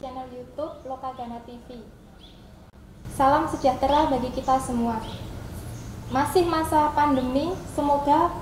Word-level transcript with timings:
channel 0.00 0.32
YouTube 0.32 0.80
Lokagana 0.88 1.44
TV. 1.44 1.84
Salam 3.12 3.44
sejahtera 3.44 4.08
bagi 4.08 4.32
kita 4.32 4.56
semua. 4.56 4.96
Masih 6.08 6.48
masa 6.48 6.88
pandemi, 6.96 7.52
semoga 7.76 8.32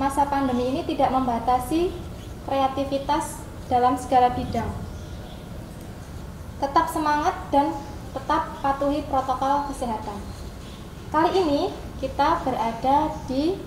masa 0.00 0.24
pandemi 0.24 0.72
ini 0.72 0.80
tidak 0.88 1.12
membatasi 1.12 1.92
kreativitas 2.48 3.44
dalam 3.68 4.00
segala 4.00 4.32
bidang. 4.32 4.72
Tetap 6.64 6.88
semangat 6.88 7.36
dan 7.52 7.76
tetap 8.16 8.56
patuhi 8.64 9.04
protokol 9.12 9.68
kesehatan. 9.68 10.16
Kali 11.12 11.36
ini 11.36 11.68
kita 12.00 12.40
berada 12.48 13.12
di 13.28 13.60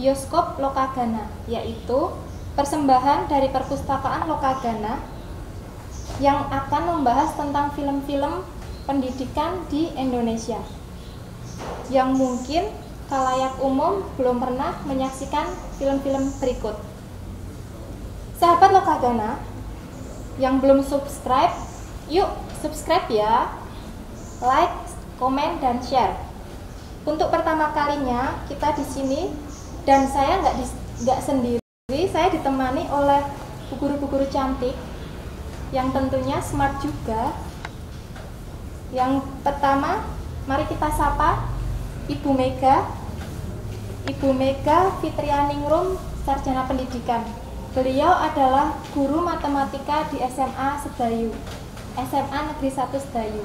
bioskop 0.00 0.56
Lokagana, 0.56 1.28
yaitu 1.44 2.08
persembahan 2.56 3.28
dari 3.28 3.52
perpustakaan 3.52 4.24
Lokagana 4.24 5.15
yang 6.16 6.48
akan 6.48 6.82
membahas 6.96 7.36
tentang 7.36 7.72
film-film 7.76 8.40
pendidikan 8.88 9.60
di 9.68 9.92
Indonesia 9.98 10.56
yang 11.92 12.16
mungkin 12.16 12.66
kalayak 13.06 13.54
umum 13.62 14.02
belum 14.18 14.42
pernah 14.42 14.74
menyaksikan 14.88 15.46
film-film 15.78 16.32
berikut. 16.42 16.74
Sahabat 18.36 18.74
Lokagana 18.74 19.38
yang 20.36 20.60
belum 20.60 20.82
subscribe, 20.82 21.54
yuk 22.10 22.28
subscribe 22.60 23.06
ya. 23.08 23.48
Like, 24.44 24.74
komen, 25.16 25.64
dan 25.64 25.80
share. 25.80 26.12
Untuk 27.08 27.32
pertama 27.32 27.72
kalinya 27.72 28.36
kita 28.50 28.76
di 28.76 28.84
sini 28.84 29.20
dan 29.88 30.04
saya 30.10 30.42
nggak 30.42 31.20
sendiri, 31.24 31.62
saya 32.12 32.28
ditemani 32.34 32.84
oleh 32.92 33.24
guru-guru 33.78 34.26
cantik 34.28 34.76
yang 35.74 35.90
tentunya 35.90 36.38
smart 36.38 36.78
juga. 36.82 37.34
Yang 38.94 39.26
pertama, 39.42 40.06
mari 40.46 40.62
kita 40.70 40.86
sapa 40.94 41.50
Ibu 42.06 42.30
Mega, 42.30 42.86
Ibu 44.06 44.30
Mega 44.30 44.94
Fitrianingrum, 45.02 45.98
Sarjana 46.22 46.66
Pendidikan. 46.70 47.26
Beliau 47.74 48.14
adalah 48.14 48.78
guru 48.94 49.20
matematika 49.20 50.06
di 50.08 50.22
SMA 50.22 50.80
Sedayu, 50.80 51.34
SMA 51.98 52.38
Negeri 52.54 52.70
1 52.72 53.02
Sedayu. 53.02 53.44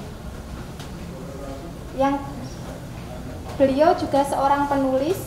Yang 1.98 2.24
beliau 3.60 3.92
juga 3.98 4.24
seorang 4.24 4.72
penulis 4.72 5.20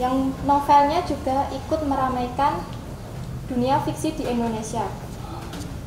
yang 0.00 0.32
novelnya 0.48 1.04
juga 1.06 1.46
ikut 1.52 1.80
meramaikan 1.86 2.64
dunia 3.46 3.78
fiksi 3.84 4.16
di 4.16 4.24
Indonesia. 4.24 5.03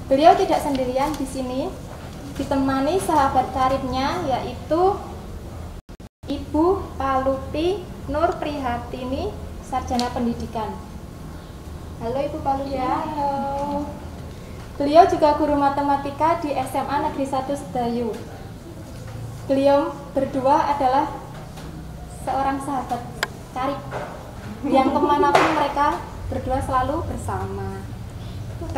Beliau 0.07 0.31
tidak 0.39 0.63
sendirian 0.63 1.11
di 1.19 1.27
sini, 1.27 1.67
ditemani 2.39 2.95
sahabat 2.95 3.51
karibnya 3.51 4.23
yaitu 4.23 4.95
Ibu 6.31 6.95
Palupi 6.95 7.83
Nur 8.07 8.31
Prihatini, 8.39 9.35
Sarjana 9.67 10.07
Pendidikan. 10.15 10.71
Halo 11.99 12.23
Ibu 12.23 12.39
Palupi. 12.39 12.79
Ya, 12.79 13.03
halo. 13.03 13.83
Beliau 14.79 15.03
juga 15.11 15.35
guru 15.35 15.59
matematika 15.59 16.39
di 16.39 16.55
SMA 16.55 17.11
Negeri 17.11 17.27
1 17.27 17.51
Sedayu. 17.51 18.15
Beliau 19.51 19.91
berdua 20.15 20.71
adalah 20.71 21.11
seorang 22.23 22.63
sahabat 22.63 23.03
karib 23.51 23.81
yang 24.71 24.87
ke 24.87 24.99
mana 25.03 25.35
pun 25.35 25.51
mereka 25.51 25.99
berdua 26.31 26.63
selalu 26.63 27.03
bersama. 27.11 27.96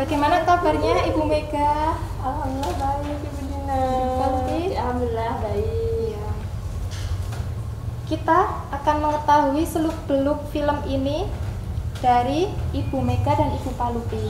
Bagaimana 0.00 0.48
kabarnya 0.48 1.12
Ibu 1.12 1.28
Mega? 1.28 1.92
Alhamdulillah 2.24 2.72
baik 3.04 3.20
Ibu 3.20 3.40
Dina. 3.52 3.84
Alhamdulillah 4.80 5.32
baik. 5.44 5.68
Iya. 6.08 6.24
Kita 8.08 8.38
akan 8.80 8.96
mengetahui 8.96 9.60
seluk-beluk 9.68 10.40
film 10.56 10.80
ini 10.88 11.28
dari 12.00 12.48
Ibu 12.72 12.96
Mega 13.04 13.36
dan 13.36 13.52
Ibu 13.52 13.76
Palupi. 13.76 14.24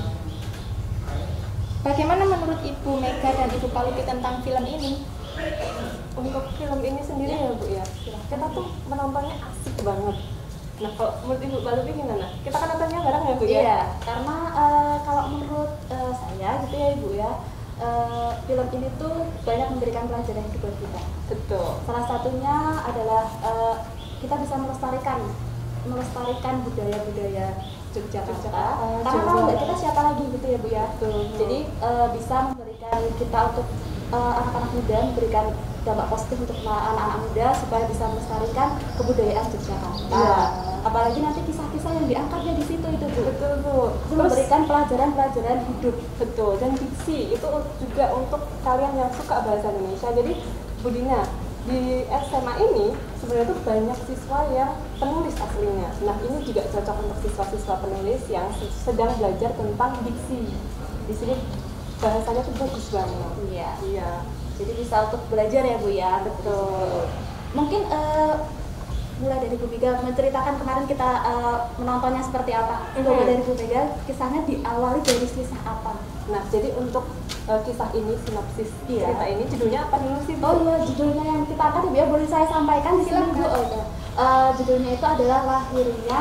Bagaimana 1.87 2.27
menurut 2.27 2.59
Ibu 2.67 2.91
Mega 2.99 3.31
dan 3.31 3.55
Ibu 3.55 3.71
Palupi 3.71 4.03
tentang 4.03 4.43
film 4.43 4.67
ini? 4.67 5.07
Untuk 6.19 6.51
film 6.59 6.83
ini 6.83 6.99
sendiri 6.99 7.39
ya 7.39 7.55
Bu 7.55 7.71
ya, 7.71 7.87
kita 8.27 8.47
tuh 8.51 8.75
menontonnya 8.91 9.39
asik 9.39 9.87
banget. 9.87 10.19
Nah 10.81 10.91
kalau 10.97 11.13
menurut 11.25 11.41
Ibu 11.45 11.57
Balubi 11.61 11.93
gimana? 11.93 12.27
Kita 12.41 12.57
kan 12.57 12.69
nontonnya 12.73 13.01
bareng 13.05 13.25
ya 13.29 13.35
Bu 13.37 13.45
ya? 13.45 13.61
Iya, 13.61 13.81
karena 14.01 14.37
eh, 14.57 14.97
kalau 15.05 15.23
menurut 15.29 15.73
eh, 15.93 16.13
saya 16.17 16.51
gitu 16.65 16.75
ya 16.81 16.89
Ibu 16.97 17.09
ya, 17.21 17.31
eh, 17.85 18.31
film 18.49 18.67
ini 18.81 18.89
tuh 18.97 19.15
banyak 19.45 19.69
memberikan 19.77 20.05
pelajaran 20.09 20.45
hidup 20.49 20.61
buat 20.65 20.77
kita. 20.81 21.03
Betul. 21.29 21.69
Salah 21.85 22.05
satunya 22.09 22.57
adalah 22.81 23.25
eh, 23.45 23.77
kita 24.25 24.35
bisa 24.41 24.55
melestarikan 24.57 25.21
melestarikan 25.81 26.55
budaya-budaya 26.65 27.47
Yogyakarta. 27.91 28.47
Yogyakarta, 28.47 29.03
Karena 29.03 29.23
kalau 29.27 29.41
nggak 29.47 29.59
kita 29.59 29.75
siapa 29.79 30.01
lagi 30.07 30.25
gitu 30.31 30.47
ya 30.47 30.59
Bu 30.63 30.69
ya. 30.71 30.85
Betul. 30.95 31.19
Jadi 31.39 31.59
eh, 31.67 32.07
bisa 32.15 32.37
memberikan 32.53 33.01
kita 33.19 33.39
untuk 33.51 33.67
eh, 34.15 34.33
anak-anak 34.39 34.71
muda 34.75 34.97
memberikan 35.11 35.47
dampak 35.81 36.07
positif 36.13 36.37
untuk 36.45 36.59
anak-anak 36.61 37.19
muda 37.25 37.47
supaya 37.57 37.85
bisa 37.89 38.05
melestarikan 38.07 38.69
kebudayaan 39.01 39.47
Yogyakarta. 39.51 40.07
Iya. 40.15 40.39
Apalagi 40.81 41.19
nanti 41.21 41.41
kisah-kisah 41.45 41.93
yang 41.93 42.07
diangkatnya 42.09 42.53
di 42.57 42.65
situ 42.65 42.87
itu 42.89 43.07
Bu. 43.11 43.21
Betul 43.27 43.53
Bu. 43.65 43.77
Itu 44.09 44.15
memberikan 44.17 44.61
pelajaran-pelajaran 44.65 45.59
hidup. 45.69 45.97
Betul, 46.17 46.53
dan 46.57 46.71
diksi 46.79 47.37
itu 47.37 47.49
juga 47.85 48.05
untuk 48.17 48.43
kalian 48.65 48.93
yang 48.97 49.11
suka 49.13 49.45
bahasa 49.45 49.69
Indonesia. 49.77 50.09
Jadi, 50.15 50.33
Budina, 50.81 51.21
di 51.69 52.09
SMA 52.09 52.55
ini 52.65 52.87
sebenarnya 53.21 53.47
tuh 53.47 53.61
banyak 53.63 53.99
siswa 54.05 54.39
yang 54.51 54.71
penulis 54.97 55.37
aslinya. 55.37 55.89
Nah, 56.01 56.17
ini 56.21 56.39
juga 56.43 56.63
cocok 56.67 56.97
untuk 57.01 57.19
siswa-siswa 57.21 57.75
penulis 57.79 58.23
yang 58.27 58.49
se- 58.51 58.73
sedang 58.81 59.13
belajar 59.15 59.53
tentang 59.53 59.93
diksi. 60.01 60.51
Di 61.05 61.15
sini 61.15 61.35
bahasanya 61.97 62.43
tuh 62.43 62.55
bagus 62.57 62.87
banget. 62.89 63.33
Iya. 63.47 63.71
Iya, 63.83 64.11
Jadi 64.57 64.73
bisa 64.75 65.09
untuk 65.09 65.21
belajar 65.27 65.63
ya 65.63 65.77
Bu 65.77 65.89
ya. 65.89 66.21
betul. 66.21 67.09
Mungkin 67.51 67.81
eh, 67.87 68.35
mulai 69.19 69.39
dari 69.39 69.57
Bu 69.57 69.67
Mega 69.67 70.01
menceritakan 70.01 70.55
kemarin 70.57 70.85
kita 70.85 71.11
eh, 71.23 71.59
menontonnya 71.77 72.21
seperti 72.21 72.53
apa. 72.53 72.89
Coba 72.95 73.11
Mhm. 73.15 73.27
dari 73.27 73.43
Bu 73.43 73.53
Mega 73.55 73.83
kisahnya 74.05 74.41
diawali 74.43 75.01
dari 75.01 75.27
kisah 75.27 75.61
apa? 75.63 75.93
Nah, 76.29 76.43
jadi 76.53 76.77
untuk 76.77 77.09
eh, 77.49 77.61
kisah 77.65 77.91
ini, 77.97 78.13
sinopsis 78.21 78.71
Iya. 78.85 79.09
cerita 79.09 79.27
ini, 79.33 79.43
judulnya 79.49 79.81
apa 79.89 79.97
dulu 80.05 80.19
sih, 80.29 80.37
Bu? 80.37 80.45
Oh 80.45 80.55
iya, 80.61 80.75
judulnya 80.85 81.25
yang 81.25 81.43
kita 81.49 81.63
angkat 81.65 81.85
ya 81.97 82.05
boleh 82.07 82.29
saya 82.29 82.47
sampaikan 82.51 83.01
di 83.01 83.05
sini 83.09 83.33
Bu. 83.33 83.45
Oh, 83.49 83.65
iya. 83.65 83.85
Eh, 84.21 84.49
judulnya 84.61 84.91
itu 84.99 85.07
adalah 85.07 85.41
lahirnya 85.49 86.21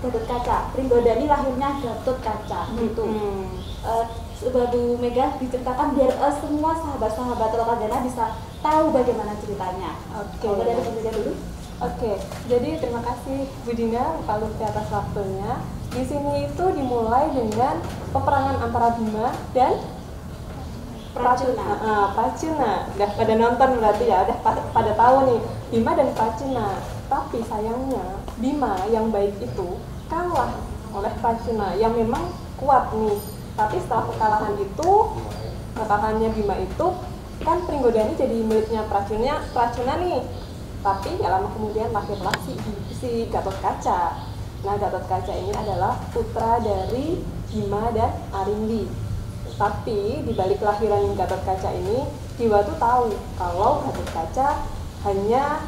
Gatot 0.00 0.24
Kaca. 0.28 0.58
Pringgodani 0.72 1.24
lahirnya 1.28 1.68
Gatot 1.82 2.18
Kaca. 2.24 2.60
Gitu. 2.80 3.04
Hmm. 3.04 3.60
Eh, 3.84 4.04
coba 4.36 4.68
Bu 4.72 5.00
Mega 5.00 5.36
diceritakan 5.40 5.96
biar 5.96 6.12
eh, 6.16 6.34
semua 6.40 6.72
sahabat-sahabat 6.76 7.50
Lokagana 7.56 7.98
bisa 8.04 8.24
tahu 8.64 8.92
bagaimana 8.92 9.32
ceritanya. 9.40 9.96
Oke. 10.16 10.48
Coba 10.48 10.62
dari 10.64 10.80
dulu. 11.12 11.32
Oke, 11.76 12.16
jadi 12.48 12.80
terima 12.80 13.04
kasih 13.04 13.52
Bu 13.68 13.76
Dina 13.76 14.16
Pak 14.24 14.40
Lutfi 14.40 14.64
atas 14.64 14.88
waktunya. 14.88 15.60
Di 15.96 16.04
sini 16.04 16.44
itu 16.44 16.64
dimulai 16.76 17.32
dengan 17.32 17.80
peperangan 18.12 18.60
antara 18.60 19.00
Bima 19.00 19.32
dan 19.56 19.80
Pracuna. 21.16 21.64
Ah, 21.80 22.06
Pracuna. 22.12 22.72
Udah 22.92 23.10
pada 23.16 23.32
nonton 23.32 23.80
berarti 23.80 24.04
ya, 24.04 24.28
udah 24.28 24.38
pa- 24.44 24.68
pada 24.76 24.92
tahu 24.92 25.16
nih 25.32 25.40
Bima 25.72 25.96
dan 25.96 26.12
Pracuna. 26.12 26.76
Tapi 27.08 27.40
sayangnya 27.48 28.20
Bima 28.36 28.76
yang 28.92 29.08
baik 29.08 29.40
itu 29.40 29.80
kalah 30.12 30.52
oleh 30.92 31.12
Pracuna 31.24 31.72
yang 31.80 31.96
memang 31.96 32.28
kuat 32.60 32.92
nih. 32.92 33.16
Tapi 33.56 33.80
setelah 33.80 34.04
kekalahan 34.12 34.54
itu, 34.60 34.90
kekalahannya 35.72 36.28
Bima 36.36 36.60
itu 36.60 36.86
kan 37.40 37.64
Pringgodani 37.64 38.12
jadi 38.20 38.36
miliknya 38.44 38.84
Pracuna, 38.84 39.40
Pracuna 39.56 39.96
nih. 39.96 40.20
Tapi 40.84 41.24
ya 41.24 41.32
lama 41.32 41.48
kemudian 41.56 41.88
lahirlah 41.88 42.36
si, 42.44 42.52
si 42.92 43.32
Gatot 43.32 43.56
Kaca. 43.64 44.35
Nah 44.64 44.74
Gatot 44.80 45.04
Kaca 45.10 45.32
ini 45.36 45.52
adalah 45.52 45.98
putra 46.14 46.62
dari 46.62 47.20
Bima 47.52 47.92
dan 47.92 48.12
Arindi. 48.32 48.88
Tapi 49.56 50.24
di 50.24 50.32
balik 50.36 50.60
kelahiran 50.60 51.16
Gatot 51.16 51.42
Kaca 51.44 51.70
ini, 51.72 52.04
Dewa 52.36 52.60
tuh 52.64 52.76
tahu 52.76 53.12
kalau 53.40 53.88
Gatot 53.88 54.08
Kaca 54.12 54.48
hanya 55.08 55.64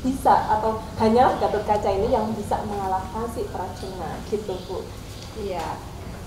bisa 0.00 0.34
atau 0.48 0.80
hanyalah 0.96 1.36
Gatot 1.40 1.64
Kaca 1.68 1.90
ini 1.92 2.08
yang 2.08 2.28
bisa 2.32 2.60
mengalahkan 2.64 3.24
si 3.36 3.44
Pracuna 3.48 4.16
gitu 4.32 4.56
Bu. 4.68 4.80
Iya. 5.40 5.76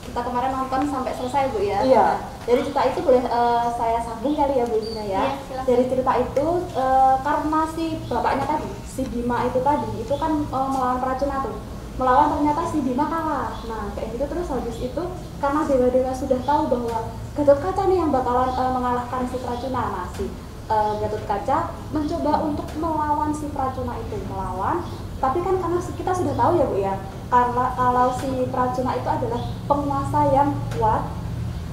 Kita 0.03 0.19
kemarin 0.19 0.51
nonton 0.51 0.83
sampai 0.89 1.15
selesai 1.15 1.49
Bu 1.53 1.59
ya. 1.63 1.79
Iya. 1.81 2.07
Nah, 2.07 2.17
dari 2.43 2.61
cerita 2.61 2.81
itu 2.85 2.99
boleh 3.01 3.23
eh, 3.23 3.65
saya 3.77 3.99
sambung 4.03 4.35
kali 4.37 4.61
ya 4.61 4.65
Bu 4.69 4.77
Dina 4.77 5.03
ya. 5.05 5.21
Iya, 5.49 5.61
dari 5.65 5.85
cerita 5.89 6.11
itu 6.21 6.47
eh, 6.77 7.15
karena 7.23 7.61
si 7.73 7.85
bapaknya 8.05 8.45
tadi, 8.45 8.69
si 8.85 9.01
Bima 9.09 9.45
itu 9.49 9.59
tadi 9.61 9.89
itu 9.97 10.13
kan 10.17 10.31
eh, 10.43 10.67
melawan 10.69 10.99
Pracuna 11.01 11.41
tuh. 11.41 11.57
Melawan 11.97 12.37
ternyata 12.37 12.61
si 12.69 12.77
Bima 12.81 13.05
kalah. 13.05 13.53
Nah 13.69 13.93
kayak 13.93 14.17
gitu 14.17 14.25
terus 14.25 14.47
habis 14.49 14.77
itu 14.81 15.03
karena 15.37 15.61
dewa-dewa 15.65 16.11
sudah 16.13 16.39
tahu 16.41 16.61
bahwa 16.69 16.97
Gatot 17.33 17.59
Kaca 17.61 17.83
nih 17.89 17.97
yang 18.01 18.11
bakalan 18.13 18.49
uh, 18.53 18.71
mengalahkan 18.73 19.29
si 19.29 19.37
Pracuna. 19.41 19.83
Nah 19.93 20.05
si 20.17 20.25
uh, 20.69 20.93
Gatot 20.97 21.23
Kaca 21.29 21.57
mencoba 21.93 22.31
untuk 22.41 22.67
melawan 22.81 23.31
si 23.33 23.45
Pracuna 23.53 23.93
itu 24.01 24.17
melawan. 24.25 24.81
Tapi 25.21 25.39
kan 25.39 25.55
karena 25.61 25.79
kita 25.79 26.11
sudah 26.11 26.33
tahu 26.35 26.51
ya 26.59 26.65
bu 26.67 26.77
ya 26.81 26.95
karena 27.29 27.65
kalau 27.77 28.07
si 28.17 28.29
Pracuna 28.49 28.91
itu 28.97 29.09
adalah 29.09 29.41
penguasa 29.69 30.19
yang 30.33 30.49
kuat 30.75 31.01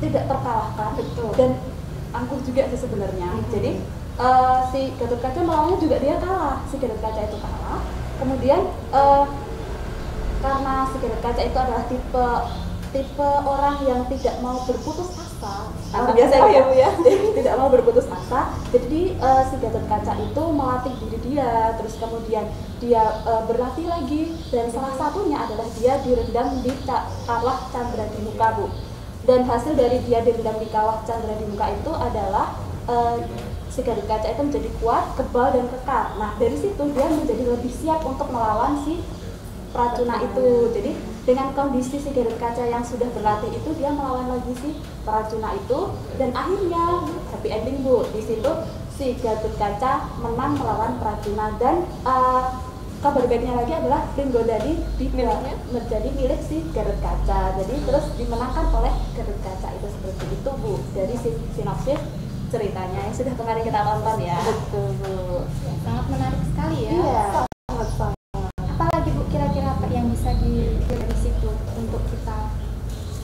tidak 0.00 0.25
terkalahkan 0.25 0.90
Betul. 0.96 1.32
dan 1.37 1.50
angkuh 2.17 2.40
juga 2.44 2.64
sih 2.72 2.81
sebenarnya. 2.81 3.28
Mhm. 3.28 3.44
jadi 3.52 3.70
uh, 4.20 4.61
si 4.69 4.93
Gatot 5.00 5.20
Kaca 5.20 5.40
melawannya 5.40 5.76
juga 5.81 5.96
dia 5.96 6.20
kalah. 6.20 6.61
Si 6.69 6.76
Gatot 6.76 7.00
Kaca 7.00 7.20
itu 7.25 7.37
kalah. 7.40 7.81
Kemudian 8.20 8.61
uh, 8.93 9.25
karena 10.41 10.89
Gatot 10.89 11.21
Kaca 11.21 11.43
itu 11.45 11.59
adalah 11.61 11.85
tipe 11.89 12.27
tipe 12.91 13.31
orang 13.47 13.77
yang 13.87 14.01
tidak 14.11 14.35
mau 14.43 14.67
berputus 14.67 15.15
asa 15.15 15.71
Anak 15.95 16.15
biasa 16.19 16.35
ya, 16.51 16.63
Bu, 16.67 16.75
ya? 16.75 16.91
tidak 17.39 17.55
mau 17.55 17.69
berputus 17.71 18.07
asa 18.11 18.51
jadi 18.75 19.15
uh, 19.21 19.43
si 19.47 19.55
Gatot 19.61 19.87
Kaca 19.87 20.13
itu 20.19 20.43
melatih 20.51 20.95
diri 21.05 21.19
dia 21.31 21.77
terus 21.79 21.95
kemudian 22.01 22.49
dia 22.83 23.05
uh, 23.29 23.47
berlatih 23.47 23.87
lagi 23.87 24.35
dan 24.51 24.67
salah 24.73 24.97
satunya 24.97 25.39
adalah 25.39 25.69
dia 25.79 26.01
direndam 26.03 26.49
di 26.65 26.73
kawah 27.29 27.59
Chandra 27.71 28.05
di 28.11 28.21
muka 28.25 28.49
bu 28.59 28.67
dan 29.29 29.45
hasil 29.45 29.77
dari 29.77 30.01
dia 30.09 30.25
direndam 30.25 30.57
di 30.59 30.69
kawah 30.73 31.05
Chandra 31.07 31.37
di 31.37 31.47
muka 31.47 31.71
itu 31.71 31.93
adalah 31.95 32.57
uh, 32.91 33.17
si 33.71 33.87
Gatot 33.87 34.07
Kaca 34.11 34.27
itu 34.35 34.43
menjadi 34.43 34.71
kuat, 34.83 35.15
kebal 35.15 35.55
dan 35.55 35.65
kekar. 35.71 36.19
Nah 36.19 36.35
dari 36.43 36.59
situ 36.59 36.83
dia 36.91 37.07
menjadi 37.07 37.45
lebih 37.55 37.71
siap 37.71 38.03
untuk 38.03 38.27
melawan 38.35 38.83
si 38.83 38.99
Pracuna 39.70 40.19
itu. 40.22 40.49
Jadi 40.75 40.90
dengan 41.22 41.55
kondisi 41.55 41.96
si 42.02 42.11
Gatot 42.11 42.37
Kaca 42.37 42.64
yang 42.67 42.82
sudah 42.82 43.06
berlatih 43.14 43.55
itu 43.55 43.70
dia 43.78 43.90
melawan 43.94 44.34
lagi 44.34 44.52
si 44.58 44.70
Pracuna 45.06 45.55
itu 45.55 45.94
dan 46.19 46.31
akhirnya 46.34 47.06
happy 47.31 47.49
ending 47.49 47.87
bu. 47.87 48.02
Di 48.11 48.22
situ 48.22 48.50
si 48.94 49.14
Gatot 49.19 49.55
Kaca 49.56 50.11
menang 50.19 50.58
melawan 50.58 50.99
Pracuna 50.99 51.55
dan 51.62 51.87
uh, 52.02 52.61
kabar 53.00 53.25
baiknya 53.25 53.56
lagi 53.56 53.72
adalah 53.72 54.05
Pringgodadi 54.12 54.76
di 55.00 55.06
Miliknya? 55.08 55.56
menjadi 55.72 56.08
milik 56.12 56.40
si 56.44 56.61
Gatot 56.75 56.99
Kaca. 56.99 57.56
Jadi 57.62 57.75
terus 57.87 58.06
dimenangkan 58.19 58.67
oleh 58.75 58.93
Gatot 59.14 59.38
Kaca 59.40 59.69
itu 59.72 59.87
seperti 59.88 60.25
itu 60.34 60.50
bu. 60.50 60.75
Dari 60.93 61.14
si 61.14 61.31
sinopsis 61.55 62.00
ceritanya 62.50 63.06
yang 63.06 63.14
sudah 63.14 63.34
kemarin 63.38 63.62
kita 63.62 63.78
tonton 63.78 64.19
ya. 64.19 64.34
betul 64.43 64.90
bu 64.99 65.46
Ya, 65.62 65.72
sangat 65.87 66.05
menarik 66.11 66.43
sekali 66.50 66.76
ya. 66.82 66.90
Iya. 66.99 67.22
sangat 67.31 67.88
sangat 67.94 68.19
Apalagi 68.58 69.11
Bu 69.14 69.22
kira-kira 69.31 69.69
apa 69.70 69.87
yang 69.88 70.11
bisa 70.11 70.34
di 70.43 70.82
dari 70.84 71.14
situ 71.17 71.50
untuk 71.79 72.02
kita 72.10 72.38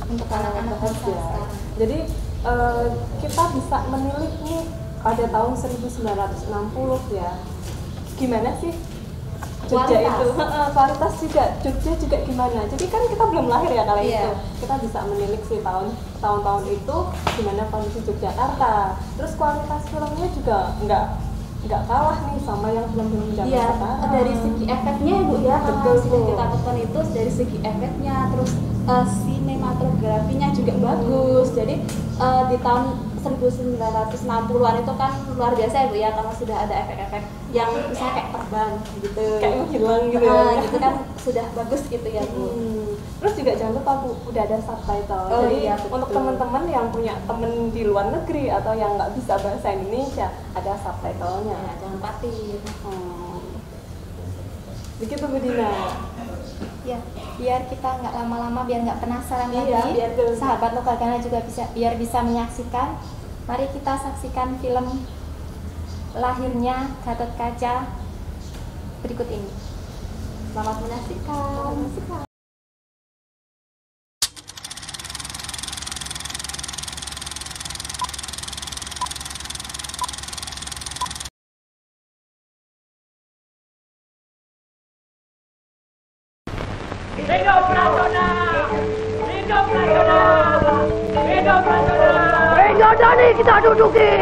untuk 0.07 0.29
anak-anak 0.29 0.79
ya. 0.79 0.91
sekarang? 0.93 1.49
Jadi 1.77 1.99
eh, 2.45 2.87
kita 3.21 3.43
bisa 3.53 3.77
menilik 3.89 4.35
nih 4.43 4.63
pada 5.03 5.25
tahun 5.27 5.53
1960 5.55 7.15
ya. 7.15 7.31
Gimana 8.17 8.51
sih 8.59 8.73
Jogja 9.67 9.99
Kualitas. 9.99 10.15
itu? 10.23 10.29
Kualitas 10.73 11.13
juga. 11.19 11.45
Jogja 11.59 11.93
juga 11.99 12.17
gimana? 12.23 12.61
Jadi 12.71 12.85
kan 12.87 13.03
kita 13.05 13.25
belum 13.27 13.47
lahir 13.51 13.71
ya 13.71 13.83
kali 13.83 14.03
Iya. 14.07 14.21
itu. 14.23 14.31
Kita 14.63 14.75
bisa 14.79 14.99
menilik 15.05 15.43
sih 15.43 15.59
tahun 15.59 15.91
tahun-tahun 16.23 16.63
itu 16.71 16.97
gimana 17.35 17.63
kondisi 17.67 17.99
Yogyakarta. 18.07 18.95
Terus 19.19 19.33
kualitas 19.35 19.83
filmnya 19.91 20.29
juga 20.33 20.59
nggak 20.87 21.05
nggak 21.67 21.83
kalah 21.85 22.19
nih 22.25 22.39
sama 22.41 22.71
yang 22.71 22.87
film-film 22.91 23.29
zaman 23.35 23.51
Iya, 23.51 23.67
sekarang. 23.69 24.11
dari 24.15 24.35
segi 24.39 24.65
efeknya 24.67 25.13
ya 25.13 25.23
bu 25.23 25.35
ya, 25.43 25.57
Betul, 25.61 25.97
Bu. 26.07 26.19
kita 26.31 26.45
tonton 26.47 26.77
itu 26.79 26.99
dari 27.11 27.33
segi 27.33 27.59
efeknya, 27.61 28.17
terus 28.31 28.51
eh, 28.87 29.07
sinematografinya 29.19 30.49
juga 30.55 30.73
bagus. 30.79 31.49
Jadi 31.53 31.75
eh, 32.17 32.43
di 32.47 32.57
tahun 32.63 32.85
1960-an 33.27 34.75
itu 34.79 34.93
kan 34.95 35.13
luar 35.35 35.53
biasa 35.53 35.75
ya 35.77 35.87
bu 35.91 35.97
ya, 35.97 36.11
karena 36.15 36.33
sudah 36.33 36.57
ada 36.63 36.75
efek-efek 36.87 37.23
yang 37.51 37.71
bisa 37.91 38.07
kayak 38.15 38.29
terbang 38.31 38.73
gitu. 39.03 39.27
kayak 39.43 39.55
menghilang 39.59 40.03
gitu 40.07 40.23
ya. 40.23 40.63
gitu 40.63 40.77
kan 40.79 40.95
sudah 41.19 41.47
bagus 41.53 41.83
gitu 41.91 42.07
ya 42.07 42.23
bu. 42.31 42.47
Hmm. 42.47 42.86
Terus 43.17 43.33
juga 43.33 43.53
jangan 43.57 43.75
lupa 43.81 43.93
Bu, 44.05 44.11
udah 44.29 44.43
ada 44.45 44.59
subtitle. 44.61 45.25
Oh 45.33 45.41
Jadi 45.49 45.57
iya, 45.65 45.75
betul. 45.81 45.97
untuk 45.97 46.11
teman-teman 46.13 46.65
yang 46.69 46.87
punya 46.93 47.15
temen 47.25 47.53
di 47.73 47.83
luar 47.89 48.13
negeri 48.13 48.53
atau 48.53 48.77
yang 48.77 49.01
nggak 49.01 49.17
bisa 49.17 49.41
bahasa 49.41 49.73
Indonesia, 49.73 50.29
ada 50.53 50.73
subtitlenya. 50.77 51.57
Ya, 51.57 51.73
jangan 51.81 51.99
patin. 52.05 52.61
Hmm. 52.85 53.41
Begitu 55.01 55.25
Bu 55.25 55.39
Dina. 55.41 55.73
Ya, 56.85 56.99
biar 57.41 57.61
kita 57.73 57.89
nggak 58.05 58.15
lama-lama, 58.15 58.61
biar 58.69 58.81
nggak 58.85 59.01
penasaran 59.01 59.49
Iya, 59.49 59.65
lagi. 59.65 59.91
biar. 59.97 60.11
Sahabat 60.37 60.77
lokal 60.77 60.97
Gana 61.01 61.17
juga 61.17 61.41
bisa 61.41 61.65
biar 61.73 61.97
bisa 61.97 62.21
menyaksikan. 62.21 63.01
Mari 63.49 63.67
kita 63.73 63.97
saksikan 63.97 64.61
film 64.61 65.07
lahirnya 66.13 66.93
Gatot 67.01 67.33
Kaca 67.41 67.89
berikut 69.01 69.29
ini. 69.33 69.51
Selamat 70.53 70.77
menyaksikan. 70.85 72.36
Hidup 87.37 87.69
Pratona! 87.69 88.29
Hidup 89.29 89.65
Pratona! 89.69 90.21
Hidup 91.21 91.61
Pratona! 91.69 92.13
Pringgodani 92.57 93.29
kita 93.37 93.55
duduki! 93.61 94.13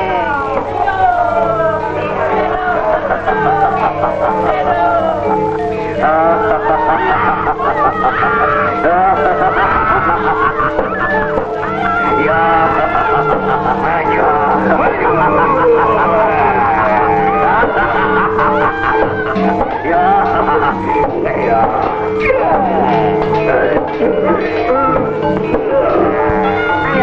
Ayo 23.95 24.11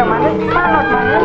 manis, 0.04 0.36
manut, 0.52 0.86
manis, 0.92 1.24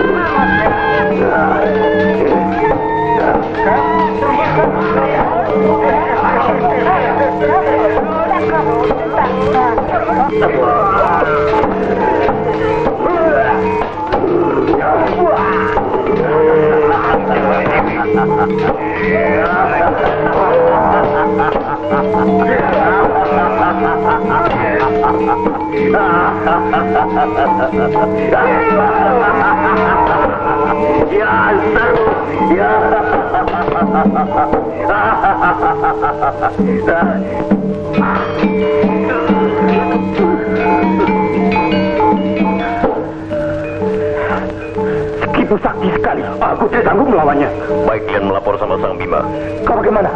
Begitu 45.28 45.56
sakti 45.60 45.92
sekali. 45.92 46.24
Aku 46.40 46.72
tidak 46.72 46.88
sanggup 46.88 47.08
melawannya. 47.12 47.52
Baik 47.84 48.08
kalian 48.08 48.32
melapor 48.32 48.56
sama 48.56 48.80
Sang 48.80 48.96
Bima. 48.96 49.28
Kau 49.68 49.76
bagaimana? 49.76 50.08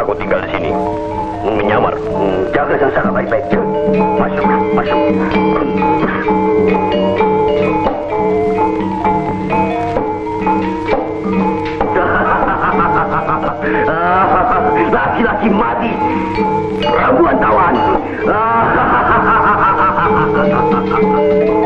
Aku 0.00 0.16
tinggal 0.16 0.40
di 0.48 0.48
sini. 0.56 0.72
Menyamar. 1.40 1.96
Hmm, 1.96 2.44
jaga 2.52 2.76
Sang 2.76 2.92
Saka 2.92 3.10
baik-baik. 3.12 3.44
Masuk, 4.20 4.44
masuk. 4.76 4.98
Laki-laki 14.90 15.48
mati. 15.48 15.92
Rambuan 16.84 17.36
tawan. 17.40 17.74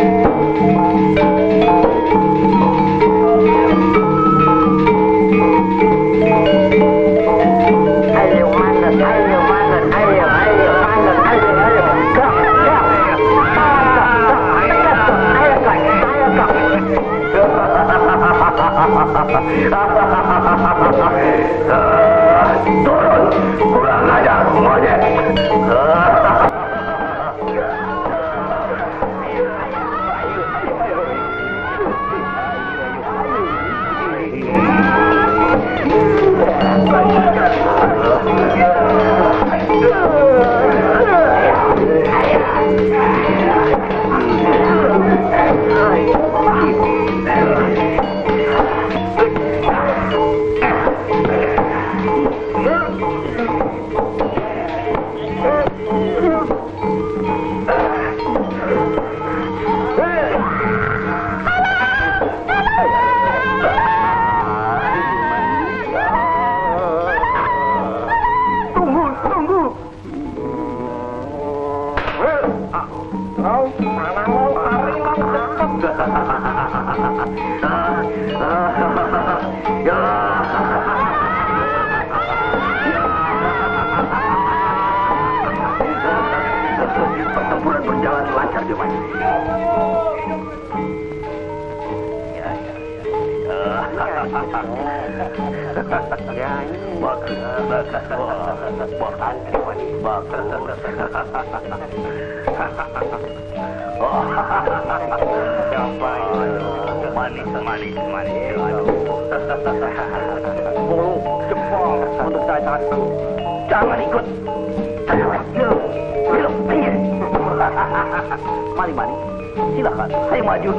maju. 120.55 120.71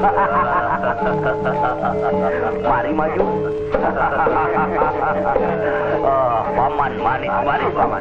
mari 2.63 2.95
maju. 2.95 3.27
oh, 5.99 6.39
paman 6.55 6.95
manis, 6.95 7.27
manis 7.43 7.75
paman. 7.75 7.99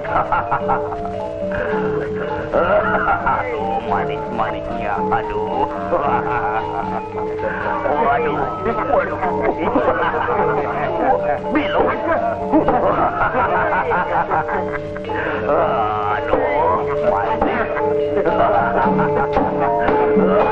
aduh, 3.26 3.82
manis 3.90 4.22
manisnya, 4.30 4.94
aduh. 5.10 5.66
Waduh, 8.06 8.38
waduh. 8.94 9.18
Belum. 11.50 11.90
aduh, 16.14 16.86
manis. 17.10 17.66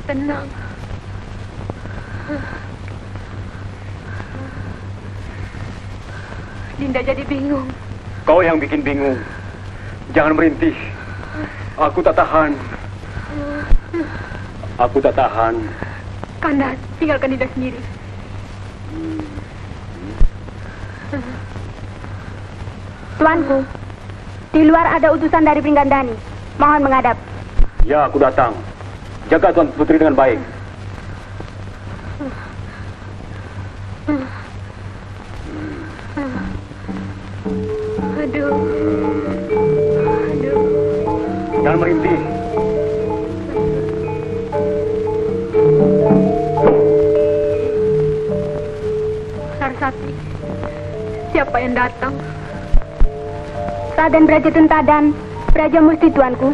Tenang. 0.09 0.49
Dinda 6.81 7.01
jadi 7.05 7.21
bingung. 7.29 7.69
Kau 8.25 8.41
yang 8.41 8.57
bikin 8.57 8.81
bingung. 8.81 9.21
Jangan 10.17 10.33
merintih. 10.33 10.73
Aku 11.77 12.01
tak 12.01 12.17
tahan. 12.17 12.57
Aku 14.79 15.03
tak 15.03 15.11
tahan. 15.11 15.59
Kanda, 16.39 16.71
tinggalkan 16.95 17.35
Dinda 17.35 17.47
sendiri. 17.51 17.79
Tuanku, 23.19 23.59
di 24.55 24.61
luar 24.63 24.87
ada 24.95 25.11
utusan 25.11 25.43
dari 25.43 25.59
Pringgandani. 25.59 26.15
Mohon 26.55 26.87
menghadap. 26.87 27.19
Ya, 27.83 28.07
aku 28.07 28.23
datang. 28.23 28.55
Jaga 29.27 29.51
Tuan 29.51 29.67
Putri 29.75 29.99
dengan 29.99 30.15
baik. 30.15 30.39
Aduh. 30.39 30.58
Raden 54.09 54.25
Braja 54.25 54.49
Tentadan, 54.49 55.13
Braja 55.53 55.77
Musti 55.85 56.09
tuanku. 56.09 56.49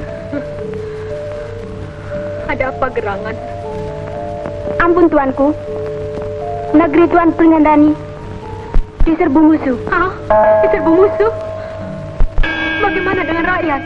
Ada 2.52 2.68
apa 2.68 2.92
gerangan? 2.92 3.32
Ampun 4.84 5.08
tuanku. 5.08 5.56
Negeri 6.76 7.08
tuan 7.08 7.32
Pringgandani 7.32 7.96
diserbu 9.08 9.40
musuh. 9.40 9.80
Hah? 9.88 10.12
Diserbu 10.68 11.00
musuh? 11.00 11.32
Bagaimana 12.84 13.24
dengan 13.24 13.46
rakyat? 13.48 13.82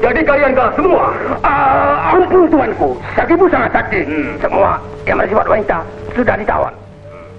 Jadi 0.00 0.20
kalian 0.24 0.52
kalah 0.56 0.72
semua. 0.72 1.04
Ah, 1.44 2.16
ampun 2.16 2.48
tuanku, 2.48 2.96
Sakibu 3.20 3.52
sangat 3.52 3.68
sakti. 3.76 4.00
Semua 4.40 4.80
yang 5.04 5.20
bersifat 5.20 5.44
wanita 5.44 5.84
sudah 6.16 6.40
ditawan. 6.40 6.72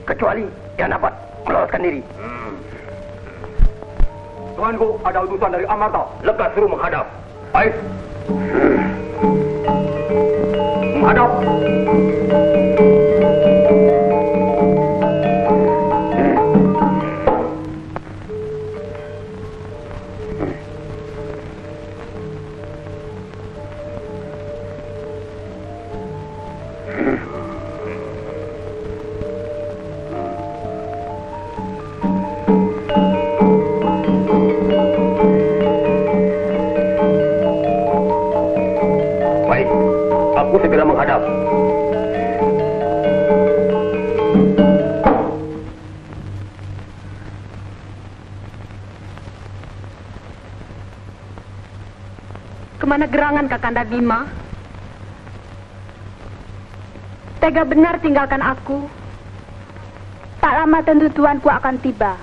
Kecuali 0.06 0.46
yang 0.78 0.94
dapat 0.94 1.10
meloloskan 1.50 1.82
diri. 1.82 2.02
Tuanku 4.64 4.96
ada 5.04 5.28
utusan 5.28 5.52
dari 5.52 5.68
Amarta. 5.68 6.08
Lekas 6.24 6.56
suruh 6.56 6.72
menghadap. 6.72 7.04
Baik. 7.52 7.76
Kakanda 53.64 53.88
Bima? 53.88 54.28
Tega 57.40 57.64
benar 57.64 57.96
tinggalkan 58.04 58.44
aku. 58.44 58.92
Tak 60.44 60.52
lama 60.52 60.84
tentu 60.84 61.08
tuanku 61.16 61.48
akan 61.48 61.80
tiba. 61.80 62.20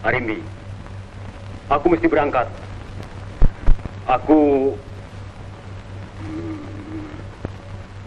Arimbi, 0.00 0.40
aku 1.68 1.92
mesti 1.92 2.08
berangkat. 2.08 2.48
Aku 4.08 4.72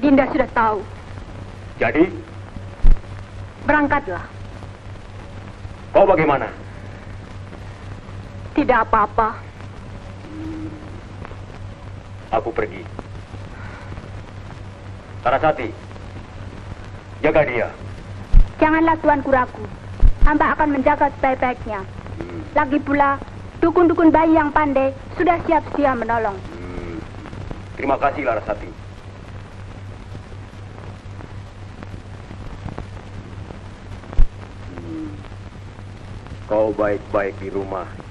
Dinda 0.03 0.22
sudah 0.33 0.49
tahu. 0.57 0.79
jadi 1.77 2.09
Berangkatlah. 3.63 4.25
kau 5.95 6.03
bagaimana? 6.03 6.49
Tidak 8.57 8.79
apa-apa. 8.83 9.39
Aku 12.33 12.49
pergi. 12.51 12.81
Tarasati, 15.23 15.69
jaga 17.23 17.41
dia. 17.47 17.69
Janganlah 18.59 18.99
tuanku 18.99 19.31
ragu. 19.31 19.63
Hamba 20.27 20.51
akan 20.57 20.75
menjaga 20.75 21.07
sebaik-baiknya. 21.15 21.87
Lagi 22.51 22.79
pula, 22.83 23.15
dukun-dukun 23.63 24.11
bayi 24.11 24.35
yang 24.35 24.51
pandai 24.51 24.91
sudah 25.15 25.39
siap 25.47 25.63
sedia 25.71 25.95
menolong. 25.95 26.35
Terima 27.79 27.95
kasih 27.95 28.27
Larasati. 28.27 28.82
Kau 36.53 36.69
baik-baik 36.69 37.41
di 37.41 37.49
rumah. 37.49 38.02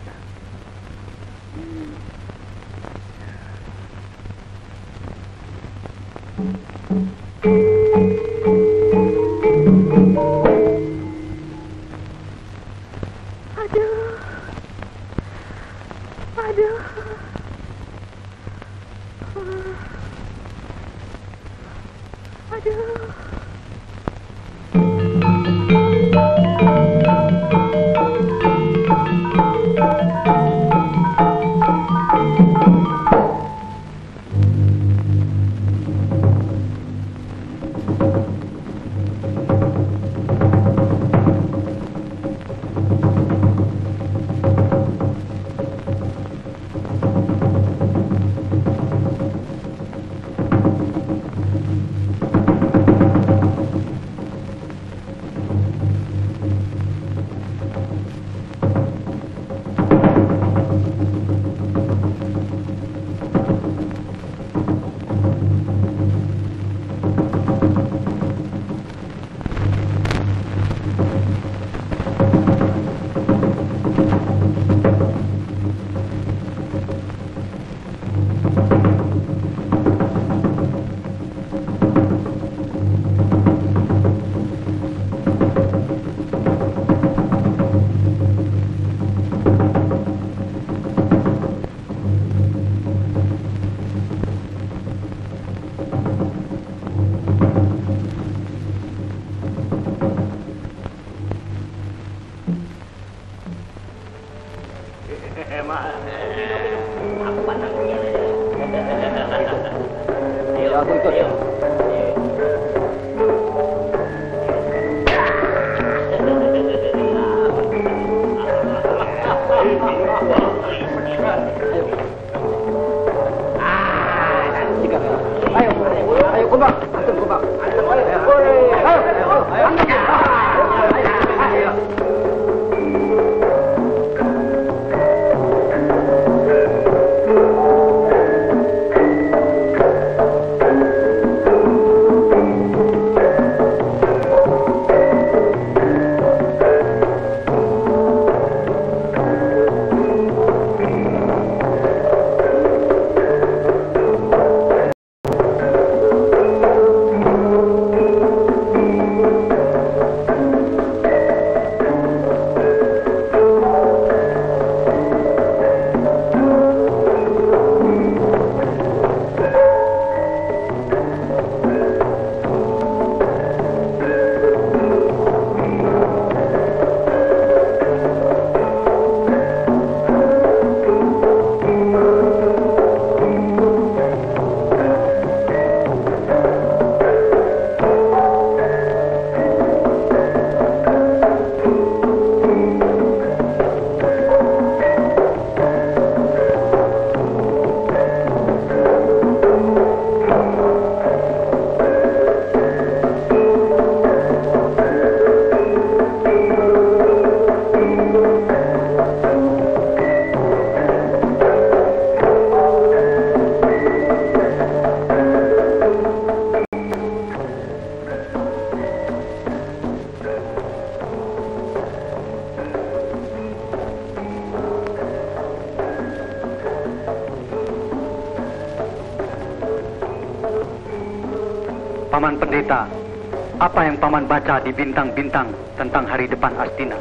Bintang-bintang 234.73 235.53
tentang 235.77 236.05
hari 236.09 236.25
depan 236.25 236.53
Astina? 236.57 236.97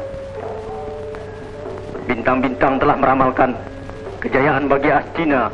Bintang-bintang 2.04 2.76
telah 2.76 2.96
meramalkan 3.00 3.56
kejayaan 4.20 4.68
bagi 4.68 4.92
Astina 4.92 5.48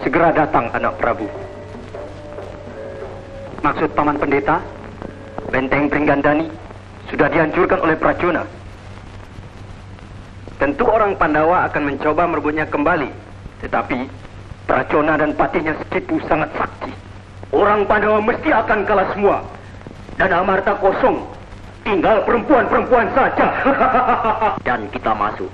segera 0.00 0.32
datang 0.32 0.72
anak 0.72 0.96
Prabu. 0.96 1.28
Maksud 3.62 3.92
Paman 3.92 4.16
Pendeta, 4.16 4.58
Benteng 5.52 5.86
Pringgandani 5.92 6.48
sudah 7.12 7.28
dihancurkan 7.28 7.78
oleh 7.84 7.96
Pracuna. 8.00 8.42
Tentu 10.56 10.86
orang 10.86 11.18
Pandawa 11.18 11.66
akan 11.68 11.82
mencoba 11.92 12.22
merebutnya 12.26 12.64
kembali. 12.70 13.10
Tetapi 13.66 13.98
Pracuna 14.64 15.18
dan 15.18 15.34
patihnya 15.34 15.74
Sekipu 15.84 16.22
sangat 16.30 16.48
sakti. 16.56 16.94
Orang 17.52 17.84
Pandawa 17.84 18.22
mesti 18.22 18.48
akan 18.48 18.86
kalah 18.86 19.08
semua. 19.12 19.42
Dan 20.16 20.30
Amarta 20.32 20.78
kosong. 20.78 21.31
Tinggal 21.82 22.22
perempuan-perempuan 22.22 23.10
saja. 23.10 23.46
dan 24.66 24.86
kita 24.94 25.12
masuk. 25.12 25.50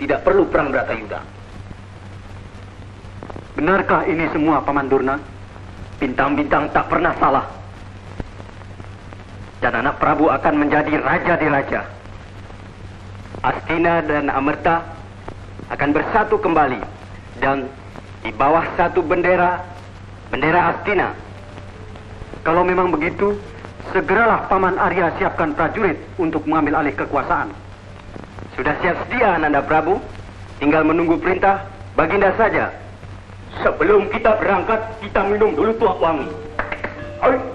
Tidak 0.00 0.20
perlu 0.24 0.48
perang 0.48 0.72
Bratayuda. 0.72 1.20
benarkah 3.60 4.08
ini 4.08 4.24
semua 4.32 4.64
Paman 4.64 4.88
Durna? 4.88 5.20
Bintang-bintang 6.00 6.72
tak 6.72 6.88
pernah 6.88 7.12
salah. 7.20 7.44
Dan 9.60 9.84
anak 9.84 10.00
Prabu 10.00 10.32
akan 10.32 10.54
menjadi 10.64 10.96
raja 11.04 11.36
di 11.36 11.46
raja. 11.52 11.84
Astina 13.44 14.00
dan 14.00 14.32
Amerta 14.32 14.80
akan 15.68 15.90
bersatu 15.92 16.40
kembali. 16.40 16.80
Dan 17.44 17.68
di 18.24 18.32
bawah 18.32 18.64
satu 18.80 19.04
bendera, 19.04 19.60
bendera 20.32 20.72
Astina. 20.72 21.12
Kalau 22.40 22.64
memang 22.64 22.88
begitu, 22.88 23.36
segeralah 23.90 24.46
Paman 24.46 24.78
Arya 24.78 25.10
siapkan 25.18 25.54
prajurit 25.54 25.98
untuk 26.16 26.46
mengambil 26.46 26.82
alih 26.82 26.94
kekuasaan. 26.94 27.50
Sudah 28.54 28.74
siap 28.82 28.96
sedia 29.06 29.38
Nanda 29.38 29.62
Prabu? 29.62 29.98
Tinggal 30.62 30.86
menunggu 30.86 31.18
perintah 31.18 31.66
Baginda 31.98 32.30
saja. 32.38 32.70
Sebelum 33.66 34.06
kita 34.14 34.38
berangkat, 34.38 34.78
kita 35.02 35.20
minum 35.26 35.52
dulu 35.58 35.74
tuak 35.76 35.98
wangi. 35.98 36.28
Ayo. 37.26 37.49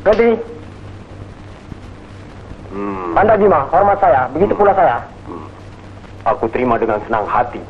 Nanti. 0.00 0.28
Hmm. 2.72 3.18
Anda 3.18 3.36
Bima, 3.36 3.68
hormat 3.68 3.98
saya. 4.00 4.30
Begitu 4.32 4.54
pula 4.56 4.72
saya. 4.72 5.04
Aku 6.24 6.48
terima 6.48 6.80
dengan 6.80 7.00
senang 7.04 7.24
hati. 7.28 7.60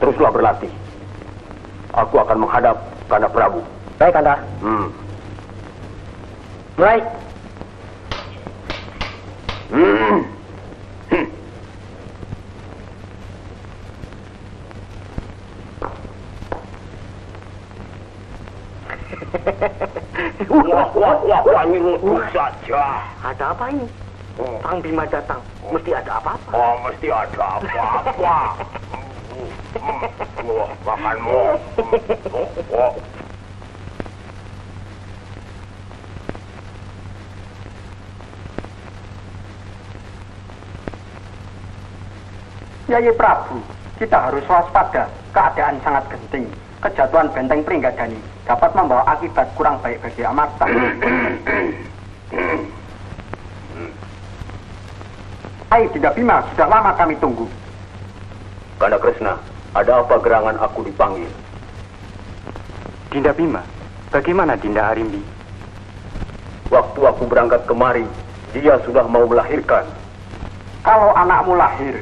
Teruslah 0.00 0.32
berlatih. 0.32 0.72
Aku 1.96 2.20
akan 2.20 2.44
menghadap 2.44 2.76
Kanda 3.08 3.28
Prabu. 3.28 3.60
Baik, 3.96 4.16
Anda. 4.16 4.36
Hmm. 4.60 4.88
Mulai. 6.76 7.00
Hmm. 9.72 10.20
Hmm. 11.08 11.26
Wah, 20.36 20.92
wah, 20.92 21.16
wah, 21.24 21.40
wah, 21.48 21.64
ini 21.64 21.96
saja. 22.28 23.00
Ada 23.24 23.56
apa 23.56 23.72
ini? 23.72 23.88
Kang 24.60 24.84
Bima 24.84 25.08
datang. 25.08 25.40
Mesti 25.72 25.96
ada 25.96 26.20
apa-apa. 26.20 26.52
Oh, 26.52 26.76
mesti 26.84 27.08
ada 27.08 27.56
apa-apa. 27.56 28.36
Hmm, 29.32 29.48
Wah, 30.44 30.70
makanmu. 30.84 31.40
Yai 42.86 43.10
Prabu, 43.16 43.58
kita 43.96 44.30
harus 44.30 44.44
waspada. 44.46 45.08
Keadaan 45.32 45.80
sangat 45.80 46.04
genting. 46.12 46.46
Kejatuhan 46.86 47.26
benteng 47.34 47.66
Pringgadani 47.66 48.14
dapat 48.46 48.70
membawa 48.78 49.02
akibat 49.10 49.50
kurang 49.58 49.74
baik 49.82 49.98
bagi 50.06 50.22
Amarta. 50.22 50.70
Hai 55.66 55.90
Dinda 55.90 56.14
Bima, 56.14 56.46
sudah 56.54 56.70
lama 56.70 56.94
kami 56.94 57.18
tunggu. 57.18 57.50
Kanda 58.78 59.02
Krishna, 59.02 59.34
ada 59.74 59.98
apa 59.98 60.14
gerangan 60.22 60.62
aku 60.62 60.86
dipanggil? 60.86 61.26
Dinda 63.10 63.34
Bima, 63.34 63.66
bagaimana 64.14 64.54
Dinda 64.54 64.86
Arimbi? 64.86 65.26
Waktu 66.70 67.00
aku 67.02 67.26
berangkat 67.26 67.66
kemari, 67.66 68.06
dia 68.54 68.78
sudah 68.86 69.10
mau 69.10 69.26
melahirkan. 69.26 69.90
Kalau 70.86 71.10
anakmu 71.18 71.58
lahir, 71.58 71.98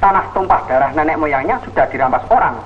tanah 0.00 0.24
tumpah 0.32 0.64
darah 0.64 0.88
nenek 0.96 1.20
moyangnya 1.20 1.60
sudah 1.68 1.84
dirampas 1.92 2.24
orang. 2.32 2.56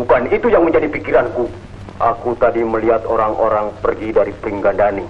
Bukan 0.00 0.32
itu 0.32 0.48
yang 0.48 0.64
menjadi 0.64 0.88
pikiranku. 0.88 1.44
Aku 2.00 2.32
tadi 2.40 2.64
melihat 2.64 3.04
orang-orang 3.04 3.68
pergi 3.84 4.08
dari 4.16 4.32
Pringgandani. 4.32 5.04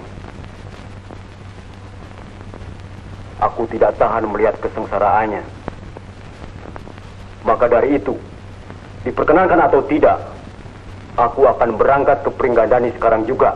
Aku 3.38 3.70
tidak 3.70 3.94
tahan 4.02 4.26
melihat 4.26 4.58
kesengsaraannya. 4.58 5.46
Maka 7.46 7.70
dari 7.70 8.02
itu, 8.02 8.18
diperkenankan 9.06 9.70
atau 9.70 9.78
tidak, 9.86 10.18
aku 11.14 11.46
akan 11.46 11.78
berangkat 11.78 12.26
ke 12.26 12.30
Pringgandani 12.34 12.90
sekarang 12.98 13.22
juga. 13.30 13.54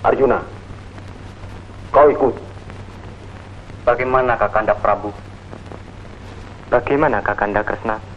Arjuna, 0.00 0.40
kau 1.92 2.08
ikut. 2.08 2.34
Bagaimana 3.84 4.40
Kakanda 4.40 4.72
Prabu? 4.72 5.12
Bagaimana 6.72 7.20
Kakanda 7.20 7.60
Kresna? 7.60 8.15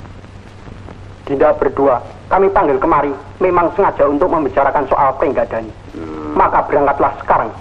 Dinda 1.29 1.53
berdua, 1.53 2.01
kami 2.25 2.49
panggil 2.49 2.81
kemari 2.81 3.13
memang 3.37 3.69
sengaja 3.77 4.09
untuk 4.09 4.33
membicarakan 4.33 4.89
soal 4.89 5.13
Pringgadani. 5.21 5.69
Maka 6.33 6.65
berangkatlah 6.65 7.13
sekarang. 7.21 7.53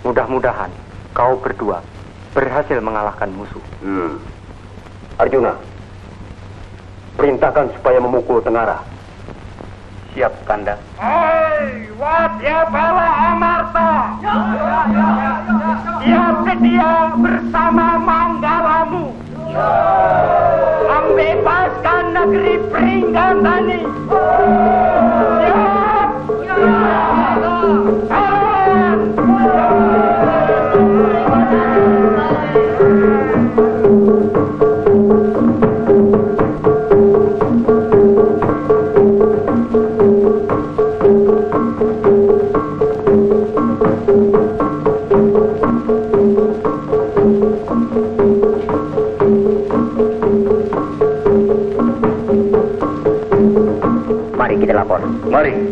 Mudah-mudahan 0.00 0.72
kau 1.12 1.36
berdua 1.36 1.84
berhasil 2.32 2.80
mengalahkan 2.80 3.28
musuh. 3.36 3.60
Hmm. 3.84 4.16
Arjuna, 5.20 5.60
perintahkan 7.20 7.68
supaya 7.76 8.00
memukul 8.00 8.40
Tengara. 8.40 8.80
Siap, 10.16 10.32
Kanda. 10.48 10.80
Hei, 10.96 11.84
Wadya 12.00 12.64
Bala 12.72 13.08
Amarta. 13.36 13.92
Siap 16.00 16.34
sedia 16.48 17.12
bersama 17.12 17.86
Manggalamu. 18.00 19.27
Membebaskan 20.88 22.04
negeri 22.12 22.54
Pringgandani. 22.68 23.80
Siap. 25.40 26.10
Kawan. 28.08 28.27
Mari 54.88 55.52
kita 55.52 55.68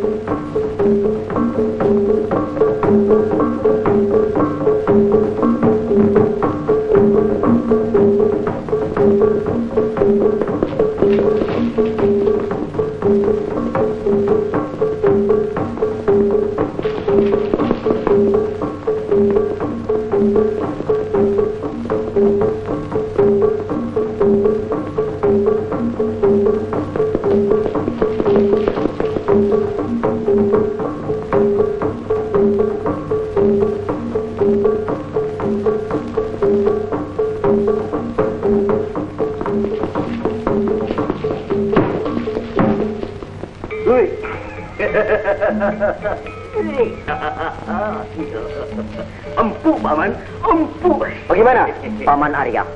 Empuk, 49.36 49.76
Paman. 49.78 50.10
Empuk. 50.42 51.06
Bagaimana, 51.28 51.68
Paman 52.02 52.32
Arya? 52.34 52.66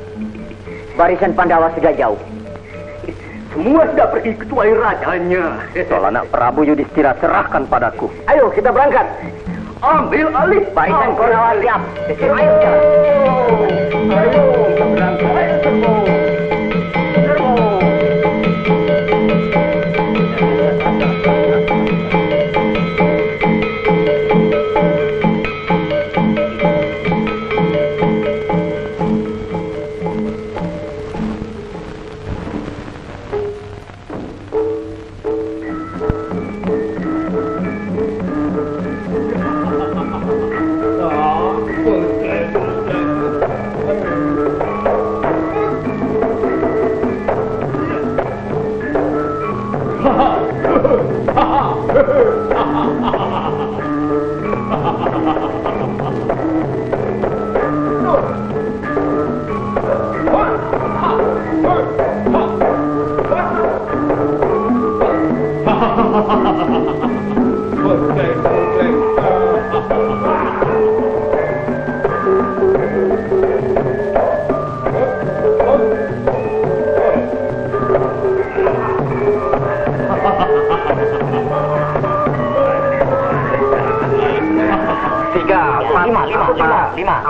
Barisan 0.95 1.35
Pandawa 1.35 1.73
sudah 1.75 1.91
jauh. 1.97 2.21
Semua 3.51 3.83
sudah 3.91 4.07
pergi 4.15 4.39
ketuai 4.39 4.71
rajanya. 4.79 5.59
Soal 5.75 6.15
anak 6.15 6.31
Prabu 6.31 6.63
Yudhistira 6.63 7.19
serahkan 7.19 7.67
padaku. 7.67 8.07
Ayo 8.31 8.55
kita 8.55 8.71
berangkat. 8.71 9.11
Ambil 9.83 10.31
alih 10.31 10.63
Barisan 10.71 11.11
Konawa 11.19 11.59
siap. 11.59 11.83
Ayo 12.07 12.55
jalan. 12.63 12.85
Ayo 14.15 14.43
kita 14.71 14.85
berangkat. 14.87 15.50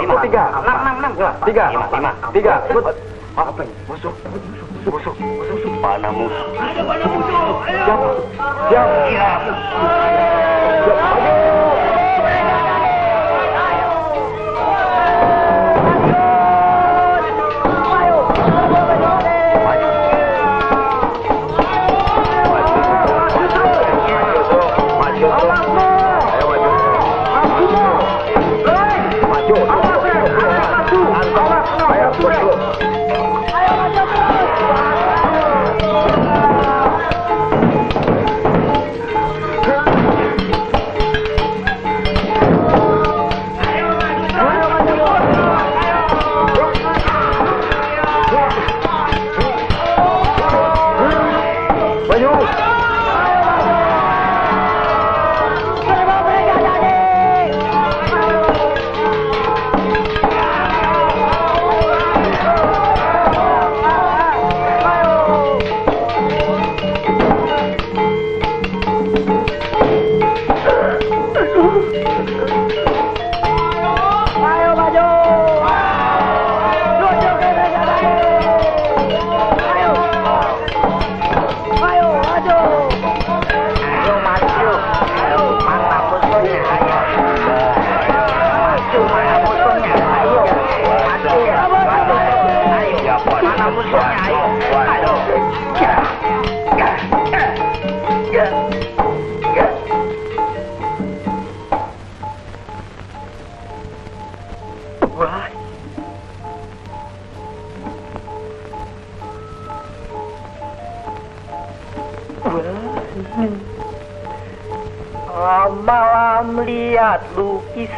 Lima, 0.00 0.14
tiga. 0.24 0.44
enam, 0.60 0.76
enam, 0.84 0.94
enam, 0.98 1.12
Tiga. 1.46 1.64
lima, 1.72 1.86
lima, 1.92 2.12
Tiga. 2.34 2.54
Apa 3.38 3.62
ini? 3.62 3.74
Musuh, 3.86 4.12
musuh, 4.84 5.14
musuh, 5.16 5.72
mana 5.80 6.08
musuh? 6.10 6.46
Siap. 8.68 8.88
Siap. 9.08 9.40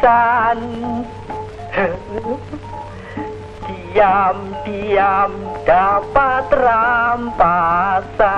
Lukisan 0.03 0.59
Diam-diam 3.63 5.31
dapat 5.63 6.45
rampasan 6.51 8.32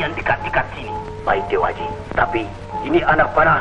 latihan 0.00 0.16
dekat-dekat 0.16 0.66
sini. 0.72 0.88
Baik 1.28 1.44
Dewaji. 1.52 1.84
Tapi 2.16 2.48
ini 2.88 3.04
anak 3.04 3.36
panah 3.36 3.60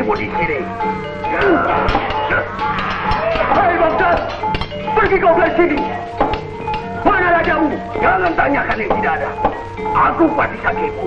Siapa 0.00 0.16
bikin 0.16 0.16
ribut 0.16 0.16
di 0.16 0.28
sini? 0.32 0.58
Hai 3.52 3.76
Bangsa, 3.76 4.08
pergi 4.96 5.16
kau 5.20 5.36
dari 5.36 5.52
sini. 5.60 5.76
Mana 7.04 7.36
rajamu? 7.36 7.76
Jangan 8.00 8.32
tanyakan 8.32 8.80
yang 8.80 8.92
tidak 8.96 9.12
ada. 9.20 9.28
Aku 10.08 10.24
pasti 10.32 10.56
sakitmu. 10.64 11.04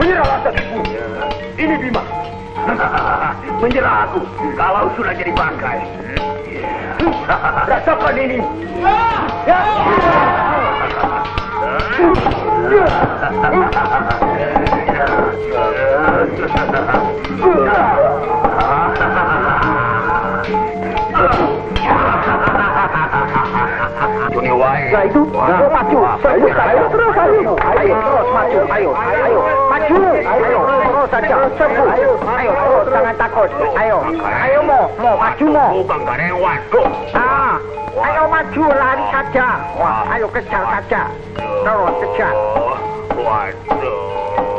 Menyerahlah 0.00 0.40
sakitmu. 0.48 0.80
Ini 1.60 1.74
Bima. 1.84 2.00
Menyerah 3.60 4.08
aku 4.08 4.24
kalau 4.56 4.88
sudah 4.96 5.12
jadi 5.12 5.32
bangkai. 5.36 5.84
Rasakan 7.68 8.16
ini. 8.16 8.40
Ya. 9.44 9.60
Wae. 24.54 24.86
Nah 24.94 25.02
itu, 25.04 25.20
ayo 25.34 25.66
maju, 25.66 25.98
ayo, 26.24 26.46
ayo. 26.46 26.84
Terus, 26.88 27.14
ayo, 27.18 27.52
ayo 27.58 27.94
terus 28.00 28.28
maju, 28.30 28.60
ayo, 28.70 28.90
ayo, 28.94 29.40
maju, 29.66 29.96
ayo, 30.24 30.60
terus 30.64 31.08
saja, 31.10 31.36
sembuh, 31.58 31.88
ayo, 31.90 32.10
ayo 32.22 32.50
terus, 32.54 32.86
jangan 32.94 33.14
takut, 33.18 33.50
ayo, 33.76 33.96
ayo. 34.22 34.58
mo, 34.62 34.80
mo, 35.02 35.10
maju 35.18 35.46
mo. 35.50 35.66
Bukan 35.82 36.00
karyawan, 36.06 36.60
Ah, 37.18 37.54
ayo 37.98 38.22
maju, 38.30 38.62
lari 38.72 39.04
saja, 39.10 39.46
wah, 39.74 40.00
ayo 40.14 40.26
kejar 40.30 40.64
saja, 40.70 41.02
terus 41.36 41.94
kejar. 42.00 42.34
Waduh. 43.14 44.53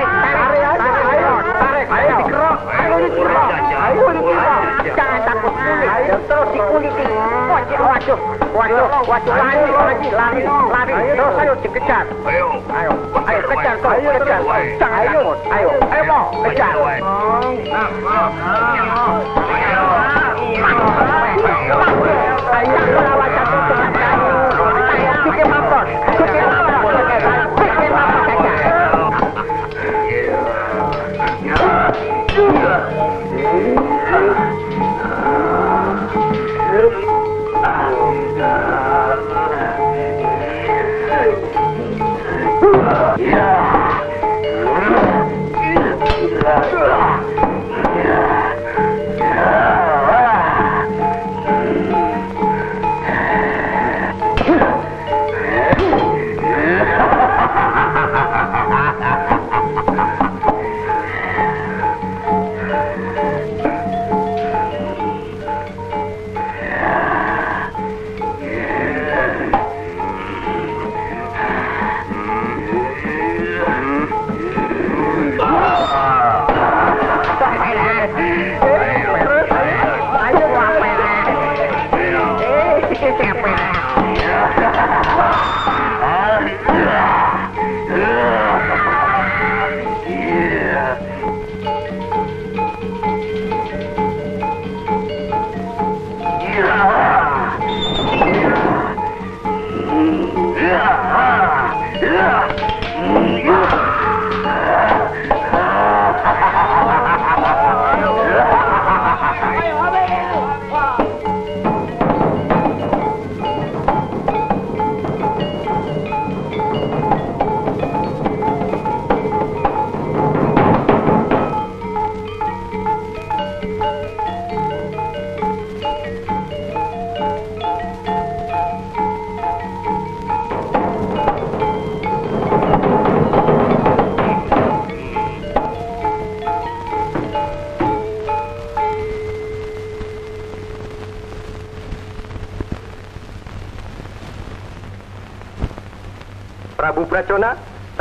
Ayo, 1.90 2.22
dikerok. 2.22 2.60
Ayo, 2.70 2.96
dikerok. 3.02 3.50
Ayo, 3.82 4.04
dikerok. 4.14 4.62
Jangan 4.94 5.20
takut. 5.26 5.54
Ayo, 5.58 6.16
terus 6.30 6.48
dikuliti. 6.54 7.06
Waduh, 7.50 7.82
waduh, 7.82 8.20
waduh, 8.54 8.88
waduh, 9.10 9.34
lari, 9.34 9.66
lari, 9.74 10.08
lari, 10.14 10.42
lari. 10.46 10.94
Terus, 11.18 11.36
ayo, 11.42 11.54
dikejar. 11.66 12.06
Ayo, 12.30 12.46
ayo, 12.70 12.92
ayo, 13.26 13.42
kejar, 13.50 13.76
ayo, 13.82 14.10
kejar. 14.22 14.42
Jangan 14.78 15.02
takut. 15.10 15.38
Ayo, 15.50 15.70
ayo, 15.90 16.04
mau, 16.06 16.26
kejar. 16.46 16.74
Ayo, 22.50 22.82
lawan 23.02 23.10
satu 23.10 23.19
Prabu 42.90 43.49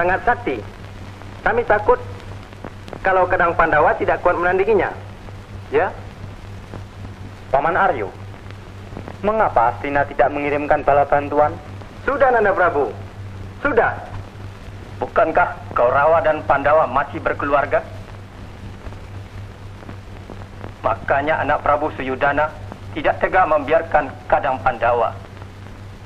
sangat 0.09 0.25
sakti. 0.25 0.57
Kami 1.45 1.69
takut 1.69 2.01
kalau 3.05 3.29
Kadang 3.29 3.53
Pandawa 3.53 3.93
tidak 4.01 4.25
kuat 4.25 4.41
menandinginya. 4.41 4.89
Ya? 5.69 5.93
Paman 7.53 7.77
Aryo, 7.77 8.09
mengapa 9.21 9.77
Astina 9.77 10.09
tidak 10.09 10.33
mengirimkan 10.33 10.81
bala 10.81 11.05
bantuan? 11.05 11.53
Sudah 12.09 12.33
Nanda 12.33 12.57
Prabu. 12.57 12.89
Sudah. 13.61 14.01
Bukankah 14.97 15.77
Kaurawa 15.77 16.25
dan 16.25 16.41
Pandawa 16.49 16.89
masih 16.89 17.21
berkeluarga? 17.21 17.85
Makanya 20.81 21.45
anak 21.45 21.61
Prabu 21.61 21.93
Suyudana 22.01 22.49
tidak 22.97 23.21
tega 23.21 23.45
membiarkan 23.45 24.09
Kadang 24.25 24.57
Pandawa 24.65 25.13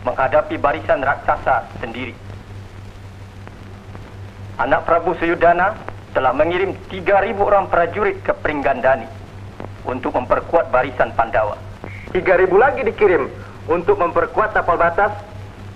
menghadapi 0.03 0.59
barisan 0.59 0.99
raksasa 1.07 1.71
sendiri. 1.79 2.32
Anak 4.63 4.87
Prabu 4.87 5.19
Suyudana 5.19 5.75
telah 6.15 6.31
mengirim 6.31 6.79
3.000 6.87 7.35
orang 7.35 7.67
prajurit 7.67 8.23
ke 8.23 8.31
Pringgandani 8.31 9.11
untuk 9.83 10.15
memperkuat 10.15 10.71
barisan 10.71 11.11
Pandawa. 11.19 11.59
3000 12.15 12.47
lagi 12.55 12.87
dikirim 12.87 13.27
untuk 13.67 13.99
memperkuat 13.99 14.55
tapal 14.55 14.79
batas 14.79 15.11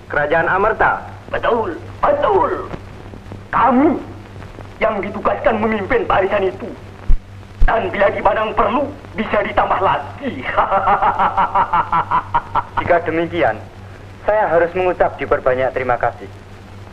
kerajaan 0.07 0.47
Amerta. 0.47 1.03
Betul, 1.27 1.75
betul. 1.99 2.71
Kamu 3.51 3.99
yang 4.79 5.03
ditugaskan 5.03 5.59
memimpin 5.59 6.07
barisan 6.07 6.47
itu. 6.47 6.71
Dan 7.67 7.91
bila 7.91 8.07
dipandang 8.07 8.55
perlu, 8.55 8.87
bisa 9.19 9.43
ditambah 9.43 9.83
lagi. 9.83 10.31
Jika 12.79 13.03
demikian, 13.03 13.59
saya 14.23 14.47
harus 14.47 14.71
mengucap 14.71 15.19
diperbanyak 15.19 15.75
terima 15.75 15.99
kasih. 15.99 16.46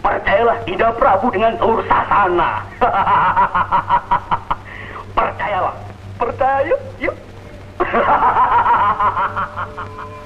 Percayalah 0.05 0.69
Ida 0.69 0.93
Prabu 1.01 1.33
dengan 1.33 1.57
Tur 1.57 1.81
Sasana. 1.89 2.61
Percayalah. 5.17 5.73
Percaya, 6.21 6.77
yuk. 7.01 7.17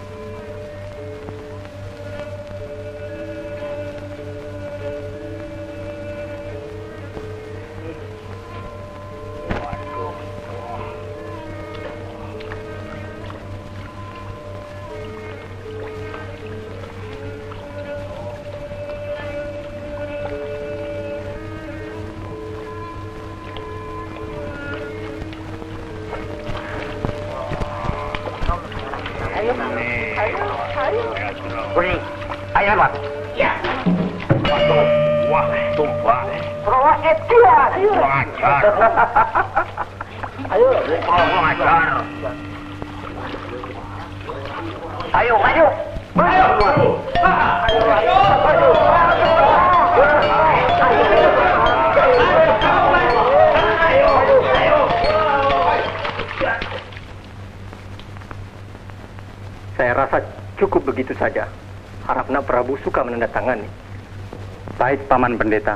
Paman 65.19 65.35
Pendeta. 65.35 65.75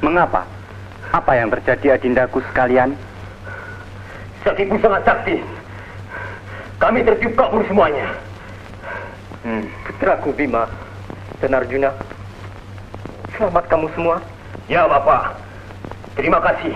Mengapa? 0.00 0.48
Apa 1.12 1.36
yang 1.36 1.52
terjadi 1.52 2.00
adindaku 2.00 2.40
sekalian? 2.48 2.96
Saktiku 4.48 4.80
sangat 4.80 5.04
sakti. 5.04 5.44
Kami 6.80 7.04
tertiup 7.04 7.36
kabur 7.36 7.60
semuanya. 7.68 8.21
Putraku 10.02 10.34
Bima 10.34 10.66
dan 11.38 11.54
Arjuna. 11.54 11.94
Selamat 13.38 13.70
kamu 13.70 13.86
semua. 13.94 14.18
Ya, 14.66 14.82
Bapak. 14.82 15.38
Terima 16.18 16.42
kasih. 16.42 16.74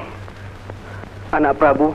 Anak 1.35 1.59
Prabu, 1.59 1.91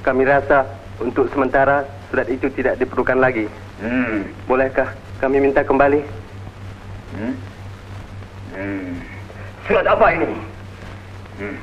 kami 0.00 0.24
rasa 0.24 0.64
untuk 1.04 1.28
sementara 1.36 1.84
surat 2.08 2.24
itu 2.32 2.48
tidak 2.56 2.80
diperlukan 2.80 3.20
lagi. 3.20 3.44
Hmm. 3.84 4.24
Bolehkah 4.48 4.88
kami 5.20 5.36
minta 5.36 5.60
kembali? 5.60 6.00
Hmm. 7.12 7.34
Hmm. 8.56 9.04
Surat 9.68 9.84
apa 9.84 10.06
ini? 10.16 10.32
Hmm. 11.44 11.56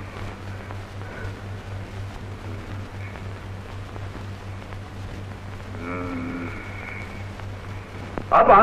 Apa? 8.36 8.60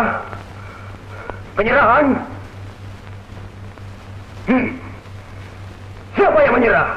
Penyerahan? 1.56 2.06
Hmm. 4.44 4.68
Siapa 6.12 6.38
yang 6.44 6.54
menyerah? 6.60 6.88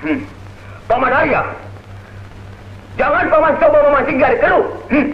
Hmm. 0.00 0.20
Paman 0.88 1.12
Arya. 1.12 1.42
Jangan 2.96 3.24
paman 3.28 3.54
coba 3.60 3.78
memancing 3.84 4.16
dari 4.16 4.36
keruh. 4.40 4.66
Hmm. 4.88 5.08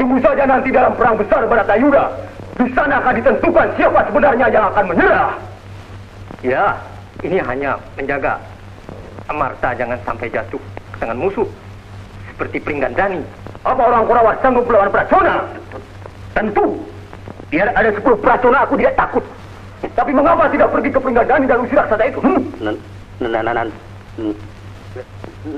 Tunggu 0.00 0.16
saja 0.24 0.44
nanti 0.48 0.68
dalam 0.72 0.92
perang 0.96 1.16
besar 1.20 1.44
Baratayuda. 1.44 2.04
Di 2.56 2.66
sana 2.72 3.04
akan 3.04 3.14
ditentukan 3.20 3.68
siapa 3.76 4.00
sebenarnya 4.08 4.46
yang 4.48 4.64
akan 4.72 4.84
menyerah. 4.90 5.30
Ya, 6.40 6.74
ini 7.22 7.38
hanya 7.42 7.76
menjaga 7.98 8.40
Amarta 9.28 9.76
jangan 9.76 10.00
sampai 10.08 10.32
jatuh 10.32 10.62
ke 10.94 10.96
tangan 11.04 11.20
musuh. 11.20 11.44
Seperti 12.38 12.62
Pringgandani. 12.62 13.18
Apa 13.66 13.82
orang 13.82 14.06
Kurawa 14.06 14.38
sanggup 14.38 14.70
melawan 14.70 14.94
Pracona? 14.94 15.42
Tentu. 16.38 16.78
Biar 17.50 17.74
ada 17.74 17.90
10 17.90 17.98
Pracona 17.98 18.62
aku 18.62 18.78
tidak 18.78 18.94
takut. 18.94 19.26
Tapi 19.82 20.14
mengapa 20.14 20.46
tidak 20.46 20.70
pergi 20.70 20.94
ke 20.94 21.02
Pringgandani 21.02 21.50
dan 21.50 21.66
usir 21.66 21.74
raksasa 21.74 22.06
itu? 22.06 22.22
Hmm? 22.22 22.46
Nan, 22.62 22.78
nan, 23.18 23.42
nan, 23.42 23.68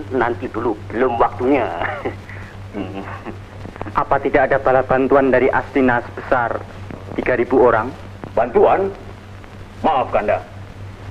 nanti 0.09 0.49
dulu, 0.49 0.72
belum 0.89 1.20
waktunya. 1.20 1.68
Apa 4.01 4.16
tidak 4.24 4.49
ada 4.49 4.57
bala 4.57 4.81
bantuan 4.81 5.28
dari 5.28 5.53
Astina 5.53 6.01
sebesar 6.01 6.64
3.000 7.12 7.45
orang? 7.61 7.93
Bantuan? 8.33 8.89
Maaf, 9.85 10.09
Kanda. 10.09 10.41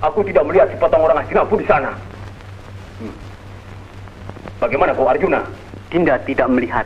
Aku 0.01 0.26
tidak 0.26 0.49
melihat 0.49 0.74
sepotong 0.74 1.05
orang 1.05 1.22
Astina 1.22 1.45
pun 1.45 1.61
di 1.61 1.70
sana. 1.70 1.93
Bagaimana 4.60 4.91
kau 4.91 5.07
Arjuna? 5.07 5.39
Dinda 5.88 6.20
tidak 6.28 6.51
melihat. 6.51 6.86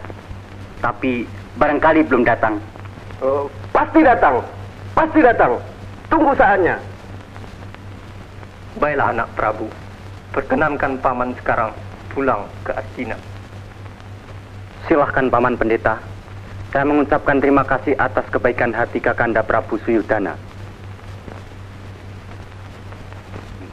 Tapi 0.79 1.25
barangkali 1.57 2.05
belum 2.05 2.21
datang. 2.21 2.61
Oh, 3.19 3.49
pasti 3.73 4.05
datang. 4.05 4.45
Pasti 4.93 5.19
datang. 5.25 5.57
Tunggu 6.07 6.37
saatnya. 6.37 6.77
Baiklah 8.77 9.09
anak 9.09 9.27
Prabu. 9.33 9.65
Perkenankan 10.33 11.01
paman 11.01 11.33
sekarang 11.41 11.73
pulang 12.13 12.45
ke 12.61 12.77
Astina. 12.77 13.17
Silahkan 14.85 15.29
Paman 15.29 15.57
Pendeta. 15.57 15.97
Saya 16.73 16.85
mengucapkan 16.89 17.37
terima 17.37 17.61
kasih 17.65 17.93
atas 17.97 18.25
kebaikan 18.33 18.73
hati 18.73 18.97
Kakanda 18.97 19.45
Prabu 19.45 19.77
Suyudana. 19.85 20.37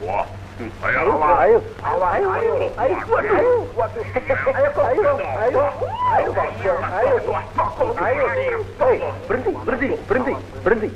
Wah, 0.01 0.25
Ayo, 0.61 1.17
ayo, 1.41 1.57
ayo, 1.81 1.97
ayo, 2.05 2.29
ayo, 2.29 2.67
ayo, 2.77 2.97
ayo, 3.17 3.49
ayo, 3.49 3.51
ayo, 3.71 5.09
ayo, 5.09 5.09
ayo, 5.41 5.63
ayo, 6.13 6.33
ayo, 6.91 7.15
ayo, 7.17 7.87
ayo, 7.97 8.25
ayo, 8.29 8.57
hei, 8.77 8.97
berhenti, 9.25 9.51
berhenti, 9.65 9.89
berhenti, 10.05 10.33
berhenti. 10.61 10.89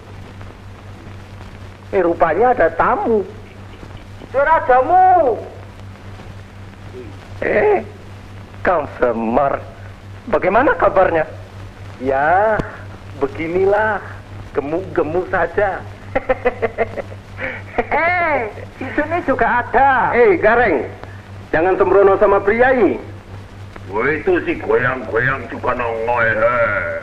Eh, 1.97 2.01
rupanya 2.05 2.53
ada 2.53 2.69
tamu. 2.77 3.25
Jurajamu. 4.29 5.41
Eh, 7.41 7.81
Kang 8.61 8.85
Semar, 9.01 9.65
bagaimana 10.29 10.77
kabarnya? 10.77 11.25
Ya, 11.97 12.61
beginilah, 13.17 13.97
gemuk-gemuk 14.53 15.25
saja. 15.33 15.81
Eh, 17.75 18.37
di 18.79 18.87
sini 18.95 19.17
juga 19.27 19.63
ada. 19.63 20.15
Eh, 20.15 20.39
Gareng. 20.39 20.87
Jangan 21.51 21.75
sembrono 21.75 22.15
sama 22.19 22.39
priai. 22.39 22.95
Wah 23.91 24.07
itu 24.09 24.41
si 24.43 24.57
goyang-goyang 24.57 25.45
juga 25.51 25.77
nongol. 25.77 26.41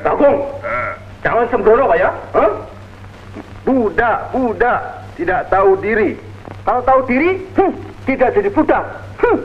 Bagong, 0.02 0.38
Eh. 0.66 0.90
jangan 1.22 1.46
sembrono 1.48 1.86
Pak 1.86 1.98
ya. 2.00 2.10
Hah? 2.34 2.52
Budak, 3.62 4.18
budak. 4.34 4.80
Tidak 5.14 5.40
tahu 5.52 5.78
diri. 5.78 6.18
Kalau 6.66 6.82
tahu 6.82 7.00
diri, 7.06 7.38
hmm, 7.54 7.72
tidak 8.08 8.34
jadi 8.34 8.48
budak. 8.50 8.84
Hmm. 9.22 9.38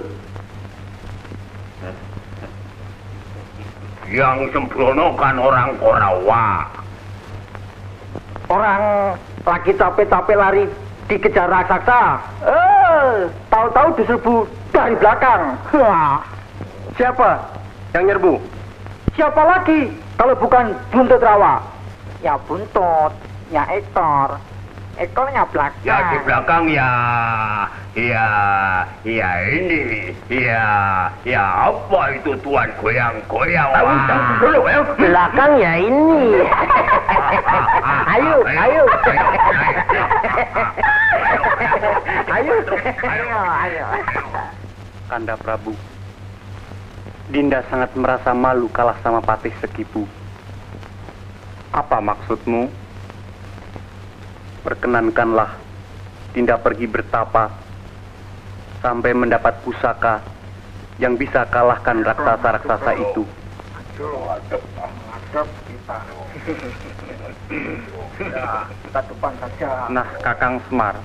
Yang 4.07 4.37
sembrono 4.55 5.13
kan 5.19 5.35
orang 5.35 5.75
Korawa. 5.77 6.63
Orang 8.47 8.79
lagi 9.43 9.71
capek-capek 9.75 10.37
lari 10.39 10.63
dikejar 11.07 11.51
raksasa. 11.51 12.19
Eh, 12.47 13.27
tahu-tahu 13.51 13.87
diserbu 13.99 14.35
dari 14.71 14.95
belakang. 14.95 15.55
Wah, 15.75 16.23
Siapa 16.97 17.37
yang 17.93 18.09
nyerbu? 18.09 18.41
siapa 19.13 19.41
lagi 19.41 19.89
kalau 20.13 20.33
bukan 20.37 20.77
buntut 20.93 21.21
rawa? 21.21 21.57
Ya 22.21 22.37
buntut, 22.45 23.13
ya 23.49 23.65
ekor. 23.69 24.37
Ekornya 24.97 25.45
belakang. 25.53 25.85
Ya 25.85 25.97
di 26.09 26.17
belakang 26.25 26.63
ya, 26.73 26.89
ya, 27.93 28.27
ya 29.05 29.29
ini, 29.45 30.09
ya, 30.25 30.65
ya 31.21 31.43
apa 31.69 32.17
itu 32.17 32.33
tuan 32.41 32.65
goyang-goyang? 32.81 33.69
Tahu 33.77 33.93
tahu 34.09 34.21
dulu 34.41 34.59
ya. 34.65 34.81
Belakang 34.97 35.51
ya 35.61 35.73
ini. 35.77 36.41
ayo, 38.17 38.37
ayo. 38.41 38.83
ayo, 42.33 42.55
ayo, 42.97 43.37
ayo. 43.37 43.85
Kanda 45.05 45.37
Prabu. 45.37 45.77
Dinda 47.29 47.61
sangat 47.69 47.93
merasa 47.93 48.33
malu 48.33 48.65
kalah 48.73 48.97
sama 49.05 49.21
Patih 49.21 49.53
Sekibu. 49.61 50.09
Apa 51.69 52.01
maksudmu? 52.01 52.86
Perkenankanlah 54.67 55.55
Dinda 56.35 56.59
pergi 56.59 56.91
bertapa 56.91 57.47
sampai 58.83 59.15
mendapat 59.15 59.63
pusaka 59.63 60.19
yang 60.99 61.15
bisa 61.15 61.47
kalahkan 61.47 62.03
raksasa-raksasa 62.03 62.91
itu. 62.99 63.23
Nah, 69.87 70.07
Kakang 70.19 70.59
Semar. 70.67 70.99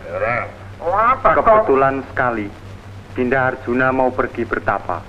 Kebetulan 1.23 2.03
sekali, 2.11 2.51
Dinda 3.15 3.55
Arjuna 3.55 3.95
mau 3.95 4.11
pergi 4.11 4.43
bertapa. 4.43 5.07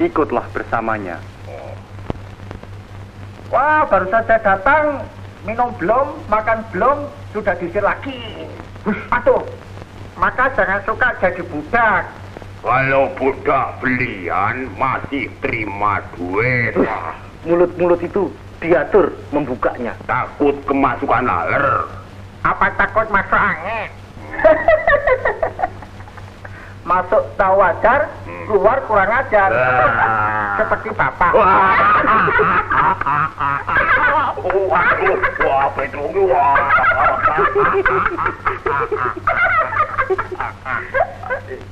Ikutlah 0.00 0.48
bersamanya. 0.48 1.20
Wah, 3.52 3.84
baru 3.84 4.08
saja 4.08 4.40
datang, 4.40 5.04
minum 5.44 5.76
belum, 5.76 6.24
makan 6.32 6.64
belum, 6.72 6.98
sudah 7.32 7.56
diusir 7.56 7.80
lagi. 7.82 8.46
Aduh, 9.10 9.42
maka 10.20 10.52
jangan 10.52 10.80
suka 10.84 11.08
jadi 11.18 11.42
budak. 11.48 12.04
Kalau 12.62 13.10
budak 13.18 13.82
belian 13.82 14.70
masih 14.78 15.26
terima 15.42 15.98
duit. 16.14 16.78
Mulut-mulut 17.42 17.98
itu 17.98 18.30
diatur 18.62 19.10
membukanya. 19.34 19.98
Takut 20.06 20.54
kemasukan 20.68 21.26
laler. 21.26 21.90
Apa 22.46 22.70
takut 22.78 23.10
masuk 23.10 23.34
angin? 23.34 23.90
Masuk 26.82 27.22
tahu 27.38 27.62
wajar, 27.62 28.10
keluar 28.50 28.82
kurang 28.90 29.06
ajar. 29.06 29.50
Ah. 29.54 30.54
Seperti. 30.58 30.90
Wah, 30.98 31.14
wah. 31.30 31.78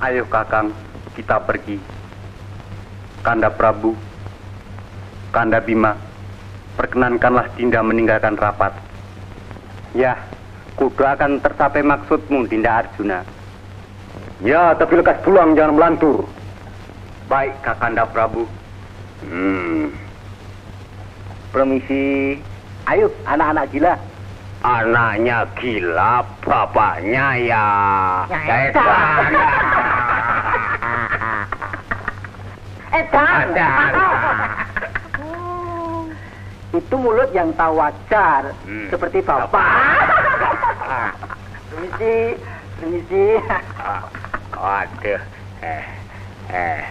Ayo 0.07 0.25
Kakang, 0.31 0.71
kita 1.19 1.43
pergi. 1.43 1.77
Kanda 3.21 3.53
Prabu, 3.53 3.93
Kanda 5.29 5.61
Bima, 5.61 5.93
perkenankanlah 6.79 7.53
Dinda 7.53 7.85
meninggalkan 7.85 8.33
rapat. 8.39 8.73
Ya, 9.93 10.17
kudu 10.81 11.05
akan 11.05 11.45
tercapai 11.45 11.85
maksudmu, 11.85 12.49
Dinda 12.49 12.81
Arjuna. 12.81 13.40
Ya, 14.41 14.73
tapi 14.73 14.97
lekas 14.97 15.21
pulang, 15.21 15.53
jangan 15.53 15.77
melantur. 15.77 16.25
Baik, 17.27 17.53
Kakanda 17.61 18.05
Prabu. 18.05 18.47
Hmm, 19.21 19.91
Permisi. 21.51 22.39
Ayo, 22.87 23.11
anak-anak 23.25 23.67
gila. 23.71 23.95
anaknya 24.61 25.39
gila, 25.57 26.21
bapaknya 26.41 27.27
ya. 27.39 27.67
Edan. 28.61 29.33
Edan. 32.91 33.47
Edan. 33.49 33.93
Itu 36.71 36.95
mulut 36.95 37.29
yang 37.33 37.51
tahu 37.53 37.73
wajar, 37.75 38.55
Hmm. 38.63 38.87
seperti 38.89 39.19
bapak. 39.21 39.65
Permisi, 41.71 42.35
permisi. 42.81 43.25
Waduh, 44.57 45.23
eh, 45.61 45.85
eh, 46.49 46.83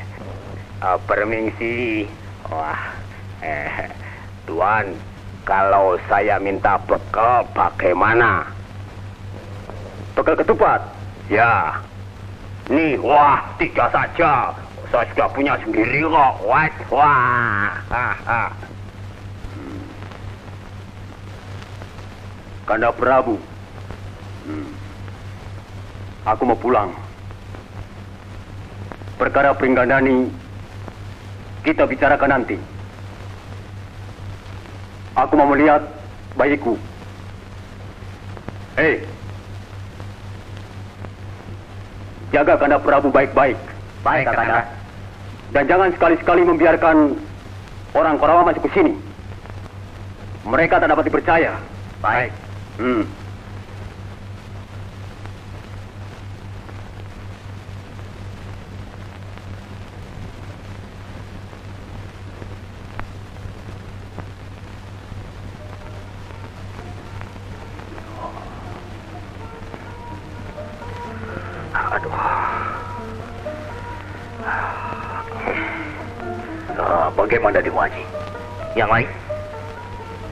eh, 0.86 0.98
permisi. 1.10 2.06
Wah, 2.50 2.82
eh, 3.42 3.90
Tuan, 4.46 4.94
kalau 5.46 5.98
saya 6.06 6.38
minta 6.38 6.78
bekal 6.86 7.46
bagaimana? 7.58 8.46
Bekal 10.14 10.38
ketupat. 10.38 10.82
Ya, 11.30 11.78
nih, 12.70 12.98
wah, 13.02 13.42
tiga 13.58 13.90
saja. 13.90 14.54
Saya 14.90 15.06
sudah 15.14 15.30
punya 15.30 15.54
sendiri 15.62 16.02
kok. 16.02 16.34
Wah, 16.50 16.66
wah. 16.90 17.70
Ah, 17.94 18.18
ah. 18.26 18.50
Kanda 22.66 22.90
Prabu. 22.94 23.38
Hmm. 24.50 24.79
Aku 26.30 26.46
mau 26.46 26.58
pulang. 26.58 26.94
Perkara 29.18 29.50
Pringgandani 29.58 30.30
kita 31.66 31.90
bicarakan 31.90 32.30
nanti. 32.30 32.56
Aku 35.18 35.34
mau 35.34 35.50
melihat 35.50 35.82
bayiku. 36.38 36.78
Hei. 38.78 39.02
Jaga 42.30 42.62
Kanda 42.62 42.78
Prabu 42.78 43.10
baik-baik. 43.10 43.58
Baik, 44.06 44.30
Kakanda. 44.30 44.70
Dan 45.50 45.66
jangan 45.66 45.90
sekali-sekali 45.98 46.46
membiarkan 46.46 47.18
orang 47.98 48.16
Korawa 48.22 48.46
masuk 48.46 48.70
ke 48.70 48.72
sini. 48.78 48.94
Mereka 50.46 50.78
tak 50.78 50.94
dapat 50.94 51.10
dipercaya. 51.10 51.58
Baik. 52.00 52.32
Hmm. 52.78 53.04
Lain? 78.90 79.06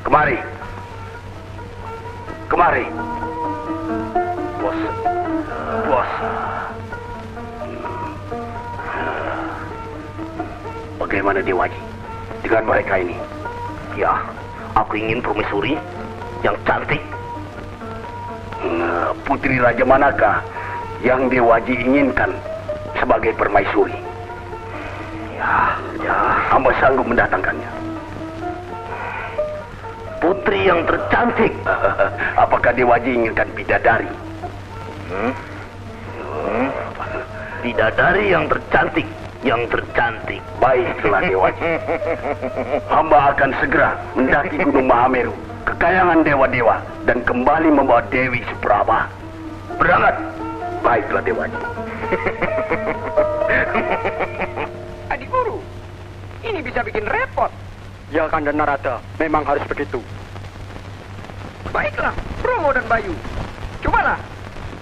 Kemari. 0.02 0.38
Kemari. 2.50 2.86
Bos. 4.58 4.80
Bos. 5.86 6.12
Bagaimana 10.98 11.46
di 11.46 11.54
Waji? 11.54 11.82
Dengan 12.42 12.64
mereka 12.66 12.98
ini? 12.98 13.14
Ya, 13.94 14.26
aku 14.74 14.98
ingin 14.98 15.22
permaisuri 15.22 15.78
yang 16.42 16.58
cantik. 16.66 17.02
Nah, 18.66 19.14
Putri 19.22 19.62
Raja 19.62 19.86
manakah 19.86 20.42
yang 21.06 21.30
Dewaji 21.30 21.78
inginkan 21.78 22.34
sebagai 22.98 23.38
permaisuri? 23.38 23.94
Ya, 25.38 25.78
ya, 26.02 26.18
hamba 26.50 26.74
sanggup 26.82 27.06
mendatangkannya. 27.06 27.77
Putri 30.28 30.68
yang 30.68 30.84
tercantik. 30.84 31.56
Apakah 32.44 32.76
Dewaji 32.76 33.16
inginkan 33.16 33.48
bidadari? 33.56 34.12
Hmm? 35.08 35.32
Hmm? 36.28 36.68
Bidadari 37.64 38.36
yang 38.36 38.52
tercantik. 38.52 39.08
Yang 39.48 39.72
tercantik. 39.72 40.44
Baiklah 40.60 41.24
Dewaji. 41.24 41.80
Hamba 42.92 43.32
akan 43.32 43.56
segera 43.64 43.96
mendaki 44.20 44.60
Gunung 44.68 44.92
Mahameru. 44.92 45.32
Kekayangan 45.64 46.28
dewa-dewa. 46.28 46.76
Dan 47.08 47.24
kembali 47.24 47.72
membawa 47.72 48.04
Dewi 48.12 48.44
Supraba. 48.52 49.08
Berangkat. 49.80 50.20
Baiklah 50.84 51.24
Dewaji. 51.24 51.56
Adik 55.16 55.32
guru, 55.32 55.64
ini 56.44 56.60
bisa 56.60 56.84
bikin 56.84 57.08
repot. 57.08 57.48
Ya 58.12 58.28
Kanda 58.28 58.52
Narada, 58.52 59.00
memang 59.20 59.48
harus 59.48 59.64
begitu. 59.72 60.04
Baiklah, 61.72 62.16
Bromo 62.40 62.70
dan 62.72 62.86
Bayu. 62.88 63.14
Cobalah 63.84 64.20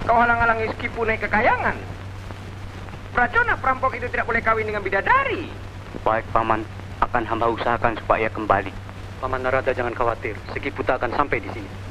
kau 0.06 0.16
halang-halangi 0.16 0.70
Skipu 0.76 1.02
naik 1.02 1.26
kekayangan. 1.26 1.74
Pracona 3.10 3.56
perampok 3.58 3.96
itu 3.96 4.06
tidak 4.12 4.28
boleh 4.28 4.44
kawin 4.44 4.68
dengan 4.68 4.84
bidadari. 4.84 5.48
Baik 6.04 6.26
Paman, 6.30 6.62
akan 7.00 7.22
hamba 7.26 7.48
usahakan 7.50 7.96
supaya 7.98 8.28
kembali. 8.30 8.70
Paman 9.18 9.40
Narada 9.40 9.72
jangan 9.72 9.96
khawatir, 9.96 10.36
Segi 10.52 10.68
Buta 10.68 11.00
akan 11.00 11.10
sampai 11.16 11.40
di 11.40 11.48
sini. 11.50 11.85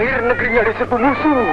Anak 0.00 0.16
lahir 0.16 0.32
negerinya 0.32 0.62
diserbu 0.64 0.96
musuh. 0.96 1.44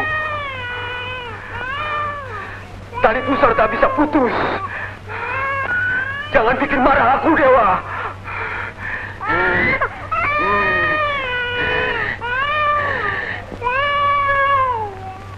Tali 3.04 3.20
pusar 3.28 3.52
tak 3.60 3.68
bisa 3.76 3.92
putus. 3.92 4.32
Jangan 6.32 6.56
bikin 6.56 6.80
marah 6.80 7.20
aku, 7.20 7.36
Dewa. 7.36 7.70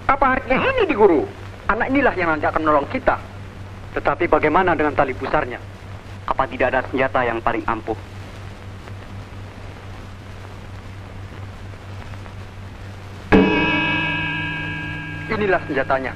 Apa 0.05 0.25
artinya 0.37 0.69
ini 0.69 0.83
di 0.85 0.93
guru? 0.93 1.25
Anak 1.65 1.89
inilah 1.89 2.13
yang 2.13 2.29
nanti 2.29 2.45
akan 2.45 2.61
menolong 2.61 2.85
kita. 2.93 3.17
Tetapi 3.97 4.29
bagaimana 4.29 4.77
dengan 4.77 4.93
tali 4.93 5.17
pusarnya? 5.17 5.57
Apa 6.29 6.45
tidak 6.45 6.77
ada 6.77 6.85
senjata 6.85 7.25
yang 7.25 7.41
paling 7.41 7.65
ampuh? 7.65 7.97
Inilah 15.39 15.63
senjatanya. 15.71 16.11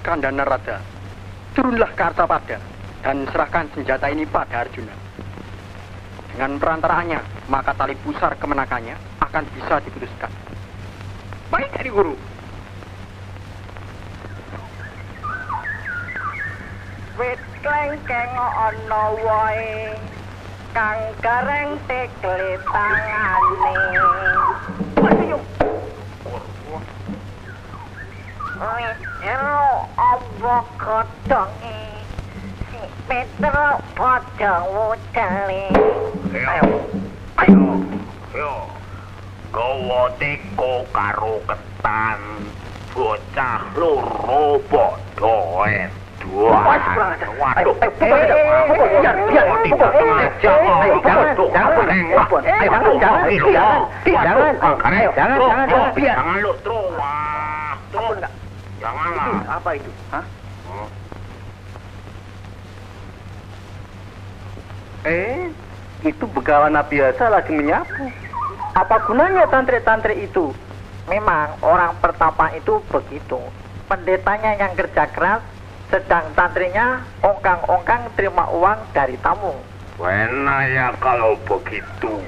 Kanda 0.00 0.32
Narada, 0.32 0.80
turunlah 1.52 1.92
ke 1.92 2.00
Artapada 2.00 2.56
dan 3.04 3.28
serahkan 3.28 3.68
senjata 3.76 4.08
ini 4.08 4.24
pada 4.24 4.64
Arjuna. 4.64 4.96
Dengan 6.32 6.56
perantaraannya, 6.56 7.20
maka 7.52 7.76
tali 7.76 7.92
pusar 8.00 8.32
kemenakannya 8.40 8.96
akan 9.20 9.44
bisa 9.52 9.84
diputuskan. 9.84 10.32
Baik, 11.52 11.68
dari 11.76 11.90
guru. 11.92 12.16
Wit 17.20 17.40
klengkeng 17.60 18.32
ana 18.32 19.04
wae 19.12 19.92
kang 20.72 21.00
gareng 21.20 21.76
tekle 21.84 22.56
tangane. 22.64 24.39
Hello, 29.20 29.88
Abokotongi. 29.96 31.80
Si 32.68 32.80
Pedro 33.08 33.80
Potowutali. 33.96 35.72
Ayo, 36.36 36.68
ayo, 37.40 37.64
ayo. 38.36 38.52
Gawa 39.48 40.02
teko 40.20 40.84
karo 40.92 41.40
ketan. 41.48 42.20
Bocah 42.92 43.72
loro 43.72 44.60
bodoh. 44.68 45.64
Apa, 59.50 59.70
eh, 59.74 59.82
itu? 59.82 59.90
Hah? 60.14 60.24
Eh, 65.00 65.48
itu 66.04 66.24
begawana 66.30 66.84
biasa 66.84 67.32
lagi 67.32 67.56
menyapu. 67.56 68.12
Apa 68.76 69.02
gunanya 69.08 69.50
tantri-tantri 69.50 70.30
itu? 70.30 70.54
Memang 71.10 71.58
orang 71.64 71.96
pertapa 71.98 72.54
itu 72.54 72.78
begitu. 72.86 73.40
Pendetanya 73.90 74.54
yang 74.54 74.72
kerja 74.78 75.10
keras, 75.10 75.42
sedang 75.90 76.24
tantrinya 76.38 77.02
ongkang-ongkang 77.20 78.06
terima 78.14 78.46
uang 78.54 78.78
dari 78.94 79.18
tamu. 79.20 79.52
Wena 79.98 80.64
ya 80.70 80.88
kalau 81.02 81.36
begitu. 81.44 82.22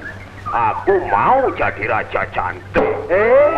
Aku 0.53 1.01
mau 1.09 1.49
jadi 1.57 1.89
raja 1.89 2.29
cantik. 2.29 2.93
Eh, 3.09 3.49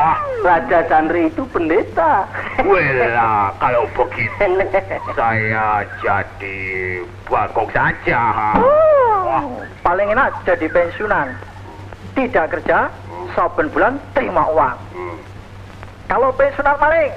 Raja 0.47 0.80
Chandri 0.88 1.28
itu 1.28 1.43
pendeta. 1.51 2.24
Wela, 2.64 3.51
kalau 3.60 3.84
begitu 3.91 4.64
saya 5.20 5.84
jadi 5.99 6.58
bagong 7.28 7.68
saja. 7.76 8.56
Oh, 8.64 9.60
paling 9.84 10.08
enak 10.08 10.39
jadi 10.47 10.72
pensiunan. 10.72 11.36
Tidak 12.16 12.47
kerja, 12.47 12.88
saben 13.36 13.68
bulan 13.76 13.99
terima 14.16 14.47
uang. 14.56 14.78
Kalau 16.08 16.32
pensiunan 16.32 16.80
maling, 16.80 17.12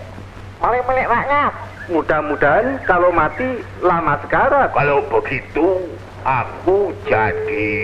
maling 0.58 0.82
milik 0.90 1.06
rakyat. 1.06 1.67
Mudah-mudahan 1.88 2.84
kalau 2.84 3.08
mati 3.08 3.64
lama 3.80 4.20
sekarang. 4.20 4.68
Kalau 4.76 5.00
begitu 5.08 5.88
aku 6.20 6.92
jadi 7.08 7.80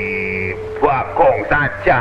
bagong 0.77 1.41
saja. 1.49 2.01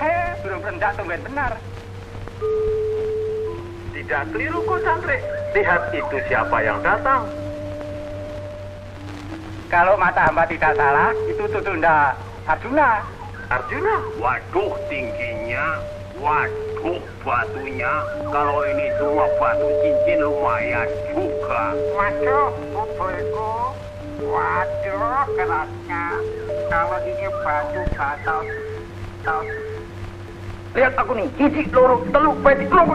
Eh, 0.00 0.28
belum 0.40 0.60
rendah 0.64 0.90
tumben 0.96 1.20
benar. 1.20 1.52
Tidak 3.92 4.22
keliru 4.32 4.64
kok 4.64 4.80
santri. 4.88 5.20
Lihat 5.52 5.92
itu 5.92 6.16
siapa 6.32 6.64
yang 6.64 6.80
datang. 6.80 7.28
Kalau 9.68 10.00
mata 10.00 10.32
hamba 10.32 10.48
tidak 10.48 10.72
salah, 10.80 11.12
itu 11.28 11.44
Tutunda 11.52 12.16
Arjuna. 12.48 13.17
Arjuna? 13.48 13.96
Waduh 14.20 14.76
tingginya, 14.92 15.80
waduh 16.20 17.00
batunya. 17.24 17.92
Kalau 18.28 18.60
ini 18.68 18.92
semua 19.00 19.24
batu 19.40 19.72
cincin 19.80 20.20
lumayan 20.20 20.84
juga. 21.08 21.72
Waduh, 21.96 22.52
buburku. 22.76 23.52
Waduh, 24.20 25.24
kerasnya. 25.32 26.04
Kalau 26.68 26.98
ini 27.08 27.26
batu 27.40 27.80
batal. 27.96 28.40
Lihat 30.76 30.92
aku 31.00 31.16
nih, 31.16 31.28
hiji, 31.40 31.64
loro, 31.72 32.04
telu, 32.12 32.36
peti, 32.44 32.68
loro, 32.68 32.94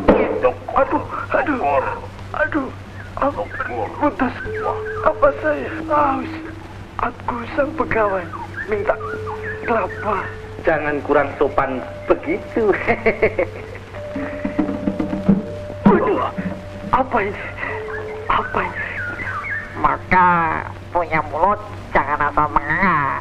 Aduh, 0.77 1.03
aduh, 1.33 1.59
aduh. 2.37 2.69
Aku 3.13 3.45
putus. 4.01 4.33
Apa 5.05 5.27
saya 5.41 5.69
haus? 5.85 6.31
Aku 6.97 7.35
sang 7.53 7.69
pegawai 7.77 8.25
minta 8.69 8.97
kelapa. 9.65 10.42
Jangan 10.63 10.95
kurang 11.03 11.27
sopan 11.35 11.83
begitu. 12.07 12.71
Waduh, 15.83 16.31
apa 16.95 17.17
ini? 17.19 17.35
Apa 18.31 18.59
ini? 18.63 18.87
Maka 19.75 20.27
punya 20.95 21.19
mulut 21.27 21.59
jangan 21.91 22.31
asal 22.31 22.47
menganga. 22.55 23.19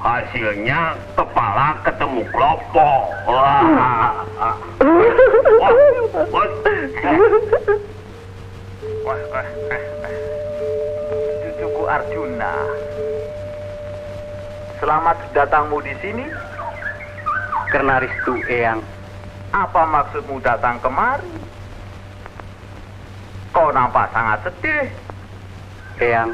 Hasilnya 0.00 0.96
kepala 1.12 1.76
ketemu 1.84 2.24
kelompok. 2.32 3.04
Wah. 3.28 3.68
Wah. 3.68 4.24
Wah. 4.40 4.56
Wah, 9.04 9.20
wah. 9.28 9.46
Cucuku 11.44 11.82
Arjuna. 11.84 12.56
Selamat 14.80 15.20
datangmu 15.36 15.84
di 15.84 15.92
sini. 16.00 16.24
Karena 17.66 17.98
Ristu 17.98 18.38
Eyang. 18.46 18.78
Apa 19.50 19.82
maksudmu 19.88 20.38
datang 20.38 20.78
kemari? 20.78 21.26
Kau 23.50 23.74
nampak 23.74 24.14
sangat 24.14 24.46
sedih. 24.46 24.86
Eyang, 25.98 26.30